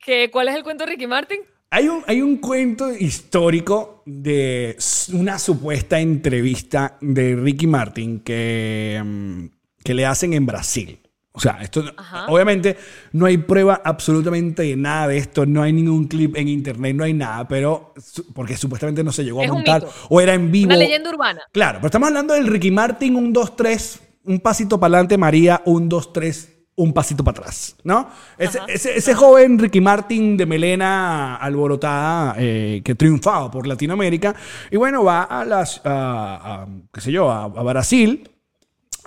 ¿Qué- 0.00 0.30
¿Cuál 0.32 0.48
es 0.48 0.56
el 0.56 0.64
cuento 0.64 0.84
de 0.84 0.90
Ricky 0.90 1.06
Martin? 1.06 1.40
Hay 1.74 1.88
un, 1.88 2.04
hay 2.06 2.20
un 2.20 2.36
cuento 2.36 2.92
histórico 2.92 4.02
de 4.04 4.76
una 5.14 5.38
supuesta 5.38 5.98
entrevista 5.98 6.98
de 7.00 7.34
Ricky 7.34 7.66
Martin 7.66 8.20
que, 8.20 9.00
mm, 9.02 9.44
que 9.82 9.94
le 9.94 10.04
hacen 10.04 10.34
en 10.34 10.44
Brasil. 10.44 11.00
O 11.32 11.40
sea, 11.40 11.60
esto 11.62 11.82
Ajá. 11.96 12.26
obviamente 12.28 12.76
no 13.12 13.24
hay 13.24 13.38
prueba 13.38 13.80
absolutamente 13.82 14.64
de 14.64 14.76
nada 14.76 15.08
de 15.08 15.16
esto, 15.16 15.46
no 15.46 15.62
hay 15.62 15.72
ningún 15.72 16.08
clip 16.08 16.36
en 16.36 16.48
internet, 16.48 16.94
no 16.94 17.04
hay 17.04 17.14
nada, 17.14 17.48
pero 17.48 17.94
porque 18.34 18.54
supuestamente 18.58 19.02
no 19.02 19.10
se 19.10 19.24
llegó 19.24 19.40
a 19.40 19.44
Es 19.44 19.50
montar 19.50 19.86
o 20.10 20.20
era 20.20 20.34
en 20.34 20.52
vivo. 20.52 20.66
Una 20.66 20.76
leyenda 20.76 21.08
urbana. 21.08 21.40
Claro, 21.52 21.78
pero 21.78 21.86
estamos 21.86 22.08
hablando 22.08 22.34
del 22.34 22.48
Ricky 22.48 22.70
Martin, 22.70 23.16
un 23.16 23.32
2, 23.32 23.56
3, 23.56 24.00
un 24.24 24.40
pasito 24.40 24.78
para 24.78 24.96
adelante, 24.96 25.16
María, 25.16 25.62
un 25.64 25.88
2, 25.88 26.12
3, 26.12 26.51
un 26.74 26.92
pasito 26.92 27.22
para 27.22 27.40
atrás, 27.40 27.76
¿no? 27.84 28.08
Ese, 28.38 28.58
Ajá. 28.58 28.66
ese, 28.68 28.96
ese 28.96 29.14
joven 29.14 29.58
Ricky 29.58 29.80
Martin 29.80 30.36
de 30.36 30.46
melena 30.46 31.36
alborotada 31.36 32.34
eh, 32.38 32.80
que 32.84 32.94
triunfaba 32.94 33.50
por 33.50 33.66
Latinoamérica 33.66 34.34
y 34.70 34.76
bueno, 34.76 35.04
va 35.04 35.24
a 35.24 35.44
las, 35.44 35.80
a, 35.84 36.62
a, 36.62 36.68
qué 36.92 37.00
sé 37.00 37.12
yo, 37.12 37.30
a, 37.30 37.44
a 37.44 37.62
Brasil 37.62 38.30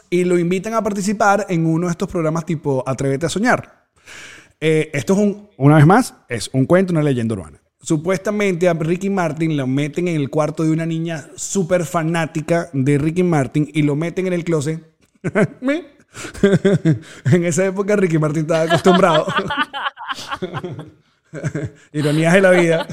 y 0.10 0.24
lo 0.24 0.38
invitan 0.38 0.74
a 0.74 0.84
participar 0.84 1.46
en 1.50 1.66
uno 1.66 1.88
de 1.88 1.92
estos 1.92 2.10
programas 2.10 2.46
tipo 2.46 2.84
Atrévete 2.86 3.26
a 3.26 3.30
Soñar. 3.30 3.88
Eh, 4.62 4.90
esto 4.94 5.14
es 5.14 5.20
un, 5.20 5.50
una 5.58 5.76
vez 5.76 5.86
más, 5.86 6.16
es 6.30 6.50
un 6.54 6.66
cuento, 6.66 6.94
una 6.94 7.04
leyenda 7.04 7.34
urbana. 7.34 7.62
Supuestamente 7.82 8.68
a 8.68 8.74
Ricky 8.74 9.10
Martin 9.10 9.58
lo 9.58 9.68
meten 9.68 10.08
en 10.08 10.16
el 10.16 10.30
cuarto 10.30 10.64
de 10.64 10.72
una 10.72 10.86
niña 10.86 11.28
súper 11.36 11.86
fanática 11.86 12.70
de 12.74 12.98
Ricky 12.98 13.24
Martin 13.24 13.70
y 13.74 13.84
lo 13.84 13.96
meten 13.96 14.28
en 14.28 14.34
el 14.34 14.44
closet. 14.44 14.82
en 17.32 17.46
esa 17.46 17.66
época 17.66 17.96
Ricky 17.96 18.18
Martin 18.18 18.42
estaba 18.42 18.64
acostumbrado. 18.64 19.28
Ironías 21.94 22.34
de 22.34 22.42
la 22.42 22.52
vida. 22.52 22.88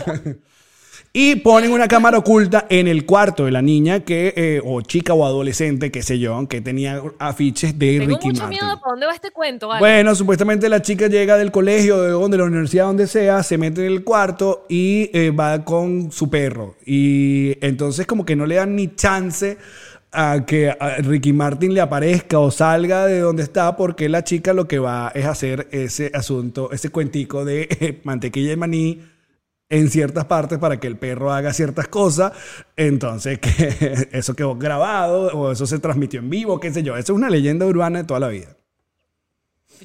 Y 1.14 1.36
ponen 1.36 1.72
una 1.72 1.88
cámara 1.88 2.16
oculta 2.16 2.66
en 2.70 2.88
el 2.88 3.04
cuarto 3.04 3.44
de 3.44 3.50
la 3.50 3.60
niña 3.60 4.00
que, 4.00 4.32
eh, 4.34 4.62
o 4.64 4.80
chica 4.80 5.12
o 5.12 5.26
adolescente, 5.26 5.90
qué 5.90 6.02
sé 6.02 6.18
yo, 6.18 6.48
que 6.48 6.62
tenía 6.62 7.02
afiches 7.18 7.78
de 7.78 7.98
Tengo 7.98 8.14
Ricky 8.14 8.28
mucho 8.28 8.42
Martin. 8.44 8.48
miedo 8.48 8.80
para 8.80 8.90
dónde 8.92 9.06
va 9.06 9.14
este 9.14 9.30
cuento, 9.30 9.68
¿vale? 9.68 9.80
Bueno, 9.80 10.14
supuestamente 10.14 10.70
la 10.70 10.80
chica 10.80 11.08
llega 11.08 11.36
del 11.36 11.50
colegio, 11.50 12.00
de 12.00 12.12
donde, 12.12 12.38
la 12.38 12.44
universidad, 12.44 12.86
donde 12.86 13.06
sea, 13.06 13.42
se 13.42 13.58
mete 13.58 13.84
en 13.84 13.92
el 13.92 14.04
cuarto 14.04 14.64
y 14.70 15.10
eh, 15.12 15.30
va 15.30 15.62
con 15.66 16.10
su 16.10 16.30
perro. 16.30 16.76
Y 16.86 17.58
entonces 17.60 18.06
como 18.06 18.24
que 18.24 18.34
no 18.34 18.46
le 18.46 18.54
dan 18.54 18.74
ni 18.74 18.94
chance 18.94 19.58
a 20.12 20.44
que 20.46 20.70
a 20.70 20.96
Ricky 20.98 21.32
Martin 21.32 21.72
le 21.74 21.80
aparezca 21.80 22.38
o 22.38 22.50
salga 22.50 23.06
de 23.06 23.20
donde 23.20 23.42
está 23.42 23.76
porque 23.76 24.08
la 24.08 24.22
chica 24.24 24.52
lo 24.52 24.68
que 24.68 24.78
va 24.78 25.10
es 25.14 25.24
hacer 25.26 25.68
ese 25.72 26.10
asunto, 26.14 26.70
ese 26.72 26.90
cuentico 26.90 27.44
de 27.44 27.62
eh, 27.80 28.00
mantequilla 28.04 28.50
de 28.50 28.56
maní 28.56 29.02
en 29.70 29.88
ciertas 29.88 30.26
partes 30.26 30.58
para 30.58 30.78
que 30.78 30.86
el 30.86 30.98
perro 30.98 31.32
haga 31.32 31.52
ciertas 31.54 31.88
cosas. 31.88 32.32
Entonces, 32.76 33.38
que 33.38 34.08
eso 34.12 34.34
quedó 34.34 34.54
grabado 34.56 35.28
o 35.36 35.50
eso 35.50 35.66
se 35.66 35.78
transmitió 35.78 36.20
en 36.20 36.28
vivo, 36.28 36.60
qué 36.60 36.70
sé 36.72 36.82
yo. 36.82 36.96
Eso 36.96 37.14
es 37.14 37.16
una 37.16 37.30
leyenda 37.30 37.64
urbana 37.64 38.00
de 38.00 38.04
toda 38.04 38.20
la 38.20 38.28
vida. 38.28 38.54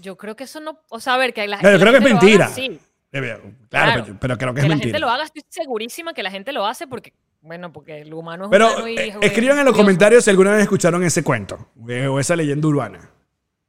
Yo 0.02 0.18
creo 0.18 0.36
que 0.36 0.44
eso 0.44 0.60
no. 0.60 0.80
O 0.90 1.00
sea, 1.00 1.14
a 1.16 1.18
ver, 1.18 1.34
que 1.34 1.48
la, 1.48 1.58
que 1.60 1.72
la 1.72 1.80
creo 1.80 1.92
que 1.94 1.98
es 2.00 2.04
haga, 2.06 2.14
mentira. 2.14 2.48
sí. 2.50 2.80
Eh, 3.14 3.22
Claro, 3.22 3.42
Claro. 3.70 4.04
Pero, 4.04 4.18
pero 4.20 4.38
creo 4.38 4.54
que 4.54 4.60
Que, 4.60 4.66
es 4.66 4.70
la 4.70 4.76
mentira. 4.76 4.92
gente 4.92 5.00
lo 5.00 5.10
haga, 5.10 5.24
estoy 5.24 5.44
segurísima 5.48 6.14
que 6.14 6.22
la 6.22 6.30
gente 6.32 6.52
lo 6.52 6.66
hace 6.68 6.86
porque, 6.86 7.14
bueno, 7.48 7.74
porque 7.74 8.02
el 8.02 8.14
humano 8.14 8.46
es 8.46 8.50
Pero 8.52 8.68
humano 8.68 8.88
y 8.88 8.98
eh, 8.98 9.08
es- 9.08 9.16
escriban 9.22 9.58
en 9.58 9.66
los 9.66 9.74
curioso. 9.74 9.78
comentarios 9.78 10.24
si 10.24 10.30
alguna 10.30 10.52
vez 10.52 10.62
escucharon 10.64 11.04
ese 11.04 11.24
cuento 11.24 11.70
eh, 11.90 12.06
o 12.08 12.20
esa 12.20 12.36
leyenda 12.36 12.68
urbana. 12.68 13.10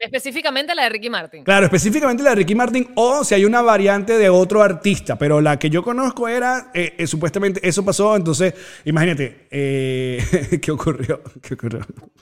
Específicamente 0.01 0.75
la 0.77 0.85
de 0.85 0.91
Ricky 0.91 1.11
Martin. 1.11 1.43
Claro, 1.43 1.64
específicamente 1.67 2.23
la 2.23 2.31
de 2.31 2.37
Ricky 2.37 2.55
Martin 2.55 2.88
o 2.95 3.25
si 3.25 3.35
hay 3.35 3.45
una 3.45 3.62
variante 3.62 4.17
de 4.17 4.29
otro 4.29 4.62
artista, 4.62 5.17
pero 5.19 5.41
la 5.41 5.59
que 5.59 5.71
yo 5.71 5.83
conozco 5.83 6.29
era, 6.29 6.71
eh, 6.73 6.95
eh, 6.99 7.07
supuestamente 7.09 7.67
eso 7.67 7.85
pasó, 7.85 8.14
entonces 8.14 8.55
imagínate, 8.85 9.49
eh, 9.51 10.59
¿qué 10.62 10.71
ocurrió? 10.71 11.21
¿Qué 11.43 11.55
ocurrió? 11.55 11.81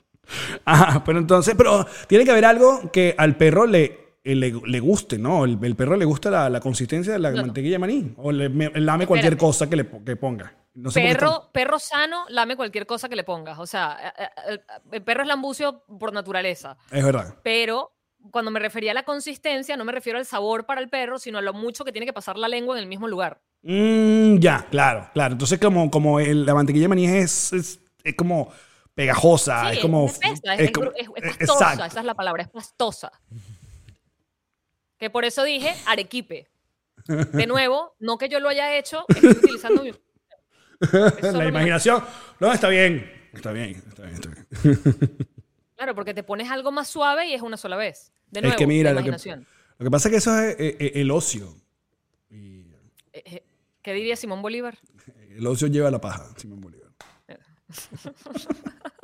Ajá, 0.64 1.05
pero 1.05 1.19
entonces, 1.19 1.55
pero 1.57 1.87
tiene 2.07 2.25
que 2.25 2.31
haber 2.31 2.47
algo 2.47 2.90
que 2.90 3.14
al 3.19 3.37
perro 3.37 3.66
le, 3.66 4.16
le, 4.25 4.55
le 4.64 4.81
guste, 4.81 5.19
¿no? 5.19 5.45
El, 5.45 5.59
el 5.62 5.77
perro 5.77 5.97
le 5.97 6.05
gusta 6.07 6.31
la, 6.31 6.49
la 6.49 6.61
consistencia 6.61 7.12
de 7.12 7.19
la 7.19 7.31
No. 7.31 7.42
mantequilla 7.42 7.75
de 7.75 7.79
maní 7.79 8.14
o 8.16 8.33
le 8.33 8.49
me- 8.49 8.71
lame 8.75 9.07
cualquier 9.07 9.37
cosa 9.37 9.69
que 9.69 9.77
le 9.77 9.87
que 9.87 10.16
ponga. 10.16 10.53
No 10.77 10.91
sé 10.91 11.01
Perro, 11.01 11.49
perro 11.53 11.79
sano, 11.79 12.27
lame 12.29 12.55
cualquier 12.55 12.87
cosa 12.87 13.09
que 13.09 13.17
le 13.17 13.25
pongas. 13.25 13.59
O 13.59 13.67
sea, 13.67 14.13
eh, 14.19 14.23
eh, 14.25 14.29
el, 14.48 14.63
el 14.92 15.03
perro 15.03 15.23
es 15.23 15.29
lambucio 15.29 15.83
por 15.98 16.13
naturaleza. 16.13 16.77
Es 16.90 17.03
verdad. 17.03 17.35
Pero 17.42 17.92
cuando 18.31 18.50
me 18.50 18.61
refería 18.61 18.90
a 18.90 18.94
la 18.94 19.03
consistencia, 19.05 19.77
no 19.77 19.85
me 19.87 19.92
refiero 19.92 20.19
al 20.19 20.27
sabor 20.27 20.67
para 20.67 20.81
el 20.83 20.88
perro, 20.90 21.19
sino 21.19 21.38
a 21.38 21.42
lo 21.42 21.55
mucho 21.55 21.83
que 21.85 21.92
tiene 21.92 22.05
que 22.07 22.13
pasar 22.13 22.37
la 22.37 22.48
lengua 22.48 22.77
en 22.77 22.83
el 22.83 22.88
mismo 22.88 23.09
lugar. 23.09 23.40
Mm, 23.63 24.37
ya, 24.38 24.67
claro, 24.71 25.09
claro. 25.15 25.33
Entonces, 25.33 25.59
como, 25.59 25.90
como 25.90 26.21
el- 26.21 26.44
la 26.44 26.55
mantequilla 26.55 26.85
de 26.85 26.88
maní 26.88 27.07
es, 27.07 27.53
es, 27.55 27.81
es 28.05 28.15
como 28.15 28.53
pegajosa, 28.94 29.71
Sí, 29.71 29.77
es 29.77 29.79
como. 29.81 30.07
es, 30.07 30.21
es 30.23 30.40
es 30.59 30.71
como- 30.73 30.90
es- 30.94 31.07
eh, 31.09 31.11
pastosa, 31.38 31.65
exacto. 31.73 31.85
esa 31.87 32.00
es 32.00 32.07
la 32.07 32.15
palabra, 32.15 32.42
es 32.42 32.48
pastosa. 32.50 33.11
Que 34.98 35.11
por 35.11 35.25
eso 35.25 35.42
dije 35.44 35.75
arequipe. 35.87 36.48
De 37.07 37.46
nuevo, 37.46 37.94
no 38.00 38.19
que 38.19 38.29
yo 38.29 38.40
lo 38.40 38.48
haya 38.48 38.77
hecho, 38.77 39.05
estoy 39.09 39.31
utilizando 39.31 39.83
mi... 39.85 39.92
es 41.22 41.33
La 41.35 41.46
imaginación. 41.48 42.02
No, 42.40 42.52
está 42.52 42.68
bien. 42.68 43.10
está 43.33 43.52
bien, 43.52 43.70
está 43.88 44.02
bien, 44.04 44.14
está 44.14 44.29
bien. 44.62 45.16
Claro, 45.77 45.94
porque 45.94 46.14
te 46.14 46.22
pones 46.22 46.50
algo 46.50 46.72
más 46.72 46.88
suave 46.88 47.27
y 47.27 47.35
es 47.35 47.42
una 47.42 47.56
sola 47.56 47.77
vez. 47.77 48.12
De 48.31 48.40
Es 48.40 48.44
nuevo, 48.44 48.58
que 48.58 48.66
mira, 48.66 48.90
la 48.90 48.94
lo 48.94 48.96
que- 49.04 49.08
imaginación. 49.08 49.46
Lo 49.79 49.85
que 49.85 49.90
pasa 49.90 50.08
es 50.08 50.12
que 50.12 50.16
eso 50.18 50.38
es 50.38 50.56
eh, 50.58 50.77
eh, 50.81 50.92
el 50.96 51.10
ocio. 51.10 51.54
Y 52.31 52.64
eh, 53.12 53.44
¿Qué 53.83 53.92
diría 53.92 54.16
Simón 54.16 54.40
Bolívar? 54.42 54.79
el 55.37 55.46
ocio 55.46 55.68
lleva 55.68 55.90
la 55.90 56.00
paja, 56.00 56.27
Simón 56.37 56.60
Bolívar. 56.62 56.90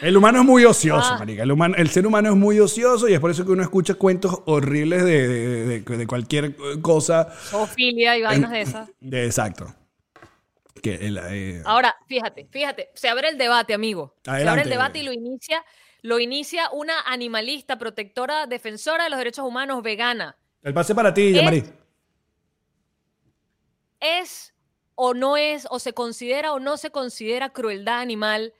El 0.00 0.16
humano 0.16 0.40
es 0.40 0.44
muy 0.44 0.64
ocioso, 0.64 1.12
Ah. 1.14 1.18
marica. 1.18 1.42
El, 1.44 1.52
humano, 1.52 1.74
el 1.78 1.88
ser 1.90 2.06
humano 2.06 2.30
es 2.30 2.36
muy 2.36 2.58
ocioso 2.58 3.08
y 3.08 3.14
es 3.14 3.20
por 3.20 3.30
eso 3.30 3.44
que 3.44 3.52
uno 3.52 3.62
escucha 3.62 3.94
cuentos 3.94 4.42
horribles 4.46 5.04
de, 5.04 5.28
de- 5.28 5.80
de- 5.80 5.96
de 5.96 6.06
cualquier 6.06 6.56
cosa. 6.82 7.26
Zoofilia 7.30 8.16
y 8.18 8.22
vainas 8.22 8.50
de 8.50 8.60
esas. 8.62 8.90
Exacto. 9.12 9.72
Que 10.82 10.94
el, 11.06 11.18
eh, 11.30 11.62
Ahora, 11.64 11.94
fíjate, 12.08 12.48
fíjate, 12.50 12.90
se 12.94 13.08
abre 13.08 13.28
el 13.28 13.38
debate, 13.38 13.74
amigo. 13.74 14.16
Se 14.24 14.30
abre 14.48 14.62
el 14.62 14.68
debate 14.68 14.98
y 14.98 15.02
lo 15.04 15.12
inicia, 15.12 15.64
lo 16.00 16.18
inicia 16.18 16.68
una 16.72 17.00
animalista, 17.06 17.78
protectora, 17.78 18.46
defensora 18.48 19.04
de 19.04 19.10
los 19.10 19.18
derechos 19.20 19.46
humanos, 19.46 19.82
vegana. 19.84 20.36
el 20.62 20.74
pase 20.74 20.94
para 20.96 21.14
ti, 21.14 21.32
Yamari. 21.32 21.62
¿Es 24.00 24.52
o 24.96 25.14
no 25.14 25.36
es, 25.36 25.66
o 25.70 25.78
se 25.78 25.92
considera 25.92 26.52
o 26.52 26.58
no 26.58 26.76
se 26.76 26.90
considera 26.90 27.50
crueldad 27.50 28.00
animal 28.00 28.52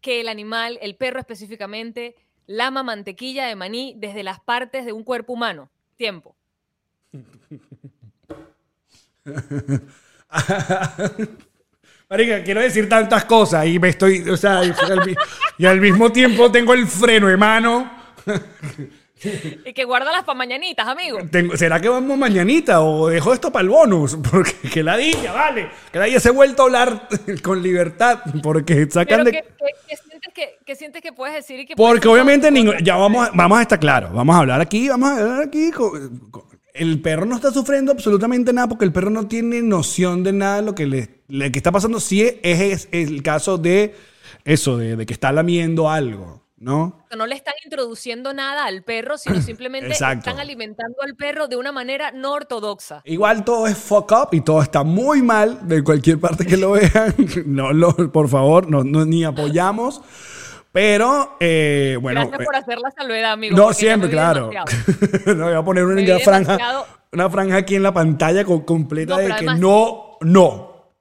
que 0.00 0.20
el 0.20 0.28
animal, 0.28 0.78
el 0.82 0.96
perro 0.96 1.20
específicamente, 1.20 2.16
lama 2.46 2.82
mantequilla 2.82 3.46
de 3.46 3.56
maní 3.56 3.94
desde 3.96 4.22
las 4.22 4.40
partes 4.40 4.84
de 4.84 4.92
un 4.92 5.04
cuerpo 5.04 5.32
humano? 5.34 5.70
Tiempo. 5.96 6.36
Marica, 12.10 12.42
quiero 12.42 12.62
decir 12.62 12.88
tantas 12.88 13.26
cosas 13.26 13.66
y 13.66 13.78
me 13.78 13.90
estoy, 13.90 14.26
o 14.28 14.36
sea, 14.36 14.62
y 15.58 15.66
al, 15.66 15.80
mismo 15.80 16.10
tiempo 16.10 16.50
tengo 16.50 16.72
el 16.72 16.86
freno 16.86 17.26
de 17.26 17.36
mano. 17.36 17.90
Y 19.66 19.72
que 19.72 19.84
guarda 19.84 20.12
las 20.12 20.24
pa' 20.24 20.34
mañanitas, 20.34 20.86
amigo. 20.86 21.18
Tengo- 21.30 21.56
¿Será 21.56 21.80
que 21.80 21.88
vamos 21.88 22.16
mañanita 22.18 22.80
o 22.82 23.08
dejo 23.08 23.32
esto 23.32 23.50
para 23.50 23.62
el 23.62 23.68
bonus? 23.68 24.16
Porque 24.30 24.52
que 24.72 24.82
la 24.82 24.96
diga, 24.96 25.32
vale. 25.32 25.68
Que 25.92 25.98
la 25.98 26.20
se 26.20 26.28
ha 26.28 26.32
vuelto 26.32 26.62
a 26.62 26.64
hablar 26.66 27.08
con 27.42 27.62
libertad 27.62 28.20
porque 28.42 28.86
sacan 28.90 29.06
Pero 29.18 29.24
de... 29.24 29.32
que, 29.32 29.42
que- 29.42 29.74
que 29.88 29.96
sientes 29.96 30.32
que, 30.34 30.48
que 30.64 30.76
sientes 30.76 31.02
que 31.02 31.12
puedes 31.12 31.34
decir 31.34 31.60
y 31.60 31.66
que 31.66 31.74
Porque 31.76 32.08
obviamente 32.08 32.50
ningún- 32.50 32.78
ya 32.82 32.96
vamos, 32.96 33.28
a- 33.28 33.30
vamos 33.34 33.58
a 33.58 33.62
estar 33.62 33.80
claros. 33.80 34.12
Vamos 34.12 34.34
a 34.36 34.38
hablar 34.40 34.60
aquí, 34.60 34.88
vamos 34.88 35.10
a 35.10 35.18
hablar 35.18 35.42
aquí. 35.42 35.70
con- 35.70 36.18
con- 36.30 36.48
el 36.74 37.00
perro 37.00 37.26
no 37.26 37.34
está 37.34 37.50
sufriendo 37.50 37.90
absolutamente 37.90 38.52
nada 38.52 38.68
porque 38.68 38.84
el 38.84 38.92
perro 38.92 39.10
no 39.10 39.26
tiene 39.26 39.62
noción 39.62 40.22
de 40.22 40.32
nada 40.32 40.56
de 40.56 40.62
lo 40.62 40.74
que 40.76 40.86
le, 40.86 41.22
le- 41.26 41.50
que 41.50 41.58
está 41.58 41.72
pasando. 41.72 41.98
Si 41.98 42.22
es, 42.22 42.36
es 42.42 42.88
el 42.92 43.20
caso 43.24 43.58
de 43.58 43.96
eso, 44.44 44.76
de, 44.78 44.94
de 44.94 45.04
que 45.04 45.12
está 45.12 45.32
lamiendo 45.32 45.90
algo, 45.90 46.44
¿no? 46.60 47.04
no 47.16 47.26
le 47.26 47.34
están 47.34 47.54
introduciendo 47.64 48.34
nada 48.34 48.64
al 48.66 48.82
perro, 48.82 49.16
sino 49.18 49.40
simplemente 49.42 49.92
están 49.92 50.38
alimentando 50.38 50.96
al 51.02 51.14
perro 51.14 51.48
de 51.48 51.56
una 51.56 51.72
manera 51.72 52.10
no 52.10 52.32
ortodoxa. 52.32 53.00
Igual 53.04 53.44
todo 53.44 53.66
es 53.66 53.76
fuck 53.78 54.10
up 54.12 54.28
y 54.32 54.40
todo 54.40 54.60
está 54.62 54.82
muy 54.82 55.22
mal 55.22 55.66
de 55.68 55.82
cualquier 55.84 56.18
parte 56.20 56.44
que 56.46 56.56
lo 56.56 56.72
vean. 56.72 57.14
No, 57.46 57.72
lo- 57.72 57.94
por 58.12 58.28
favor, 58.28 58.68
no, 58.68 58.84
no- 58.84 59.04
ni 59.04 59.24
apoyamos. 59.24 60.00
Pero, 60.70 61.36
eh, 61.40 61.96
bueno. 62.00 62.20
Gracias 62.28 62.44
por 62.46 62.54
hacer 62.56 62.78
la 62.78 62.90
salvedad, 62.90 63.32
amigo. 63.32 63.56
No, 63.56 63.72
siempre, 63.72 64.10
claro. 64.10 64.50
no, 65.26 65.44
voy 65.46 65.54
a 65.54 65.62
poner 65.62 65.84
una, 65.84 66.18
franja, 66.18 66.52
demasiado. 66.52 66.86
una 67.12 67.30
franja 67.30 67.56
aquí 67.56 67.74
en 67.76 67.82
la 67.82 67.92
pantalla 67.94 68.44
con- 68.44 68.60
completa 68.64 69.14
No, 69.16 69.20
de 69.22 69.34
que 69.36 69.44
no, 69.46 70.18
no. 70.20 70.92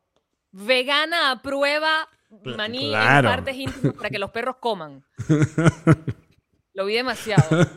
Vegana 0.51 1.31
aprueba 1.31 2.07
maní 2.55 2.87
claro. 2.89 3.27
en 3.29 3.35
partes 3.35 3.55
íntimas 3.57 3.95
para 3.95 4.09
que 4.09 4.19
los 4.19 4.29
perros 4.31 4.55
coman. 4.59 5.03
Lo 6.73 6.85
vi 6.85 6.93
demasiado. 6.93 7.67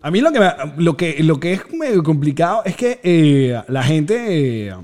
A 0.00 0.10
mí 0.10 0.20
lo 0.20 0.32
que, 0.32 0.40
me- 0.40 0.54
lo 0.78 0.96
que, 0.96 1.22
lo 1.22 1.40
que 1.40 1.52
es 1.54 1.72
medio 1.72 2.02
complicado 2.02 2.62
es 2.64 2.76
que 2.76 3.00
eh, 3.02 3.60
la 3.68 3.82
gente. 3.82 4.68
eh, 4.68 4.74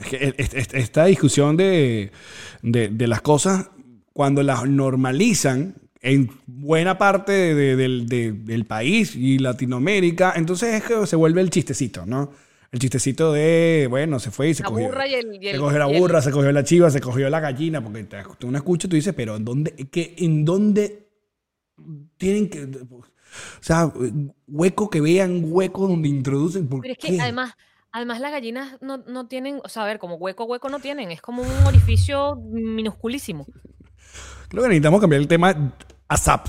es 0.00 0.06
que 0.06 0.78
esta 0.78 1.04
discusión 1.06 1.56
de, 1.56 2.12
de- 2.62 2.88
de 2.88 3.06
las 3.06 3.20
cosas, 3.20 3.70
cuando 4.12 4.42
las 4.42 4.64
normalizan 4.66 5.74
en 6.00 6.30
buena 6.46 6.98
parte 6.98 7.32
de- 7.54 7.76
del 7.76 8.64
país 8.64 9.14
y 9.16 9.38
Latinoamérica, 9.38 10.34
entonces 10.36 10.74
es 10.74 10.84
que 10.84 11.06
se 11.06 11.16
vuelve 11.16 11.40
el 11.40 11.50
chistecito, 11.50 12.06
¿no? 12.06 12.32
El 12.72 12.78
chistecito 12.80 13.32
de, 13.34 13.86
bueno, 13.90 14.18
se 14.18 14.30
fue 14.30 14.48
y 14.48 14.54
se 14.54 14.62
La 14.62 14.70
cogió. 14.70 14.86
burra 14.86 15.06
y 15.06 15.14
el- 15.14 15.34
y 15.42 15.50
se 15.52 15.58
cogió 15.58 15.78
la 15.78 15.88
y 15.90 15.94
el- 15.94 16.00
burra, 16.00 16.22
se 16.22 16.30
cogió 16.32 16.50
la 16.52 16.64
chiva, 16.64 16.90
se 16.90 17.00
cogió 17.00 17.28
la 17.28 17.38
gallina, 17.38 17.82
porque 17.82 18.02
te, 18.04 18.16
tú 18.38 18.50
no 18.50 18.56
escuchas 18.56 18.86
y 18.86 18.88
tú 18.88 18.96
dices, 18.96 19.12
pero 19.14 19.36
¿en 19.36 19.44
dónde, 19.44 19.72
qué, 19.92 20.14
¿en 20.18 20.44
dónde 20.44 21.06
tienen 22.16 22.48
que... 22.48 22.64
O 22.64 23.02
sea, 23.62 23.92
hueco 24.46 24.88
que 24.90 25.00
vean, 25.02 25.42
hueco 25.44 25.86
donde 25.86 26.08
introducen. 26.08 26.66
¿por 26.68 26.80
Pero 26.80 26.92
es 26.92 26.98
qué? 26.98 27.08
que 27.16 27.20
además, 27.20 27.54
además 27.90 28.20
las 28.20 28.30
gallinas 28.32 28.78
no, 28.80 28.98
no 28.98 29.26
tienen, 29.28 29.60
o 29.64 29.68
sea, 29.68 29.82
a 29.84 29.86
ver, 29.86 29.98
como 29.98 30.16
hueco, 30.16 30.44
hueco 30.44 30.68
no 30.70 30.80
tienen, 30.80 31.10
es 31.10 31.20
como 31.20 31.42
un 31.42 31.66
orificio 31.66 32.36
minusculísimo. 32.36 33.46
Creo 34.48 34.62
que 34.62 34.68
necesitamos 34.68 35.00
cambiar 35.00 35.20
el 35.20 35.28
tema 35.28 35.74
a. 36.08 36.44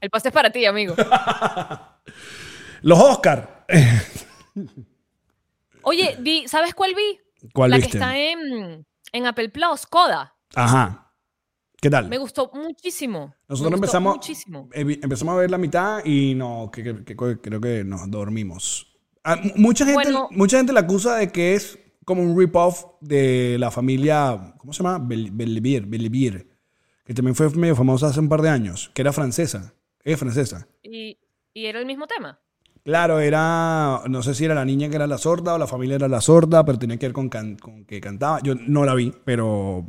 El 0.00 0.10
pase 0.10 0.28
es 0.28 0.34
para 0.34 0.50
ti, 0.50 0.64
amigo. 0.64 0.94
Los 2.82 2.98
Oscar. 3.00 3.66
Oye, 5.82 6.16
vi, 6.20 6.48
¿sabes 6.48 6.74
cuál 6.74 6.94
vi? 6.94 7.20
¿Cuál 7.52 7.70
La 7.70 7.76
viste? 7.76 7.92
que 7.92 7.98
está 7.98 8.18
en, 8.18 8.86
en 9.12 9.26
Apple 9.26 9.50
Plus, 9.50 9.86
Coda. 9.86 10.34
Ajá. 10.54 11.12
¿Qué 11.80 11.90
tal? 11.90 12.08
Me 12.08 12.18
gustó 12.18 12.50
muchísimo. 12.54 13.34
Nosotros 13.48 13.70
Me 13.70 13.76
gustó 13.76 13.98
empezamos, 13.98 14.14
Muchísimo. 14.16 14.68
eh, 14.72 14.98
empezamos 15.02 15.34
a 15.34 15.38
ver 15.38 15.50
la 15.50 15.58
mitad 15.58 16.04
y 16.04 16.34
no, 16.34 16.70
que, 16.72 16.82
que- 16.82 17.04
que- 17.04 17.16
creo 17.40 17.60
que 17.60 17.84
nos 17.84 18.10
dormimos. 18.10 18.96
Ah, 19.22 19.36
mu- 19.36 19.52
mucha, 19.56 19.84
gente, 19.84 19.94
Bueno. 19.94 20.28
mucha 20.30 20.56
gente 20.56 20.72
la 20.72 20.80
acusa 20.80 21.16
de 21.16 21.30
que 21.30 21.54
es 21.54 21.78
como 22.04 22.22
un 22.22 22.36
rip-off 22.38 22.84
de 23.00 23.56
la 23.58 23.70
familia, 23.70 24.54
¿cómo 24.58 24.72
se 24.72 24.82
llama? 24.82 24.98
Bel- 24.98 25.30
Bellivier, 25.32 25.84
Bellivier, 25.86 26.48
que 27.04 27.12
también 27.14 27.34
fue 27.34 27.50
medio 27.50 27.76
famosa 27.76 28.06
hace 28.08 28.20
un 28.20 28.28
par 28.28 28.40
de 28.42 28.48
años, 28.48 28.90
que 28.94 29.02
era 29.02 29.12
francesa, 29.12 29.74
es 30.02 30.18
francesa. 30.18 30.66
Y, 30.82 31.18
y 31.52 31.66
era 31.66 31.78
el 31.78 31.86
mismo 31.86 32.06
tema. 32.06 32.40
Claro, 32.86 33.18
era, 33.18 34.02
no 34.08 34.22
sé 34.22 34.32
si 34.32 34.44
era 34.44 34.54
la 34.54 34.64
niña 34.64 34.88
que 34.88 34.94
era 34.94 35.08
la 35.08 35.18
sorda 35.18 35.54
o 35.54 35.58
la 35.58 35.66
familia 35.66 35.96
era 35.96 36.06
la 36.06 36.20
sorda, 36.20 36.64
pero 36.64 36.78
tenía 36.78 36.96
que 36.98 37.06
ver 37.06 37.12
con, 37.12 37.28
can- 37.28 37.56
con 37.56 37.84
que 37.84 38.00
cantaba. 38.00 38.38
Yo 38.44 38.54
no 38.54 38.84
la 38.84 38.94
vi, 38.94 39.12
pero... 39.24 39.84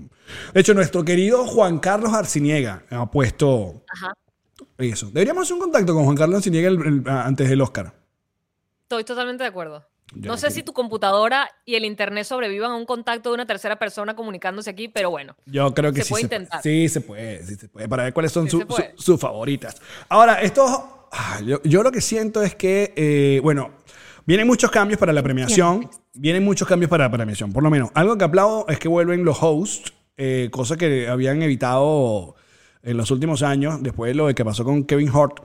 De 0.51 0.59
hecho, 0.61 0.73
nuestro 0.73 1.05
querido 1.05 1.45
Juan 1.45 1.77
Carlos 1.77 2.11
Arciniega 2.11 2.85
ha 2.89 3.09
puesto 3.11 3.83
Ajá. 3.87 4.13
eso. 4.79 5.11
Deberíamos 5.11 5.43
hacer 5.43 5.53
un 5.53 5.61
contacto 5.61 5.93
con 5.93 6.05
Juan 6.05 6.17
Carlos 6.17 6.37
Arciniega 6.37 6.69
el- 6.69 6.81
el- 6.85 7.03
antes 7.07 7.47
del 7.47 7.61
Oscar. 7.61 7.93
Estoy 8.81 9.03
totalmente 9.03 9.43
de 9.43 9.49
acuerdo. 9.49 9.85
No 10.15 10.37
sé 10.37 10.51
si 10.51 10.63
tu 10.63 10.71
computadora 10.73 11.49
y 11.65 11.75
el 11.75 11.83
internet 11.85 12.23
sobrevivan 12.25 12.71
a 12.71 12.75
un 12.75 12.85
contacto 12.85 13.29
de 13.29 13.35
una 13.35 13.45
tercera 13.45 13.77
persona 13.77 14.15
comunicándose 14.15 14.69
aquí, 14.69 14.87
pero 14.87 15.09
bueno. 15.09 15.35
Yo 15.45 15.73
creo 15.73 15.91
que 15.91 15.99
Se 16.01 16.05
sí 16.05 16.09
puede 16.11 16.21
se 16.23 16.27
puede. 16.29 16.35
intentar. 16.41 16.61
Sí, 16.63 16.89
se 16.89 17.01
puede, 17.01 17.43
sí 17.45 17.55
se 17.55 17.67
puede. 17.67 17.89
Para 17.89 18.03
ver 18.05 18.13
cuáles 18.13 18.31
son 18.31 18.45
Sí 18.45 18.51
su- 18.51 18.59
se 18.59 18.65
puede. 18.65 18.93
su- 18.95 19.03
sus 19.03 19.19
favoritas. 19.19 19.75
Ahora, 20.09 20.41
esto... 20.41 21.07
ah, 21.11 21.39
Yo, 21.45 21.61
yo 21.63 21.83
lo 21.83 21.91
que 21.91 21.99
siento 22.01 22.41
es 22.41 22.55
que, 22.55 22.93
eh, 22.95 23.39
bueno, 23.43 23.71
vienen 24.25 24.47
muchos 24.47 24.71
cambios 24.71 24.97
para 24.99 25.11
la 25.11 25.21
premiación. 25.23 25.89
Vienen 26.13 26.43
muchos 26.43 26.67
cambios 26.67 26.89
para 26.89 27.03
la 27.05 27.11
premiación. 27.11 27.51
Por 27.53 27.61
lo 27.63 27.69
menos, 27.69 27.89
algo 27.93 28.17
que 28.17 28.23
aplaudo 28.23 28.65
es 28.69 28.79
que 28.79 28.87
vuelven 28.87 29.23
los 29.25 29.37
hosts, 29.41 29.93
eh, 30.15 30.47
cosa 30.51 30.77
que 30.77 31.07
habían 31.09 31.41
evitado 31.43 32.35
en 32.81 32.95
los 32.97 33.11
últimos 33.11 33.43
años, 33.43 33.83
después 33.83 34.09
de 34.11 34.15
lo 34.15 34.33
que 34.33 34.45
pasó 34.45 34.63
con 34.63 34.85
Kevin 34.85 35.09
Hart. 35.13 35.41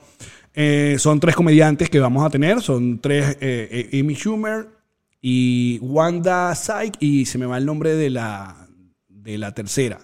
Eh, 0.53 0.95
son 0.99 1.19
tres 1.19 1.35
comediantes 1.35 1.89
que 1.89 1.99
vamos 1.99 2.25
a 2.25 2.29
tener. 2.29 2.61
Son 2.61 2.99
tres, 2.99 3.37
eh, 3.41 3.89
eh, 3.91 3.99
Amy 3.99 4.13
Schumer 4.15 4.67
y 5.21 5.79
Wanda 5.81 6.53
Sykes. 6.55 6.97
Y 6.99 7.25
se 7.25 7.37
me 7.37 7.45
va 7.45 7.57
el 7.57 7.65
nombre 7.65 7.95
de 7.95 8.09
la, 8.09 8.67
de 9.07 9.37
la 9.37 9.53
tercera. 9.53 9.99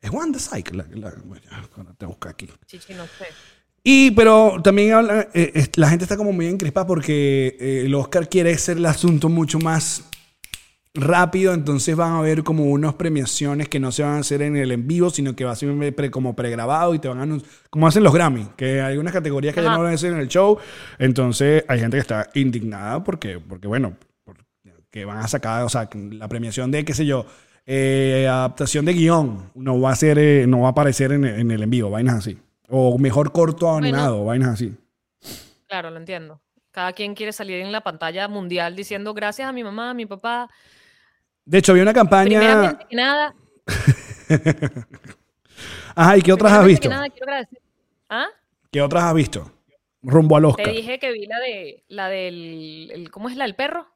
Es 0.00 0.10
Wanda 0.10 0.38
Sykes. 0.38 0.74
La, 0.76 0.86
la, 0.94 1.12
bueno, 1.24 1.94
te 1.98 2.06
busco 2.06 2.28
aquí. 2.28 2.48
Chichi, 2.66 2.94
no 2.94 3.04
sé. 3.04 3.26
Y, 3.82 4.10
pero 4.10 4.60
también 4.62 4.92
habla- 4.92 5.28
eh, 5.32 5.66
la 5.76 5.88
gente 5.88 6.04
está 6.04 6.16
como 6.16 6.32
muy 6.32 6.46
encrespada 6.46 6.86
porque 6.86 7.56
el 7.84 7.94
Oscar 7.94 8.28
quiere 8.28 8.52
hacer 8.52 8.76
el 8.76 8.84
asunto 8.86 9.28
mucho 9.30 9.58
más 9.58 10.04
rápido, 10.94 11.54
entonces 11.54 11.94
van 11.94 12.12
a 12.12 12.18
haber 12.18 12.42
como 12.42 12.64
unas 12.64 12.94
premiaciones 12.94 13.68
que 13.68 13.78
no 13.78 13.92
se 13.92 14.02
van 14.02 14.14
a 14.14 14.18
hacer 14.18 14.42
en 14.42 14.56
el 14.56 14.72
en 14.72 14.88
vivo, 14.88 15.10
sino 15.10 15.36
que 15.36 15.44
va 15.44 15.52
a 15.52 15.56
ser 15.56 15.94
pre- 15.94 16.10
como 16.10 16.34
pregrabado 16.34 16.94
y 16.94 16.98
te 16.98 17.08
van 17.08 17.32
a 17.32 17.38
como 17.70 17.86
hacen 17.86 18.02
los 18.02 18.12
Grammy, 18.12 18.48
que 18.56 18.80
hay 18.80 18.96
unas 18.96 19.12
categorías 19.12 19.54
que 19.54 19.62
ya 19.62 19.70
no 19.70 19.82
van 19.82 19.92
a 19.92 19.94
hacer 19.94 20.12
en 20.12 20.18
el 20.18 20.28
show, 20.28 20.58
entonces 20.98 21.64
hay 21.68 21.78
gente 21.80 21.96
que 21.96 22.00
está 22.00 22.28
indignada 22.34 23.04
porque, 23.04 23.38
porque 23.38 23.68
bueno, 23.68 23.96
que 24.90 25.04
van 25.04 25.18
a 25.18 25.28
sacar, 25.28 25.62
o 25.62 25.68
sea, 25.68 25.88
la 25.94 26.26
premiación 26.26 26.70
de, 26.72 26.84
qué 26.84 26.92
sé 26.94 27.06
yo, 27.06 27.24
eh, 27.66 28.26
adaptación 28.28 28.84
de 28.84 28.92
guion, 28.94 29.52
no 29.54 29.80
va 29.80 29.92
a 29.92 29.96
ser, 29.96 30.18
eh, 30.18 30.46
no 30.48 30.62
va 30.62 30.68
a 30.68 30.70
aparecer 30.72 31.12
en, 31.12 31.24
en 31.24 31.50
el 31.52 31.62
en 31.62 31.70
vivo, 31.70 31.90
vainas 31.90 32.16
así. 32.16 32.38
O 32.68 32.98
mejor 32.98 33.30
corto 33.30 33.72
animado, 33.72 34.24
vainas 34.24 34.48
así. 34.50 34.76
Claro, 35.68 35.90
lo 35.90 35.98
entiendo. 35.98 36.40
Cada 36.72 36.92
quien 36.92 37.14
quiere 37.14 37.32
salir 37.32 37.60
en 37.60 37.70
la 37.70 37.82
pantalla 37.82 38.26
mundial 38.28 38.74
diciendo 38.74 39.14
gracias 39.14 39.48
a 39.48 39.52
mi 39.52 39.62
mamá, 39.62 39.90
a 39.90 39.94
mi 39.94 40.06
papá. 40.06 40.50
De 41.44 41.58
hecho, 41.58 41.72
había 41.72 41.82
una 41.82 41.92
campaña. 41.94 42.78
Que 42.88 42.96
nada, 42.96 43.34
Ajá, 45.94 46.16
¿y 46.16 46.22
qué 46.22 46.32
otras 46.32 46.52
has 46.52 46.64
visto? 46.64 46.88
que 46.88 46.94
nada, 46.94 47.08
quiero 47.10 47.24
agradecer. 47.26 47.60
¿Ah? 48.08 48.26
¿Qué 48.70 48.80
otras 48.82 49.04
has 49.04 49.14
visto? 49.14 49.52
Rumbo 50.02 50.36
al 50.36 50.42
Te 50.42 50.48
Oscar. 50.48 50.70
dije 50.70 50.98
que 50.98 51.12
vi 51.12 51.26
la 51.26 51.38
de 51.40 51.84
la 51.88 52.08
del 52.08 52.90
el- 52.92 53.10
¿cómo 53.10 53.28
es 53.28 53.36
la 53.36 53.44
del 53.44 53.54
perro? 53.54 53.86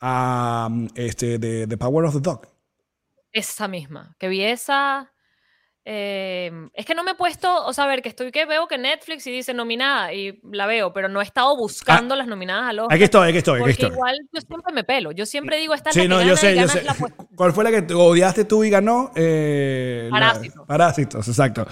Ah, 0.00 0.68
este, 0.94 1.38
de 1.38 1.66
The 1.66 1.76
Power 1.76 2.06
of 2.06 2.14
the 2.14 2.20
Dog. 2.20 2.46
Esa 3.32 3.68
misma, 3.68 4.16
que 4.18 4.28
vi 4.28 4.42
esa. 4.42 5.12
Eh, 5.84 6.50
es 6.74 6.84
que 6.84 6.94
no 6.94 7.02
me 7.02 7.12
he 7.12 7.14
puesto, 7.14 7.64
o 7.64 7.72
sea, 7.72 7.84
a 7.84 7.86
ver, 7.86 8.02
que 8.02 8.08
estoy 8.10 8.30
que 8.30 8.44
veo 8.44 8.66
que 8.68 8.76
Netflix 8.76 9.26
y 9.26 9.32
dice 9.32 9.54
nominada 9.54 10.12
y 10.12 10.38
la 10.52 10.66
veo, 10.66 10.92
pero 10.92 11.08
no 11.08 11.20
he 11.20 11.24
estado 11.24 11.56
buscando 11.56 12.14
las 12.14 12.26
nominadas 12.26 12.68
al 12.70 12.80
Oscar. 12.80 12.94
Aquí 12.94 13.04
estoy, 13.04 13.28
aquí 13.28 13.38
estoy, 13.38 13.60
aquí 13.62 13.70
estoy. 13.70 13.90
igual 13.90 14.16
yo 14.32 14.40
siempre 14.40 14.72
me 14.74 14.84
pelo. 14.84 15.12
Yo 15.12 15.24
siempre 15.24 15.56
digo, 15.58 15.72
esta 15.74 15.90
es 15.90 15.94
Sí, 15.94 16.00
la 16.00 16.04
que 16.04 16.08
no, 16.10 16.16
gana 16.18 16.28
yo 16.28 16.34
y 16.34 16.36
sé, 16.36 16.56
yo 16.56 16.68
sé. 16.68 16.82
la. 16.82 16.94
¿Cuál 17.34 17.52
fue 17.52 17.64
la 17.64 17.70
que 17.70 17.82
te 17.82 17.94
odiaste 17.94 18.44
tú 18.44 18.64
y 18.64 18.70
ganó? 18.70 19.12
Eh, 19.14 20.08
la- 20.12 20.18
Parásitos. 20.18 20.66
Parásitos, 20.66 21.28
exacto. 21.28 21.66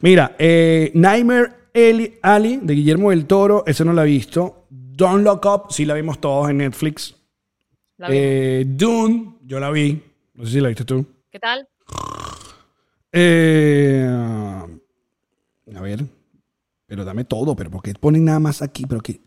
Mira, 0.00 0.36
eh, 0.38 0.92
Nightmare 0.94 1.50
Alley, 1.74 2.18
Alley, 2.22 2.60
de 2.62 2.74
Guillermo 2.74 3.10
del 3.10 3.26
Toro, 3.26 3.64
ese 3.66 3.84
no 3.84 3.92
la 3.92 4.02
he 4.04 4.06
visto. 4.06 4.66
Don't 4.70 5.24
Look 5.24 5.44
Up, 5.44 5.72
sí 5.72 5.84
la 5.84 5.94
vimos 5.94 6.20
todos 6.20 6.48
en 6.50 6.58
Netflix. 6.58 7.14
La 7.98 8.08
vi. 8.08 8.16
Eh, 8.18 8.64
Dune, 8.66 9.36
yo 9.42 9.58
la 9.58 9.70
vi. 9.70 10.02
No 10.34 10.44
sé 10.46 10.52
si 10.52 10.60
la 10.60 10.68
viste 10.68 10.84
tú. 10.84 11.04
¿Qué 11.30 11.38
tal? 11.38 11.66
Eh, 13.18 14.06
a 15.74 15.80
ver. 15.80 16.04
Pero 16.86 17.04
dame 17.04 17.24
todo, 17.24 17.56
pero 17.56 17.70
¿por 17.70 17.82
qué 17.82 17.94
ponen 17.94 18.24
nada 18.26 18.38
más 18.38 18.60
aquí? 18.62 18.84
Pero 18.86 19.00
que, 19.00 19.20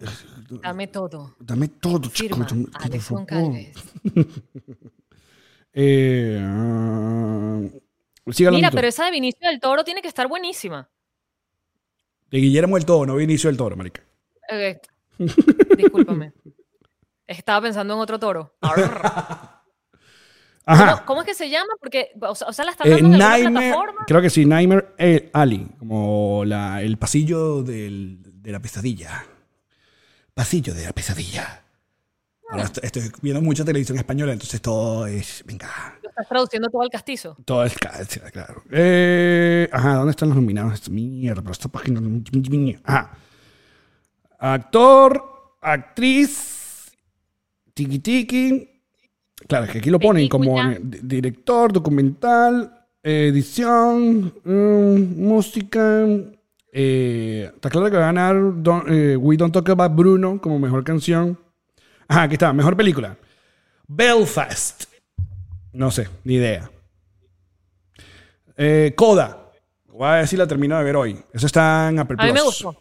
Dame 0.62 0.88
todo. 0.88 1.36
dame 1.40 1.68
todo, 1.68 2.10
chico. 2.10 2.36
Firma, 2.36 2.48
por 2.48 2.84
Alex. 2.84 3.10
Goncalves. 3.10 3.74
Eh, 5.72 6.40
ah, 6.42 7.62
Mira, 8.26 8.72
pero 8.72 8.88
esa 8.88 9.06
de 9.06 9.12
Vinicio 9.12 9.48
del 9.48 9.60
Toro 9.60 9.84
tiene 9.84 10.02
que 10.02 10.08
estar 10.08 10.28
buenísima. 10.28 10.90
De 12.32 12.40
Guillermo 12.40 12.76
del 12.76 12.86
Toro, 12.86 13.06
no 13.06 13.16
Vinicio 13.16 13.50
del 13.50 13.58
Toro, 13.58 13.76
marica. 13.76 14.04
Eh, 14.50 14.80
discúlpame. 15.78 16.34
Estaba 17.28 17.62
pensando 17.62 17.94
en 17.94 18.00
otro 18.00 18.20
toro. 18.20 18.56
Ajá. 20.72 20.94
¿Cómo, 20.94 21.06
cómo 21.06 21.22
es 21.22 21.28
que 21.28 21.34
se 21.34 21.50
llama? 21.50 21.70
Porque, 21.80 22.10
o 22.22 22.36
sea, 22.36 22.66
la 22.66 22.72
están 22.72 22.88
Eh, 22.88 22.92
dando 22.92 23.08
en 23.14 23.18
Nightmare, 23.18 23.70
plataforma. 23.72 24.06
creo 24.06 24.22
que 24.22 24.30
sí, 24.30 24.46
Nightmare 24.46 24.88
eh, 24.98 25.30
Alley, 25.34 25.68
como 25.80 26.44
la, 26.46 26.82
el 26.82 26.98
pasillo 26.98 27.64
del- 27.64 28.20
de 28.42 28.52
la 28.52 28.60
pesadilla. 28.60 29.26
Pasillo 30.34 30.74
de 30.74 30.86
la 30.86 30.94
pesadilla. 30.94 31.64
Ahora 32.52 32.64
est- 32.64 32.84
estoy 32.84 33.04
viendo 33.22 33.42
mucha 33.42 33.64
televisión 33.66 33.98
española, 33.98 34.34
entonces 34.34 34.62
todo 34.62 35.06
es. 35.06 35.44
Venga. 35.46 35.68
Lo 36.02 36.10
estás 36.10 36.28
traduciendo 36.28 36.68
todo 36.70 36.82
al 36.82 36.90
castizo. 36.90 37.36
Todo 37.46 37.64
es 37.66 37.76
ca- 37.78 38.04
sí, 38.06 38.20
claro. 38.32 38.64
Eh, 38.72 39.70
ajá, 39.72 39.96
¿dónde 39.96 40.12
están 40.12 40.30
los 40.30 40.36
nominados? 40.38 40.90
Mierda, 40.90 41.42
pero 41.42 41.52
esta 41.52 41.68
página. 41.68 42.00
Ajá. 42.86 43.12
Actor, 44.40 45.58
actriz, 45.62 46.92
tiki 47.74 48.00
tiki. 48.00 48.79
Claro, 49.48 49.66
es 49.66 49.72
que 49.72 49.78
aquí 49.80 49.90
lo 49.90 50.00
ponen 50.00 50.28
como 50.28 50.56
Película. 50.56 50.74
eh, 50.74 51.00
director, 51.04 51.72
documental, 51.74 52.86
edición, 53.02 54.34
mm, 54.44 55.24
música. 55.28 56.06
eh, 56.72 57.52
está 57.56 57.70
claro 57.70 57.90
que 57.90 57.98
va 57.98 58.04
a 58.10 58.12
ganar 58.14 58.36
eh, 58.88 59.16
We 59.18 59.38
Don't 59.38 59.54
Talk 59.54 59.70
About 59.70 59.96
Bruno 59.96 60.40
como 60.42 60.60
mejor 60.60 60.84
canción. 60.84 61.40
Ajá, 62.08 62.24
aquí 62.24 62.34
está, 62.34 62.54
mejor 62.54 62.76
película. 62.78 63.18
Belfast. 63.88 64.84
No 65.74 65.90
sé, 65.92 66.08
ni 66.24 66.36
idea. 66.36 66.70
Eh, 68.58 68.94
Coda. 68.96 69.38
Voy 69.88 70.08
a 70.08 70.12
ver 70.14 70.28
si 70.28 70.38
la 70.38 70.48
termino 70.48 70.78
de 70.78 70.84
ver 70.84 70.96
hoy. 70.96 71.20
Eso 71.34 71.46
está 71.48 71.90
en 71.90 72.00
Apple 72.00 72.16
A 72.20 72.26
mí 72.26 72.34
me 72.34 72.42
gustó. 72.42 72.76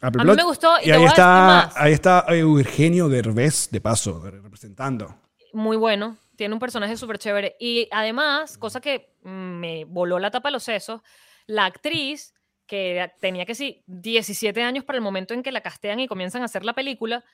Apple 0.00 0.22
A 0.22 0.24
mí 0.24 0.34
me 0.36 0.44
gustó 0.44 0.68
y 0.82 0.88
y 0.88 0.90
ahí 0.92 0.98
voy 0.98 1.06
a 1.06 1.10
decir 1.10 1.10
está, 1.10 1.82
ahí 1.82 1.92
está 1.92 2.24
eh, 2.28 2.38
Eugenio 2.38 3.08
Derbez, 3.08 3.68
de 3.70 3.80
paso, 3.80 4.20
representando. 4.22 5.14
Muy 5.52 5.76
bueno. 5.76 6.16
Tiene 6.36 6.54
un 6.54 6.60
personaje 6.60 6.96
súper 6.96 7.18
chévere. 7.18 7.56
Y 7.60 7.88
además, 7.90 8.56
cosa 8.56 8.80
que 8.80 9.14
me 9.22 9.84
voló 9.84 10.18
la 10.18 10.30
tapa 10.30 10.48
de 10.48 10.52
los 10.52 10.62
sesos, 10.62 11.02
la 11.46 11.66
actriz, 11.66 12.34
que 12.66 13.10
tenía 13.20 13.44
que 13.44 13.54
sí, 13.54 13.82
17 13.86 14.62
años 14.62 14.84
para 14.84 14.96
el 14.96 15.02
momento 15.02 15.34
en 15.34 15.42
que 15.42 15.52
la 15.52 15.60
castean 15.60 16.00
y 16.00 16.06
comienzan 16.06 16.42
a 16.42 16.44
hacer 16.44 16.64
la 16.64 16.72
película, 16.72 17.24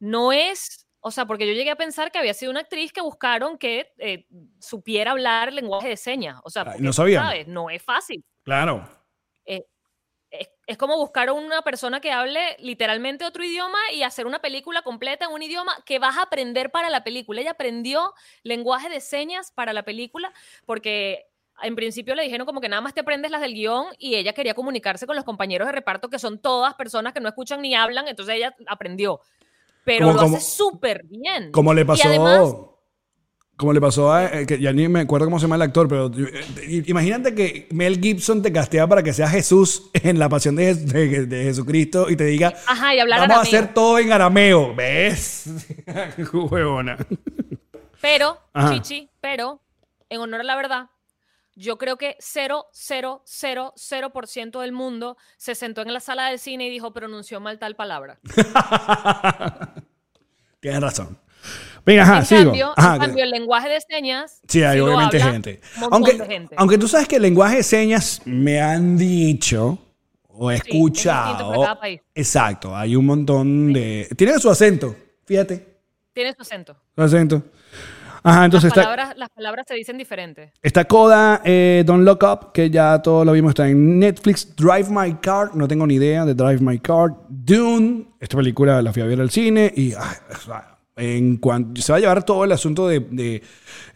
no 0.00 0.32
es, 0.32 0.88
o 1.00 1.10
sea, 1.10 1.26
porque 1.26 1.46
yo 1.46 1.52
llegué 1.52 1.70
a 1.70 1.76
pensar 1.76 2.10
que 2.10 2.18
había 2.18 2.34
sido 2.34 2.50
una 2.50 2.60
actriz 2.60 2.92
que 2.92 3.02
buscaron 3.02 3.58
que 3.58 3.92
eh, 3.98 4.26
supiera 4.60 5.10
hablar 5.10 5.52
lenguaje 5.52 5.88
de 5.88 5.96
señas. 5.96 6.40
O 6.44 6.50
sea, 6.50 6.64
porque, 6.64 6.80
no. 6.80 6.92
¿sabes? 6.92 7.46
No 7.46 7.68
es 7.70 7.82
fácil. 7.82 8.24
Claro. 8.44 8.88
Es, 10.66 10.78
como 10.78 10.96
buscar 10.96 11.28
a 11.28 11.32
una 11.32 11.62
persona 11.62 12.00
que 12.00 12.12
hable 12.12 12.56
literalmente 12.60 13.24
otro 13.24 13.42
idioma 13.44 13.78
y 13.92 14.04
hacer 14.04 14.26
una 14.26 14.40
película 14.40 14.82
completa 14.82 15.24
en 15.26 15.32
un 15.32 15.42
idioma 15.42 15.72
que 15.84 15.98
vas 15.98 16.16
a 16.18 16.22
aprender 16.22 16.70
para 16.70 16.88
la 16.88 17.02
película. 17.02 17.40
Ella 17.40 17.50
aprendió 17.52 18.14
lenguaje 18.44 18.88
de 18.88 19.00
señas 19.00 19.50
para 19.50 19.72
la 19.72 19.82
película 19.82 20.32
porque 20.64 21.26
en 21.62 21.74
principio 21.76 22.14
le 22.14 22.22
dijeron 22.22 22.46
como 22.46 22.60
que 22.60 22.68
nada 22.68 22.80
más 22.80 22.94
te 22.94 23.00
aprendes 23.00 23.30
las 23.30 23.40
del 23.40 23.54
guion 23.54 23.86
y 23.98 24.14
ella 24.14 24.32
quería 24.32 24.54
comunicarse 24.54 25.06
con 25.06 25.16
los 25.16 25.24
compañeros 25.24 25.66
de 25.66 25.72
reparto 25.72 26.08
que 26.08 26.18
son 26.18 26.38
todas 26.38 26.74
personas 26.74 27.12
que 27.12 27.20
no 27.20 27.28
escuchan 27.28 27.60
ni 27.60 27.74
hablan, 27.74 28.06
entonces 28.08 28.36
ella 28.36 28.54
aprendió. 28.68 29.20
Pero 29.84 30.06
Como- 30.06 30.16
lo 30.16 30.22
como- 30.26 30.36
hace 30.36 30.46
súper 30.48 31.02
bien. 31.04 31.50
Como 31.50 31.74
le 31.74 31.82
Y 31.82 31.84
pasó. 31.84 32.06
además, 32.08 32.54
como 33.62 33.72
le 33.72 33.80
pasó 33.80 34.12
a. 34.12 34.26
eh, 34.26 34.44
que 34.46 34.58
ya 34.60 34.72
ni 34.72 34.86
me 34.88 35.00
acuerdo 35.00 35.26
cómo 35.26 35.38
se 35.38 35.44
llama 35.44 35.56
el 35.56 35.62
actor, 35.62 35.88
pero 35.88 36.10
eh, 36.14 36.82
imagínate 36.86 37.34
que 37.34 37.66
Mel 37.72 37.98
Gibson 38.00 38.42
te 38.42 38.52
castea 38.52 38.86
para 38.86 39.02
que 39.02 39.12
sea 39.14 39.28
Jesús 39.28 39.90
en 39.94 40.18
la 40.18 40.28
pasión 40.28 40.54
de, 40.56 40.74
de- 40.74 41.26
de 41.26 41.44
Jesucristo 41.44 42.10
y 42.10 42.16
te 42.16 42.24
diga. 42.24 42.52
ajá, 42.66 42.94
y 42.94 43.00
hablar 43.00 43.20
Vamos 43.20 43.36
a 43.36 43.40
arameo. 43.40 43.58
hacer 43.60 43.72
todo 43.74 43.98
en 43.98 44.12
arameo. 44.12 44.74
¿Ves? 44.74 45.44
Huevona. 46.32 46.96
Pero, 48.00 48.38
Ajá. 48.52 48.74
Chichi, 48.74 49.08
pero, 49.20 49.60
en 50.10 50.20
honor 50.20 50.40
a 50.40 50.44
la 50.44 50.56
verdad, 50.56 50.90
yo 51.54 51.78
creo 51.78 51.96
que 51.96 52.16
0,000% 52.18 54.60
del 54.60 54.72
mundo 54.72 55.16
se 55.36 55.54
sentó 55.54 55.82
en 55.82 55.92
la 55.92 56.00
sala 56.00 56.28
del 56.28 56.38
cine 56.38 56.66
y 56.66 56.70
dijo, 56.70 56.92
pronunció 56.92 57.40
mal 57.40 57.58
tal 57.58 57.76
palabra. 57.76 58.18
Tienes 60.60 60.80
razón. 60.80 61.18
Venga, 61.84 62.02
ajá, 62.02 62.18
en 62.18 62.24
sigo. 62.26 62.42
cambio, 62.44 62.72
Ajá, 62.76 62.94
en 62.94 63.00
cambio, 63.00 63.24
el 63.24 63.30
lenguaje 63.30 63.68
de 63.68 63.80
señas. 63.80 64.40
Sí, 64.46 64.62
hay 64.62 64.78
lo 64.78 64.86
obviamente 64.86 65.20
gente. 65.20 65.60
Aunque, 65.90 66.14
de 66.14 66.26
gente. 66.26 66.54
aunque 66.58 66.78
tú 66.78 66.86
sabes 66.88 67.08
que 67.08 67.16
el 67.16 67.22
lenguaje 67.22 67.56
de 67.56 67.62
señas 67.62 68.22
me 68.24 68.60
han 68.60 68.96
dicho 68.96 69.78
o 70.28 70.50
he 70.50 70.54
es 70.56 70.62
distinto 70.62 71.02
para 71.02 71.30
escuchado. 71.34 71.62
cada 71.62 71.80
país. 71.80 72.00
Exacto, 72.14 72.76
hay 72.76 72.94
un 72.96 73.06
montón 73.06 73.72
de. 73.72 74.08
Tiene 74.16 74.38
su 74.38 74.48
acento, 74.48 74.94
fíjate. 75.26 75.66
Tiene 76.12 76.32
su 76.34 76.42
acento. 76.42 76.76
Su 76.94 77.02
acento. 77.02 77.42
Ajá, 78.24 78.44
entonces 78.44 78.70
Las 78.70 78.78
está, 78.78 78.82
palabras, 78.88 79.16
las 79.18 79.28
palabras 79.30 79.64
se 79.66 79.74
dicen 79.74 79.98
diferentes. 79.98 80.52
está 80.62 80.84
Coda, 80.84 81.40
eh, 81.44 81.82
Don't 81.84 82.04
Look 82.06 82.20
Up, 82.22 82.52
que 82.52 82.70
ya 82.70 83.02
todo 83.02 83.24
lo 83.24 83.32
vimos, 83.32 83.50
está 83.50 83.68
en 83.68 83.98
Netflix. 83.98 84.54
Drive 84.54 84.86
My 84.90 85.14
Car, 85.14 85.56
no 85.56 85.66
tengo 85.66 85.84
ni 85.88 85.94
idea 85.94 86.24
de 86.24 86.32
Drive 86.34 86.60
My 86.60 86.78
Car. 86.78 87.10
Dune, 87.28 88.06
esta 88.20 88.36
película 88.36 88.80
la 88.80 88.92
fui 88.92 89.02
a 89.02 89.06
ver 89.06 89.20
al 89.20 89.30
cine 89.30 89.72
y 89.74 89.92
ah, 89.94 90.14
o 90.30 90.36
sea, 90.38 90.78
en 90.96 91.36
cuanto 91.38 91.80
se 91.80 91.92
va 91.92 91.98
a 91.98 92.00
llevar 92.00 92.24
todo 92.24 92.44
el 92.44 92.52
asunto 92.52 92.86
de, 92.88 93.00
de, 93.00 93.42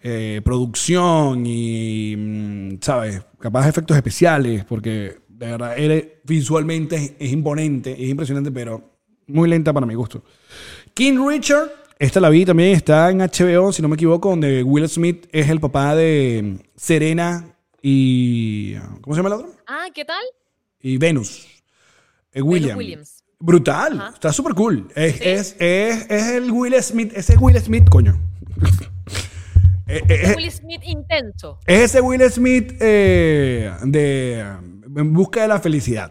eh, 0.02 0.40
producción 0.44 1.44
y, 1.46 2.14
mm, 2.16 2.78
¿sabes? 2.80 3.22
Capaz 3.38 3.64
de 3.64 3.70
efectos 3.70 3.96
especiales, 3.96 4.64
porque 4.64 5.18
de 5.28 5.46
verdad 5.46 5.78
eres- 5.78 6.06
visualmente 6.24 6.96
es, 6.96 7.12
es 7.18 7.32
imponente, 7.32 7.92
es 7.92 8.08
impresionante, 8.08 8.50
pero 8.50 8.90
muy 9.26 9.48
lenta 9.48 9.72
para 9.72 9.84
mi 9.86 9.94
gusto. 9.94 10.24
King 10.94 11.18
Richard, 11.28 11.70
esta 11.98 12.20
la 12.20 12.30
vi 12.30 12.44
también, 12.44 12.70
está 12.74 13.10
en 13.10 13.18
HBO, 13.20 13.72
si 13.72 13.82
no 13.82 13.88
me 13.88 13.94
equivoco, 13.96 14.30
donde 14.30 14.62
Will 14.62 14.88
Smith 14.88 15.26
es 15.32 15.48
el 15.50 15.60
papá 15.60 15.94
de 15.94 16.58
Serena 16.76 17.54
y. 17.82 18.74
¿Cómo 19.02 19.14
se 19.14 19.18
llama 19.22 19.34
el 19.34 19.40
otro? 19.40 19.52
Ah, 19.66 19.86
¿qué 19.94 20.04
tal? 20.04 20.22
Y 20.80 20.96
Venus. 20.98 21.46
Eh, 22.32 22.40
William. 22.42 22.76
Williams. 22.78 23.15
Brutal, 23.38 24.00
Ajá. 24.00 24.10
está 24.14 24.32
súper 24.32 24.54
cool. 24.54 24.88
Es, 24.94 25.16
Sí. 25.16 25.22
es, 25.24 25.56
es, 25.58 26.06
es 26.10 26.26
el 26.28 26.50
Will 26.50 26.74
Smith, 26.82 27.12
ese 27.14 27.34
es 27.34 27.38
Will 27.40 27.58
Smith, 27.60 27.88
coño. 27.88 28.18
Eh, 29.88 30.02
eh, 30.08 30.20
eh, 30.32 30.34
Will 30.36 30.50
Smith 30.50 30.80
intenso. 30.82 31.60
es 31.64 31.82
ese 31.82 32.00
Will 32.00 32.20
Smith 32.28 32.72
eh, 32.80 33.70
de 33.84 34.40
En 34.40 35.12
busca 35.12 35.42
de 35.42 35.46
la 35.46 35.60
felicidad. 35.60 36.10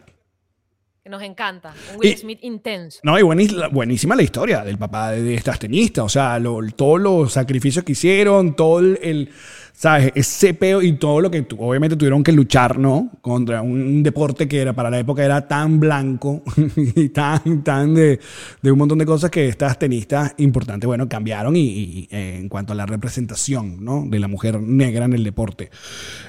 Que 1.06 1.10
nos 1.12 1.22
encanta. 1.22 1.72
Un 1.94 2.00
Will 2.00 2.14
Y- 2.14 2.18
Smith 2.18 2.40
intenso. 2.42 3.00
No, 3.04 3.20
y 3.20 3.22
buenis- 3.22 3.72
buenísima 3.72 4.16
la 4.16 4.24
historia 4.24 4.64
del 4.64 4.80
papá 4.80 5.12
de, 5.12 5.36
estas 5.36 5.60
tenistas. 5.60 6.04
O 6.04 6.10
sea, 6.10 6.40
lo- 6.40 6.60
todos 6.76 7.00
los 7.00 7.32
sacrificios 7.32 7.86
que 7.86 7.92
hicieron, 7.92 8.56
todo 8.56 8.80
el, 8.80 8.98
el, 9.04 9.30
¿sabes? 9.72 10.12
Ese 10.16 10.56
peo 10.56 10.82
y 10.82 10.94
todo 10.94 11.22
lo 11.22 11.30
que 11.30 11.44
tu- 11.44 11.62
obviamente 11.62 11.96
tuvieron 11.96 12.24
que 12.24 12.32
luchar, 12.32 12.80
¿no? 12.80 13.12
Contra 13.22 13.62
un 13.62 14.02
deporte 14.02 14.48
que 14.48 14.60
era 14.60 14.74
para 14.74 14.90
la 14.90 14.98
época 14.98 15.24
era 15.24 15.48
tan 15.48 15.80
blanco 15.80 16.42
y 16.76 17.10
tan, 17.10 17.64
tan 17.64 17.94
de, 17.94 18.20
de 18.64 18.72
un 18.72 18.80
montón 18.80 18.98
de 18.98 19.06
cosas 19.06 19.30
que 19.30 19.48
estas 19.48 19.78
tenistas 19.78 20.34
importantes, 20.40 20.88
bueno, 20.88 21.08
cambiaron 21.08 21.56
y, 21.56 21.60
y, 21.68 22.08
eh, 22.10 22.38
en 22.40 22.50
cuanto 22.50 22.74
a 22.74 22.76
la 22.76 22.88
representación, 22.88 23.86
¿no? 23.86 24.06
De 24.08 24.18
la 24.18 24.28
mujer 24.28 24.60
negra 24.60 25.06
en 25.06 25.14
el 25.14 25.24
deporte. 25.24 25.70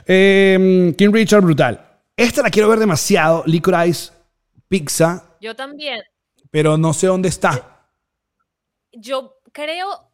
Eh, 0.06 0.92
King 0.98 1.12
Richard, 1.14 1.40
brutal. 1.40 1.80
Esta 2.14 2.42
la 2.42 2.50
quiero 2.50 2.68
ver 2.68 2.78
demasiado. 2.78 3.42
Licorice 3.46 4.15
Pizza 4.68 5.36
Yo 5.40 5.54
también. 5.54 6.02
pero 6.50 6.76
no 6.76 6.92
sé 6.92 7.06
dónde 7.06 7.28
está. 7.28 7.88
Yo 8.92 9.38
creo, 9.52 10.10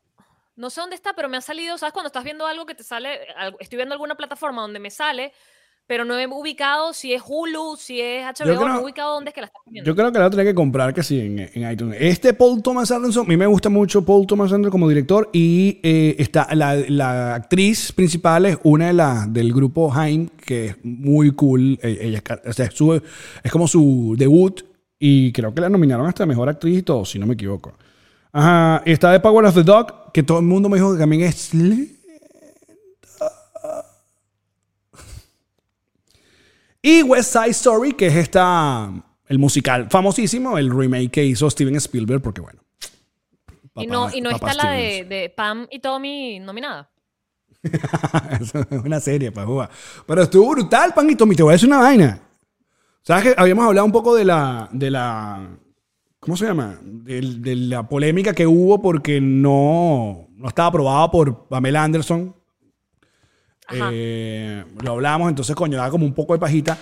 no 0.56 0.70
sé 0.70 0.80
dónde 0.80 0.96
está, 0.96 1.14
pero 1.14 1.28
me 1.28 1.36
ha 1.36 1.40
salido, 1.40 1.78
¿sabes? 1.78 1.92
Cuando 1.92 2.08
estás 2.08 2.24
viendo 2.24 2.46
algo 2.46 2.66
que 2.66 2.74
te 2.74 2.84
sale, 2.84 3.26
estoy 3.60 3.76
viendo 3.76 3.94
alguna 3.94 4.16
plataforma 4.16 4.62
donde 4.62 4.80
me 4.80 4.90
sale, 4.90 5.32
pero 5.86 6.04
no 6.04 6.18
he 6.18 6.26
ubicado 6.26 6.92
si 6.94 7.12
es 7.12 7.22
Hulu, 7.26 7.76
si 7.76 8.00
es 8.00 8.24
HBO, 8.24 8.44
creo- 8.44 8.68
no 8.68 8.80
he 8.80 8.84
ubicado 8.84 9.14
dónde 9.14 9.30
es 9.30 9.34
que 9.34 9.40
la 9.42 9.46
estás 9.48 9.62
viendo. 9.66 9.86
Yo 9.88 9.94
creo 9.94 10.10
que 10.12 10.18
la 10.18 10.30
tenía 10.30 10.44
que 10.46 10.54
comprar 10.54 10.94
que 10.94 11.02
sí 11.02 11.20
en, 11.20 11.38
en 11.52 11.70
iTunes. 11.70 11.96
Este 12.00 12.32
Paul 12.34 12.62
Thomas 12.62 12.90
Anderson, 12.90 13.26
a 13.26 13.28
mí 13.28 13.36
me 13.36 13.46
gusta 13.46 13.68
mucho 13.68 14.04
Paul 14.04 14.26
Thomas 14.26 14.52
Anderson 14.52 14.70
como 14.70 14.88
director 14.88 15.28
y 15.32 15.80
eh, 15.82 16.16
está 16.18 16.48
la, 16.54 16.74
la 16.76 17.34
actriz 17.34 17.92
principal 17.92 18.46
es 18.46 18.58
una 18.62 18.86
de 18.86 18.92
las 18.94 19.32
del 19.32 19.52
grupo 19.52 19.92
Haim 19.92 20.28
que 20.28 20.66
es 20.66 20.76
muy 20.82 21.32
cool. 21.32 21.78
Eh, 21.82 21.98
Ella, 22.02 22.22
o 22.46 22.52
sea, 22.52 22.66
es, 22.66 22.74
su- 22.74 22.94
es 23.42 23.52
como 23.52 23.68
su 23.68 24.14
debut 24.16 24.62
y 24.98 25.32
creo 25.32 25.52
que 25.52 25.60
la 25.60 25.68
nominaron 25.68 26.06
hasta 26.06 26.24
mejor 26.26 26.48
actriz 26.48 26.78
y 26.78 26.82
todo, 26.82 27.04
si 27.04 27.18
no 27.18 27.26
me 27.26 27.34
equivoco. 27.34 27.72
Ajá, 28.32 28.82
está 28.86 29.12
The 29.12 29.20
Power 29.20 29.44
of 29.44 29.54
the 29.54 29.62
Dog, 29.62 30.10
que 30.12 30.22
todo 30.22 30.38
el 30.38 30.46
mundo 30.46 30.68
me 30.70 30.76
dijo 30.78 30.92
que 30.94 30.98
también 31.00 31.22
es 31.22 31.52
Y 36.82 37.02
West 37.02 37.32
Side 37.32 37.50
Story, 37.50 37.92
que 37.92 38.08
es 38.08 38.16
esta, 38.16 38.92
el 39.28 39.38
musical 39.38 39.88
famosísimo, 39.88 40.58
el 40.58 40.70
remake 40.76 41.10
que 41.10 41.24
hizo 41.24 41.48
Steven 41.48 41.76
Spielberg, 41.76 42.20
porque 42.20 42.40
bueno. 42.40 42.60
y 43.76 43.86
no, 43.86 44.12
y 44.12 44.20
no 44.20 44.30
está 44.30 44.52
la 44.52 44.72
de, 44.72 45.04
de 45.04 45.30
Pam 45.30 45.68
y 45.70 45.78
Tommy 45.78 46.40
nominada. 46.40 46.90
Es 48.40 48.52
una 48.84 48.98
serie, 49.00 49.30
pa' 49.30 49.46
jugar. 49.46 49.70
Pero 50.06 50.22
estuvo 50.22 50.50
brutal, 50.50 50.92
Pan 50.94 51.08
y 51.08 51.14
Tommy. 51.14 51.36
Te 51.36 51.44
voy 51.44 51.52
a 51.52 51.54
decir 51.54 51.68
una 51.68 51.78
vaina. 51.78 52.20
¿Sabes 53.02 53.24
que 53.24 53.34
habíamos 53.40 53.66
hablado 53.66 53.86
un 53.86 53.92
poco 53.92 54.14
de 54.14 54.24
la. 54.24 54.68
De 54.72 54.90
la 54.90 55.48
¿Cómo 56.18 56.36
se 56.36 56.46
llama? 56.46 56.78
De, 56.82 57.56
la 57.56 57.88
polémica 57.88 58.32
que 58.32 58.46
hubo 58.46 58.80
porque 58.80 59.20
no, 59.20 60.28
no 60.36 60.48
estaba 60.48 60.68
aprobada 60.68 61.10
por 61.10 61.48
Pamela 61.48 61.82
Anderson. 61.82 62.34
Eh, 63.92 64.64
lo 64.82 64.92
hablamos, 64.92 65.28
entonces, 65.28 65.54
coño, 65.56 65.76
daba 65.78 65.90
como 65.90 66.04
un 66.04 66.14
poco 66.14 66.32
de 66.34 66.38
pajita. 66.38 66.76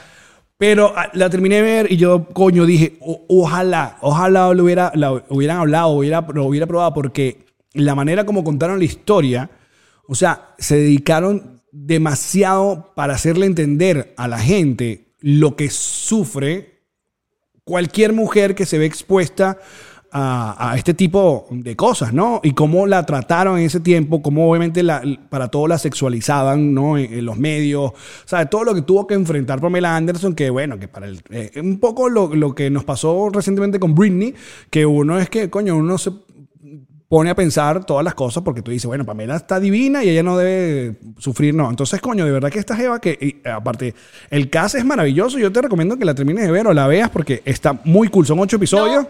Pero 0.57 0.93
ah, 0.95 1.09
la 1.15 1.31
terminé 1.31 1.57
de 1.57 1.63
ver 1.63 1.93
y 1.93 1.97
yo, 1.97 2.27
coño, 2.33 2.67
dije, 2.67 2.97
"O- 3.01 3.25
ojalá, 3.29 3.97
ojalá 4.03 4.53
lo, 4.53 4.65
hubiera, 4.65 4.93
la 4.95 5.13
hubieran 5.29 5.59
hablado, 5.59 5.89
hubiera, 5.89 6.21
lo 6.35 6.45
hubiera 6.45 6.67
probado, 6.67 6.93
porque 6.93 7.47
la 7.73 7.95
manera 7.95 8.27
como 8.27 8.45
contaron 8.45 8.79
la 8.79 8.85
historia, 8.85 9.51
o 10.07 10.15
sea, 10.15 10.55
se 10.59 10.77
dedicaron 10.77 11.63
demasiado 11.73 12.93
para 12.95 13.15
hacerle 13.15 13.47
entender 13.47 14.13
a 14.17 14.29
la 14.29 14.39
gente 14.39 15.15
lo 15.21 15.57
que 15.57 15.71
sufre 15.71 16.81
cualquier 17.65 18.13
mujer 18.13 18.55
que 18.55 18.67
se 18.67 18.79
ve 18.79 18.87
expuesta 18.87 19.59
a, 20.13 20.75
este 20.77 20.95
tipo 20.95 21.47
de 21.51 21.77
cosas, 21.77 22.13
¿no? 22.13 22.41
Y 22.43 22.53
cómo 22.53 22.87
la 22.87 23.07
trataron 23.07 23.59
en 23.59 23.67
ese 23.67 23.81
tiempo, 23.81 24.23
cómo 24.23 24.51
obviamente 24.51 24.83
para 25.29 25.49
todo 25.49 25.69
la 25.69 25.79
sexualizaban, 25.79 26.75
¿no? 26.75 26.99
En, 26.99 27.25
los 27.25 27.37
medios, 27.37 27.91
o 27.91 27.95
sea, 28.25 28.47
todo 28.47 28.65
lo 28.65 28.75
que 28.75 28.83
tuvo 28.83 29.07
que 29.07 29.15
enfrentar 29.15 29.61
Pamela 29.61 29.95
Anderson, 29.95 30.35
que 30.35 30.51
bueno, 30.51 30.79
que 30.79 30.89
para 30.89 31.07
el, 31.07 31.21
eh, 31.31 31.53
un 31.61 31.79
poco 31.79 32.09
lo, 32.09 32.35
lo 32.35 32.55
que 32.55 32.71
nos 32.71 32.85
pasó 32.85 33.29
recientemente 33.31 33.79
con 33.79 33.95
Britney, 33.95 34.35
que 34.71 34.87
uno 34.87 35.19
es 35.19 35.29
que, 35.29 35.51
coño, 35.51 35.77
uno 35.77 35.99
se 35.99 36.11
pone 37.09 37.29
a 37.29 37.35
pensar 37.35 37.85
todas 37.85 38.05
las 38.05 38.15
cosas 38.15 38.43
porque 38.45 38.63
tú 38.63 38.71
dices, 38.71 38.87
bueno, 38.87 39.05
Pamela 39.05 39.35
está 39.35 39.59
divina 39.59 40.05
y 40.05 40.09
ella 40.09 40.23
no 40.23 40.39
debe 40.39 40.97
sufrir, 41.19 41.55
no. 41.55 41.69
Entonces, 41.69 42.01
coño, 42.01 42.25
de 42.25 42.31
verdad 42.31 42.51
que 42.51 42.61
esta 42.61 42.77
Jeva, 42.77 43.01
que 43.01 43.43
aparte, 43.53 43.95
el 44.31 44.49
cast 44.49 44.77
es 44.77 44.85
maravilloso, 44.85 45.39
yo 45.39 45.51
te 45.51 45.61
recomiendo 45.61 45.97
que 45.97 46.05
la 46.05 46.15
termines 46.15 46.45
de 46.45 46.53
ver 46.53 46.69
o 46.69 46.73
la 46.73 46.87
veas 46.87 47.11
porque 47.11 47.43
está 47.45 47.81
muy 47.85 48.09
cool. 48.09 48.27
Son 48.27 48.39
ocho 48.39 48.57
episodios 48.57 49.07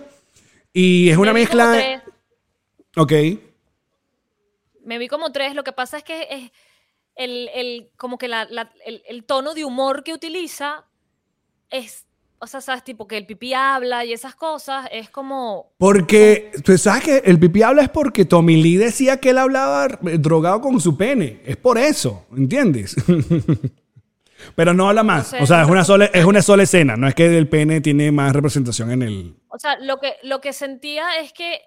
y 0.72 1.10
es 1.10 1.16
una 1.16 1.32
Me 1.32 1.40
mezcla. 1.40 1.72
tres, 1.72 2.02
Ok. 2.96 3.12
me 4.84 4.98
vi 4.98 5.08
como 5.08 5.32
tres. 5.32 5.54
Lo 5.54 5.64
que 5.64 5.72
pasa 5.72 5.98
es 5.98 6.04
que 6.04 6.26
es 6.30 6.50
el, 7.16 7.48
el- 7.54 7.90
como 7.96 8.18
que 8.18 8.28
la- 8.28 8.46
la- 8.50 8.72
el, 8.84 9.02
el 9.08 9.24
tono 9.24 9.54
de 9.54 9.64
humor 9.64 10.02
que 10.04 10.12
utiliza 10.12 10.84
es, 11.70 12.06
o 12.38 12.46
sea, 12.46 12.60
sabes, 12.60 12.82
tipo 12.84 13.06
que 13.06 13.16
el 13.18 13.26
pipí 13.26 13.52
habla 13.52 14.04
y 14.04 14.12
esas 14.12 14.34
cosas, 14.34 14.88
es 14.90 15.10
como, 15.10 15.72
Porque, 15.78 16.50
tú 16.64 16.76
sabes 16.78 17.04
que 17.04 17.16
el 17.18 17.38
pipí 17.38 17.62
habla 17.62 17.82
es 17.82 17.90
porque 17.90 18.24
Tommy 18.24 18.60
Lee 18.62 18.76
decía 18.76 19.18
que 19.18 19.30
él 19.30 19.38
hablaba 19.38 19.86
drogado 20.00 20.60
con 20.60 20.80
su 20.80 20.96
pene. 20.96 21.42
Es 21.44 21.56
por 21.58 21.78
eso, 21.78 22.26
¿entiendes? 22.36 22.96
Pero 24.54 24.74
no 24.74 24.88
habla 24.88 25.02
más. 25.02 25.32
No 25.32 25.38
sé, 25.38 25.42
o 25.42 25.46
sea, 25.46 25.62
es 25.62 25.68
una, 25.68 25.84
sola, 25.84 26.06
es 26.06 26.24
una 26.24 26.42
sola 26.42 26.62
escena. 26.64 26.96
No 26.96 27.06
es 27.08 27.14
que 27.14 27.36
el 27.36 27.48
pene 27.48 27.80
tiene 27.80 28.10
más 28.12 28.32
representación 28.34 28.90
en 28.92 29.02
el... 29.02 29.34
o 29.48 29.58
sea, 29.58 29.78
lo 29.80 29.98
que, 29.98 30.14
lo 30.22 30.40
que 30.40 30.52
sentía 30.52 31.18
es 31.20 31.32
que 31.32 31.60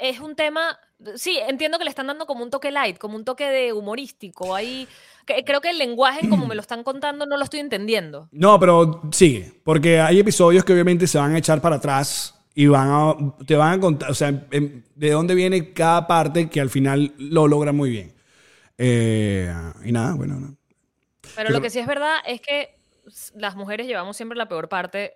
es 0.00 0.20
un 0.20 0.34
tema, 0.34 0.76
sí, 1.14 1.38
entiendo 1.48 1.78
que 1.78 1.84
le 1.84 1.90
están 1.90 2.08
dando 2.08 2.26
como 2.26 2.42
un 2.42 2.50
toque 2.50 2.70
light, 2.70 2.98
como 2.98 3.16
un 3.16 3.24
toque 3.24 3.44
de 3.48 3.72
humorístico. 3.72 4.54
Ahí, 4.54 4.88
que- 5.24 5.44
creo 5.44 5.60
que 5.60 5.70
el 5.70 5.78
lenguaje, 5.78 6.28
como 6.28 6.46
me 6.46 6.54
lo 6.54 6.60
están 6.60 6.82
contando, 6.82 7.26
no 7.26 7.36
lo 7.36 7.44
estoy 7.44 7.60
entendiendo. 7.60 8.28
No, 8.32 8.58
pero 8.58 9.02
sigue, 9.12 9.52
porque 9.64 10.00
hay 10.00 10.18
episodios 10.18 10.64
que 10.64 10.72
obviamente 10.72 11.06
se 11.06 11.18
van 11.18 11.34
a 11.34 11.38
echar 11.38 11.60
para 11.60 11.76
atrás 11.76 12.34
y 12.56 12.66
van 12.66 12.88
a, 12.90 13.14
te 13.46 13.54
van 13.56 13.78
a 13.78 13.80
contar, 13.80 14.10
o 14.10 14.14
sea, 14.14 14.28
em, 14.50 14.82
de 14.94 15.10
dónde 15.10 15.34
viene 15.34 15.72
cada 15.72 16.06
parte 16.06 16.48
que 16.50 16.60
al 16.60 16.70
final 16.70 17.14
lo 17.18 17.46
logra 17.48 17.72
muy 17.72 17.90
bien. 17.90 18.14
Eh, 18.76 19.52
y 19.84 19.92
nada, 19.92 20.14
bueno, 20.14 20.40
no. 20.40 20.56
Pero 21.36 21.50
lo 21.50 21.60
que 21.60 21.70
sí 21.70 21.78
es 21.78 21.86
verdad 21.86 22.16
es 22.26 22.40
que 22.40 22.78
las 23.34 23.56
mujeres 23.56 23.86
llevamos 23.86 24.16
siempre 24.16 24.36
la 24.38 24.48
peor 24.48 24.68
parte 24.68 25.14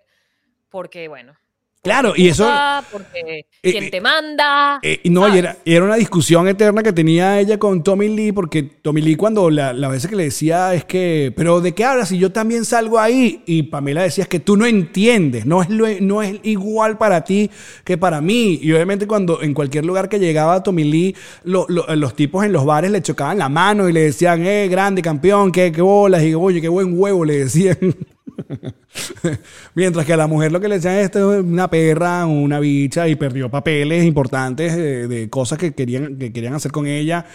porque, 0.69 1.07
bueno. 1.07 1.35
Claro, 1.81 2.13
y 2.15 2.27
eso... 2.27 2.47
Porque 2.91 3.45
Eh, 3.63 3.71
quien 3.71 3.85
eh, 3.85 3.89
te 3.89 4.01
manda. 4.01 4.79
Eh, 4.83 4.99
no, 5.05 5.33
y 5.33 5.37
era, 5.37 5.57
era 5.65 5.83
una 5.85 5.95
discusión 5.95 6.47
eterna 6.47 6.83
que 6.83 6.91
tenía 6.93 7.39
ella 7.39 7.57
con 7.57 7.83
Tommy 7.83 8.09
Lee, 8.09 8.31
porque 8.33 8.63
Tommy 8.63 9.01
Lee 9.01 9.15
cuando 9.15 9.49
la, 9.49 9.71
las 9.73 9.91
veces 9.91 10.09
que 10.09 10.15
le 10.17 10.23
decía 10.25 10.73
es 10.73 10.83
que, 10.85 11.33
pero 11.35 11.61
¿de 11.61 11.73
qué 11.73 11.85
hablas? 11.85 12.09
Si 12.09 12.17
yo 12.17 12.31
también 12.31 12.65
salgo 12.65 12.99
ahí. 12.99 13.43
Y 13.45 13.63
Pamela 13.63 14.03
decía 14.03 14.23
es 14.23 14.27
que 14.29 14.39
tú 14.41 14.55
no 14.57 14.65
entiendes, 14.65 15.45
no 15.45 15.61
es, 15.61 15.69
lo- 15.69 15.87
no 16.01 16.21
es 16.21 16.39
igual 16.43 16.97
para 16.97 17.23
ti 17.23 17.49
que 17.85 17.97
para 17.97 18.19
mí. 18.21 18.59
Y 18.61 18.71
obviamente 18.73 19.07
cuando 19.07 19.41
en 19.41 19.53
cualquier 19.53 19.85
lugar 19.85 20.09
que 20.09 20.19
llegaba 20.19 20.61
Tommy 20.63 20.83
Lee, 20.83 21.15
lo- 21.43 21.65
lo- 21.69 21.93
los 21.95 22.13
tipos 22.15 22.43
en 22.45 22.51
los 22.53 22.65
bares 22.65 22.91
le 22.91 23.01
chocaban 23.01 23.37
la 23.37 23.49
mano 23.49 23.87
y 23.89 23.93
le 23.93 24.01
decían, 24.01 24.45
eh, 24.45 24.67
grande 24.69 25.01
campeón, 25.01 25.51
qué, 25.51 25.71
qué 25.71 25.81
bolas, 25.81 26.23
y 26.23 26.33
oye, 26.33 26.59
qué 26.61 26.67
buen 26.69 26.97
huevo, 26.99 27.23
le 27.25 27.37
decían. 27.45 27.77
Mientras 29.75 30.05
que 30.05 30.13
a 30.13 30.17
la 30.17 30.27
mujer 30.27 30.51
lo 30.51 30.59
que 30.59 30.67
le 30.67 30.75
decían 30.75 30.95
esto 30.95 31.33
es 31.35 31.41
una 31.43 31.69
perra, 31.69 32.25
una 32.25 32.59
bicha 32.59 33.07
y 33.07 33.15
perdió 33.15 33.49
papeles 33.49 34.03
importantes 34.05 34.75
de, 34.75 35.07
de 35.07 35.29
cosas 35.29 35.57
que 35.57 35.73
querían, 35.73 36.17
que 36.17 36.31
querían 36.33 36.53
hacer 36.53 36.71
con 36.71 36.87
ella. 36.87 37.25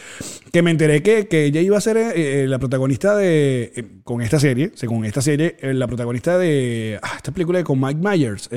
Que 0.53 0.63
me 0.63 0.71
enteré 0.71 1.03
que, 1.03 1.27
que 1.29 1.45
ella 1.45 1.61
iba 1.61 1.77
a 1.77 1.81
ser 1.81 1.97
eh, 1.97 2.43
eh, 2.43 2.47
la 2.49 2.59
protagonista 2.59 3.17
de, 3.17 3.73
eh, 3.75 3.85
con 4.05 4.21
esta 4.23 4.39
serie, 4.39 4.73
según 4.75 5.05
esta 5.05 5.21
serie, 5.21 5.57
eh, 5.61 5.75
la 5.75 5.87
protagonista 5.87 6.39
de 6.39 6.99
ah, 7.03 7.13
esta 7.17 7.33
película 7.33 7.63
con 7.65 7.81
Mike 7.81 8.01
Myers, 8.01 8.49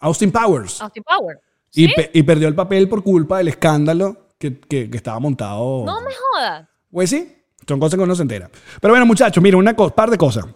Austin 0.00 0.30
Powers. 0.30 0.80
Austin 0.82 1.02
Power. 1.02 1.38
Y, 1.74 1.86
¿Sí? 1.86 1.92
pe- 1.96 2.10
y 2.12 2.22
perdió 2.22 2.48
el 2.48 2.54
papel 2.54 2.88
por 2.88 3.02
culpa 3.02 3.38
del 3.38 3.48
escándalo 3.48 4.28
que, 4.38 4.58
que- 4.60 4.90
que 4.90 4.96
estaba 4.96 5.18
montado. 5.18 5.84
No 5.84 6.00
me 6.02 6.10
jodas. 6.12 6.68
Pues 6.90 7.10
sí, 7.10 7.33
son 7.66 7.80
cosas 7.80 7.96
que 7.96 8.04
uno 8.04 8.14
se 8.14 8.22
entera. 8.22 8.50
Pero 8.80 8.92
bueno, 8.92 9.06
muchachos, 9.06 9.42
miren, 9.42 9.58
una 9.58 9.74
par 9.74 10.10
de 10.10 10.18
cosas. 10.18 10.46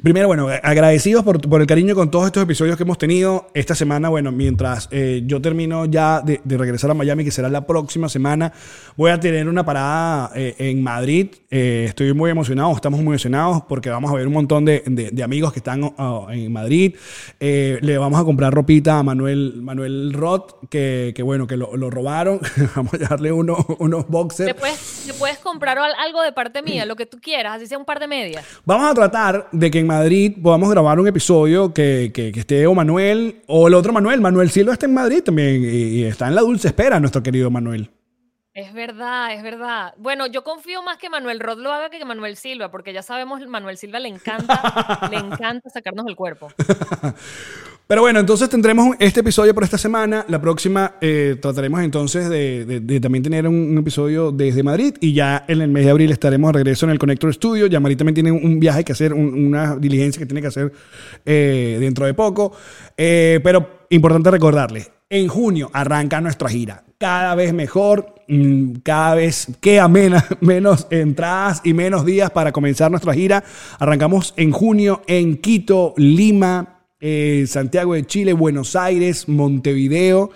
Primero, 0.00 0.28
bueno, 0.28 0.46
agradecidos 0.62 1.24
por, 1.24 1.40
por 1.48 1.60
el 1.60 1.66
cariño 1.66 1.96
con 1.96 2.08
todos 2.08 2.26
estos 2.26 2.40
episodios 2.44 2.76
que 2.76 2.84
hemos 2.84 2.98
tenido. 2.98 3.48
Esta 3.52 3.74
semana, 3.74 4.08
bueno, 4.08 4.30
mientras 4.30 4.88
eh, 4.92 5.22
yo 5.26 5.42
termino 5.42 5.86
ya 5.86 6.20
de, 6.20 6.40
de 6.44 6.56
regresar 6.56 6.92
a 6.92 6.94
Miami, 6.94 7.24
que 7.24 7.32
será 7.32 7.48
la 7.48 7.66
próxima 7.66 8.08
semana, 8.08 8.52
voy 8.96 9.10
a 9.10 9.18
tener 9.18 9.48
una 9.48 9.64
parada 9.64 10.30
eh, 10.36 10.54
en 10.58 10.84
Madrid. 10.84 11.30
Eh, 11.50 11.86
estoy 11.88 12.12
muy 12.14 12.30
emocionado, 12.30 12.72
estamos 12.76 13.00
muy 13.00 13.08
emocionados 13.14 13.62
porque 13.68 13.90
vamos 13.90 14.12
a 14.12 14.14
ver 14.14 14.28
un 14.28 14.34
montón 14.34 14.64
de, 14.64 14.84
de- 14.86 15.10
de 15.10 15.22
amigos 15.24 15.52
que 15.52 15.58
están 15.58 15.82
oh, 15.82 16.28
en 16.30 16.52
Madrid. 16.52 16.94
Le 17.40 17.98
vamos 17.98 18.20
a 18.20 18.24
comprar 18.24 18.54
ropita 18.54 19.00
a 19.00 19.02
Manuel, 19.02 19.54
Manuel 19.62 20.12
Roth, 20.12 20.68
que, 20.70 21.12
que 21.16 21.24
bueno, 21.24 21.48
que 21.48 21.56
lo, 21.56 21.76
lo 21.76 21.90
robaron. 21.90 22.38
vamos 22.76 22.94
a 22.94 22.98
darle 22.98 23.32
unos, 23.32 23.58
unos 23.80 24.06
boxers. 24.06 24.46
Te 24.46 24.54
puedes, 24.54 25.04
te 25.08 25.14
puedes 25.14 25.38
comprar 25.38 25.76
al- 25.76 25.94
algo 25.98 26.22
de 26.22 26.30
parte 26.32 26.62
mía, 26.62 26.86
lo 26.86 26.94
que 26.94 27.06
tú 27.06 27.18
quieras, 27.20 27.56
así 27.56 27.66
sea 27.66 27.78
un 27.78 27.84
par 27.84 27.98
de 27.98 28.06
medias. 28.06 28.44
Vamos 28.64 28.88
a 28.88 28.94
tratar 28.94 29.48
de 29.50 29.70
que 29.72 29.80
en 29.80 29.87
Madrid 29.88 30.36
podamos 30.40 30.70
grabar 30.70 31.00
un 31.00 31.08
episodio 31.08 31.74
que, 31.74 32.12
que, 32.14 32.30
que 32.30 32.40
esté 32.40 32.66
o 32.66 32.74
Manuel 32.74 33.42
o 33.48 33.66
el 33.66 33.74
otro 33.74 33.92
Manuel. 33.92 34.20
Manuel 34.20 34.50
Silva 34.50 34.74
está 34.74 34.86
en 34.86 34.94
Madrid 34.94 35.22
también 35.24 35.64
y, 35.64 35.66
y 35.66 36.04
está 36.04 36.28
en 36.28 36.36
la 36.36 36.42
dulce 36.42 36.68
espera, 36.68 37.00
nuestro 37.00 37.22
querido 37.22 37.50
Manuel. 37.50 37.90
Es 38.58 38.72
verdad, 38.72 39.32
es 39.34 39.42
verdad. 39.44 39.94
Bueno, 39.98 40.26
yo 40.26 40.42
confío 40.42 40.82
más 40.82 40.98
que 40.98 41.08
Manuel 41.08 41.38
Rod 41.38 41.58
lo 41.60 41.70
haga 41.70 41.90
que 41.90 42.04
Manuel 42.04 42.36
Silva, 42.36 42.72
porque 42.72 42.92
ya 42.92 43.02
sabemos, 43.04 43.40
Manuel 43.46 43.76
Silva 43.78 44.00
le 44.00 44.08
encanta, 44.08 45.08
le 45.12 45.16
encanta 45.26 45.70
sacarnos 45.70 46.06
el 46.08 46.16
cuerpo. 46.16 46.48
Pero 47.86 48.00
bueno, 48.02 48.18
entonces 48.18 48.48
tendremos 48.50 48.96
este 48.98 49.20
episodio 49.20 49.54
por 49.54 49.62
esta 49.62 49.78
semana. 49.78 50.24
La 50.28 50.40
próxima 50.40 50.96
eh, 51.00 51.36
trataremos 51.40 51.80
entonces 51.82 52.28
de, 52.28 52.64
de- 52.66 52.80
de 52.80 53.00
también 53.00 53.22
tener 53.22 53.46
un, 53.46 53.54
un 53.54 53.78
episodio 53.78 54.32
desde 54.32 54.64
Madrid 54.64 54.94
y 55.00 55.14
ya 55.14 55.44
en 55.46 55.62
el 55.62 55.68
mes 55.68 55.84
de 55.84 55.90
abril 55.92 56.10
estaremos 56.10 56.48
de 56.52 56.58
regreso 56.58 56.84
en 56.84 56.90
el 56.90 56.98
Connector 56.98 57.32
Studio. 57.32 57.66
Ya 57.68 57.78
Marí 57.78 57.94
también 57.94 58.14
tiene 58.14 58.32
un 58.32 58.58
viaje 58.58 58.82
que 58.84 58.90
hacer, 58.90 59.14
un- 59.14 59.46
una 59.46 59.76
diligencia 59.76 60.18
que 60.18 60.26
tiene 60.26 60.40
que 60.42 60.48
hacer 60.48 60.72
eh, 61.24 61.76
dentro 61.78 62.06
de 62.06 62.12
poco. 62.12 62.54
Eh, 62.96 63.38
pero 63.42 63.86
importante 63.90 64.32
recordarles, 64.32 64.90
en 65.10 65.28
junio 65.28 65.70
arranca 65.72 66.20
nuestra 66.20 66.48
gira. 66.48 66.84
Cada 66.98 67.34
vez 67.34 67.54
mejor, 67.54 68.14
mm, 68.28 68.78
cada 68.82 69.14
vez 69.14 69.48
queda 69.60 69.88
menos, 69.88 70.22
menos 70.40 70.86
entradas 70.90 71.60
y 71.64 71.72
menos 71.72 72.04
días 72.04 72.30
para 72.30 72.52
comenzar 72.52 72.90
nuestra 72.90 73.14
gira. 73.14 73.44
Arrancamos 73.78 74.34
en 74.36 74.50
junio 74.50 75.02
en 75.06 75.38
Quito, 75.38 75.94
Lima, 75.96 76.77
eh, 77.00 77.44
Santiago 77.46 77.94
de 77.94 78.04
Chile, 78.04 78.32
Buenos 78.32 78.74
Aires, 78.74 79.28
Montevideo. 79.28 80.30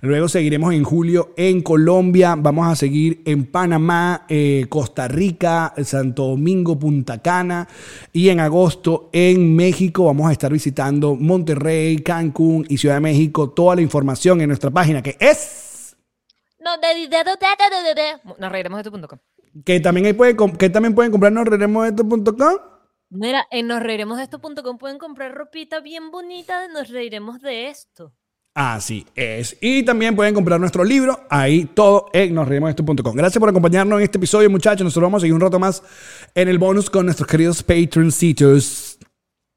Luego 0.00 0.28
seguiremos 0.28 0.74
en 0.74 0.84
julio 0.84 1.32
en 1.36 1.62
Colombia. 1.62 2.34
Vamos 2.36 2.66
a 2.66 2.76
seguir 2.76 3.22
en 3.24 3.46
Panamá, 3.46 4.26
eh, 4.28 4.66
Costa 4.68 5.06
Rica, 5.06 5.74
Santo 5.84 6.28
Domingo, 6.28 6.78
Punta 6.78 7.22
Cana. 7.22 7.68
Y 8.12 8.30
en 8.30 8.40
agosto 8.40 9.10
en 9.12 9.54
México 9.54 10.06
vamos 10.06 10.28
a 10.28 10.32
estar 10.32 10.52
visitando 10.52 11.14
Monterrey, 11.14 11.98
Cancún 11.98 12.66
y 12.68 12.78
Ciudad 12.78 12.96
de 12.96 13.00
México. 13.00 13.50
Toda 13.50 13.76
la 13.76 13.82
información 13.82 14.40
en 14.40 14.48
nuestra 14.48 14.70
página 14.70 15.02
que 15.02 15.16
es... 15.20 15.96
No, 16.60 16.76
de, 16.78 16.88
de, 16.88 17.08
de, 17.08 17.24
de, 17.24 17.24
de, 17.24 17.94
de, 17.94 17.94
de. 17.94 18.34
Nos 18.38 18.52
reiremos 18.52 18.82
de 18.82 18.90
tu.com. 18.90 19.18
Que 19.64 19.80
también, 19.80 20.06
ahí 20.06 20.12
pueden, 20.12 20.36
que 20.56 20.68
también 20.68 20.94
pueden 20.94 21.10
comprarnos 21.10 21.46
reremosesto.com. 21.46 22.67
Mira, 23.10 23.46
en 23.50 23.66
nosreiremosdeesto.com 23.68 24.78
pueden 24.78 24.98
comprar 24.98 25.34
ropita 25.34 25.80
bien 25.80 26.10
bonita 26.10 26.60
de 26.60 26.68
Nos 26.68 26.88
Reiremos 26.88 27.40
de 27.40 27.68
Esto. 27.68 28.12
Así 28.54 29.06
es. 29.14 29.56
Y 29.60 29.84
también 29.84 30.16
pueden 30.16 30.34
comprar 30.34 30.58
nuestro 30.58 30.82
libro, 30.82 31.26
ahí 31.30 31.64
todo 31.64 32.06
en 32.12 32.34
nosreímosesto.com. 32.34 33.14
Gracias 33.14 33.38
por 33.38 33.48
acompañarnos 33.48 33.98
en 33.98 34.04
este 34.04 34.18
episodio, 34.18 34.50
muchachos. 34.50 34.84
Nosotros 34.84 35.06
vamos 35.06 35.20
a 35.20 35.22
seguir 35.22 35.34
un 35.34 35.40
rato 35.40 35.58
más 35.58 35.82
en 36.34 36.48
el 36.48 36.58
bonus 36.58 36.90
con 36.90 37.06
nuestros 37.06 37.28
queridos 37.28 37.62
Patroncitos. 37.62 38.98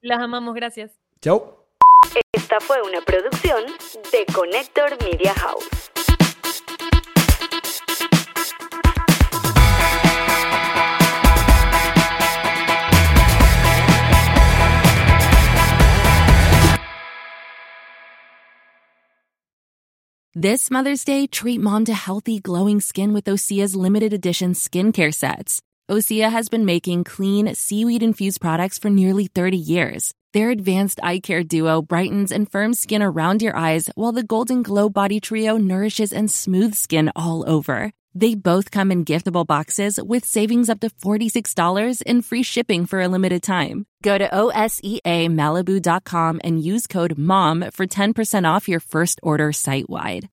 Las 0.02 0.22
amamos, 0.22 0.54
gracias. 0.54 0.92
Chau. 1.20 1.66
Esta 2.32 2.60
fue 2.60 2.78
una 2.82 3.02
producción 3.02 3.64
de 4.12 4.34
Connector 4.34 4.98
Media 5.04 5.34
House. 5.34 5.92
This 20.36 20.72
Mother's 20.72 21.04
Day, 21.04 21.28
treat 21.28 21.60
mom 21.60 21.84
to 21.84 21.94
healthy, 21.94 22.40
glowing 22.40 22.80
skin 22.80 23.12
with 23.12 23.26
Osea's 23.26 23.76
limited 23.76 24.14
edition 24.14 24.54
skincare 24.54 25.14
sets. 25.14 25.62
Osea 25.92 26.32
has 26.32 26.48
been 26.48 26.64
making 26.64 27.04
clean, 27.04 27.54
seaweed 27.54 28.02
infused 28.02 28.40
products 28.40 28.80
for 28.80 28.90
nearly 28.90 29.28
30 29.28 29.58
years. 29.58 30.14
Their 30.32 30.50
advanced 30.50 31.02
eye 31.04 31.20
care 31.20 31.44
duo 31.44 31.82
brightens 31.82 32.32
and 32.32 32.50
firms 32.50 32.80
skin 32.80 33.02
around 33.02 33.42
your 33.42 33.58
eyes, 33.58 33.90
while 33.96 34.14
the 34.14 34.24
Golden 34.24 34.64
Glow 34.64 34.88
Body 34.88 35.20
Trio 35.20 35.58
nourishes 35.58 36.14
and 36.14 36.32
smooths 36.32 36.80
skin 36.80 37.12
all 37.14 37.44
over. 37.46 37.92
They 38.16 38.36
both 38.36 38.72
come 38.72 38.92
in 38.92 39.04
giftable 39.06 39.46
boxes 39.46 40.00
with 40.02 40.26
savings 40.26 40.70
up 40.70 40.80
to 40.80 40.90
$46 40.90 42.02
and 42.08 42.26
free 42.26 42.44
shipping 42.44 42.86
for 42.86 43.02
a 43.02 43.08
limited 43.08 43.44
time. 43.44 43.86
Go 44.02 44.18
to 44.18 44.28
OSEAMalibu.com 44.28 46.42
and 46.44 46.64
use 46.64 46.88
code 46.88 47.18
MOM 47.18 47.70
for 47.72 47.86
10% 47.86 48.50
off 48.50 48.68
your 48.68 48.80
first 48.80 49.20
order 49.22 49.54
site 49.54 49.90
wide. 49.90 50.32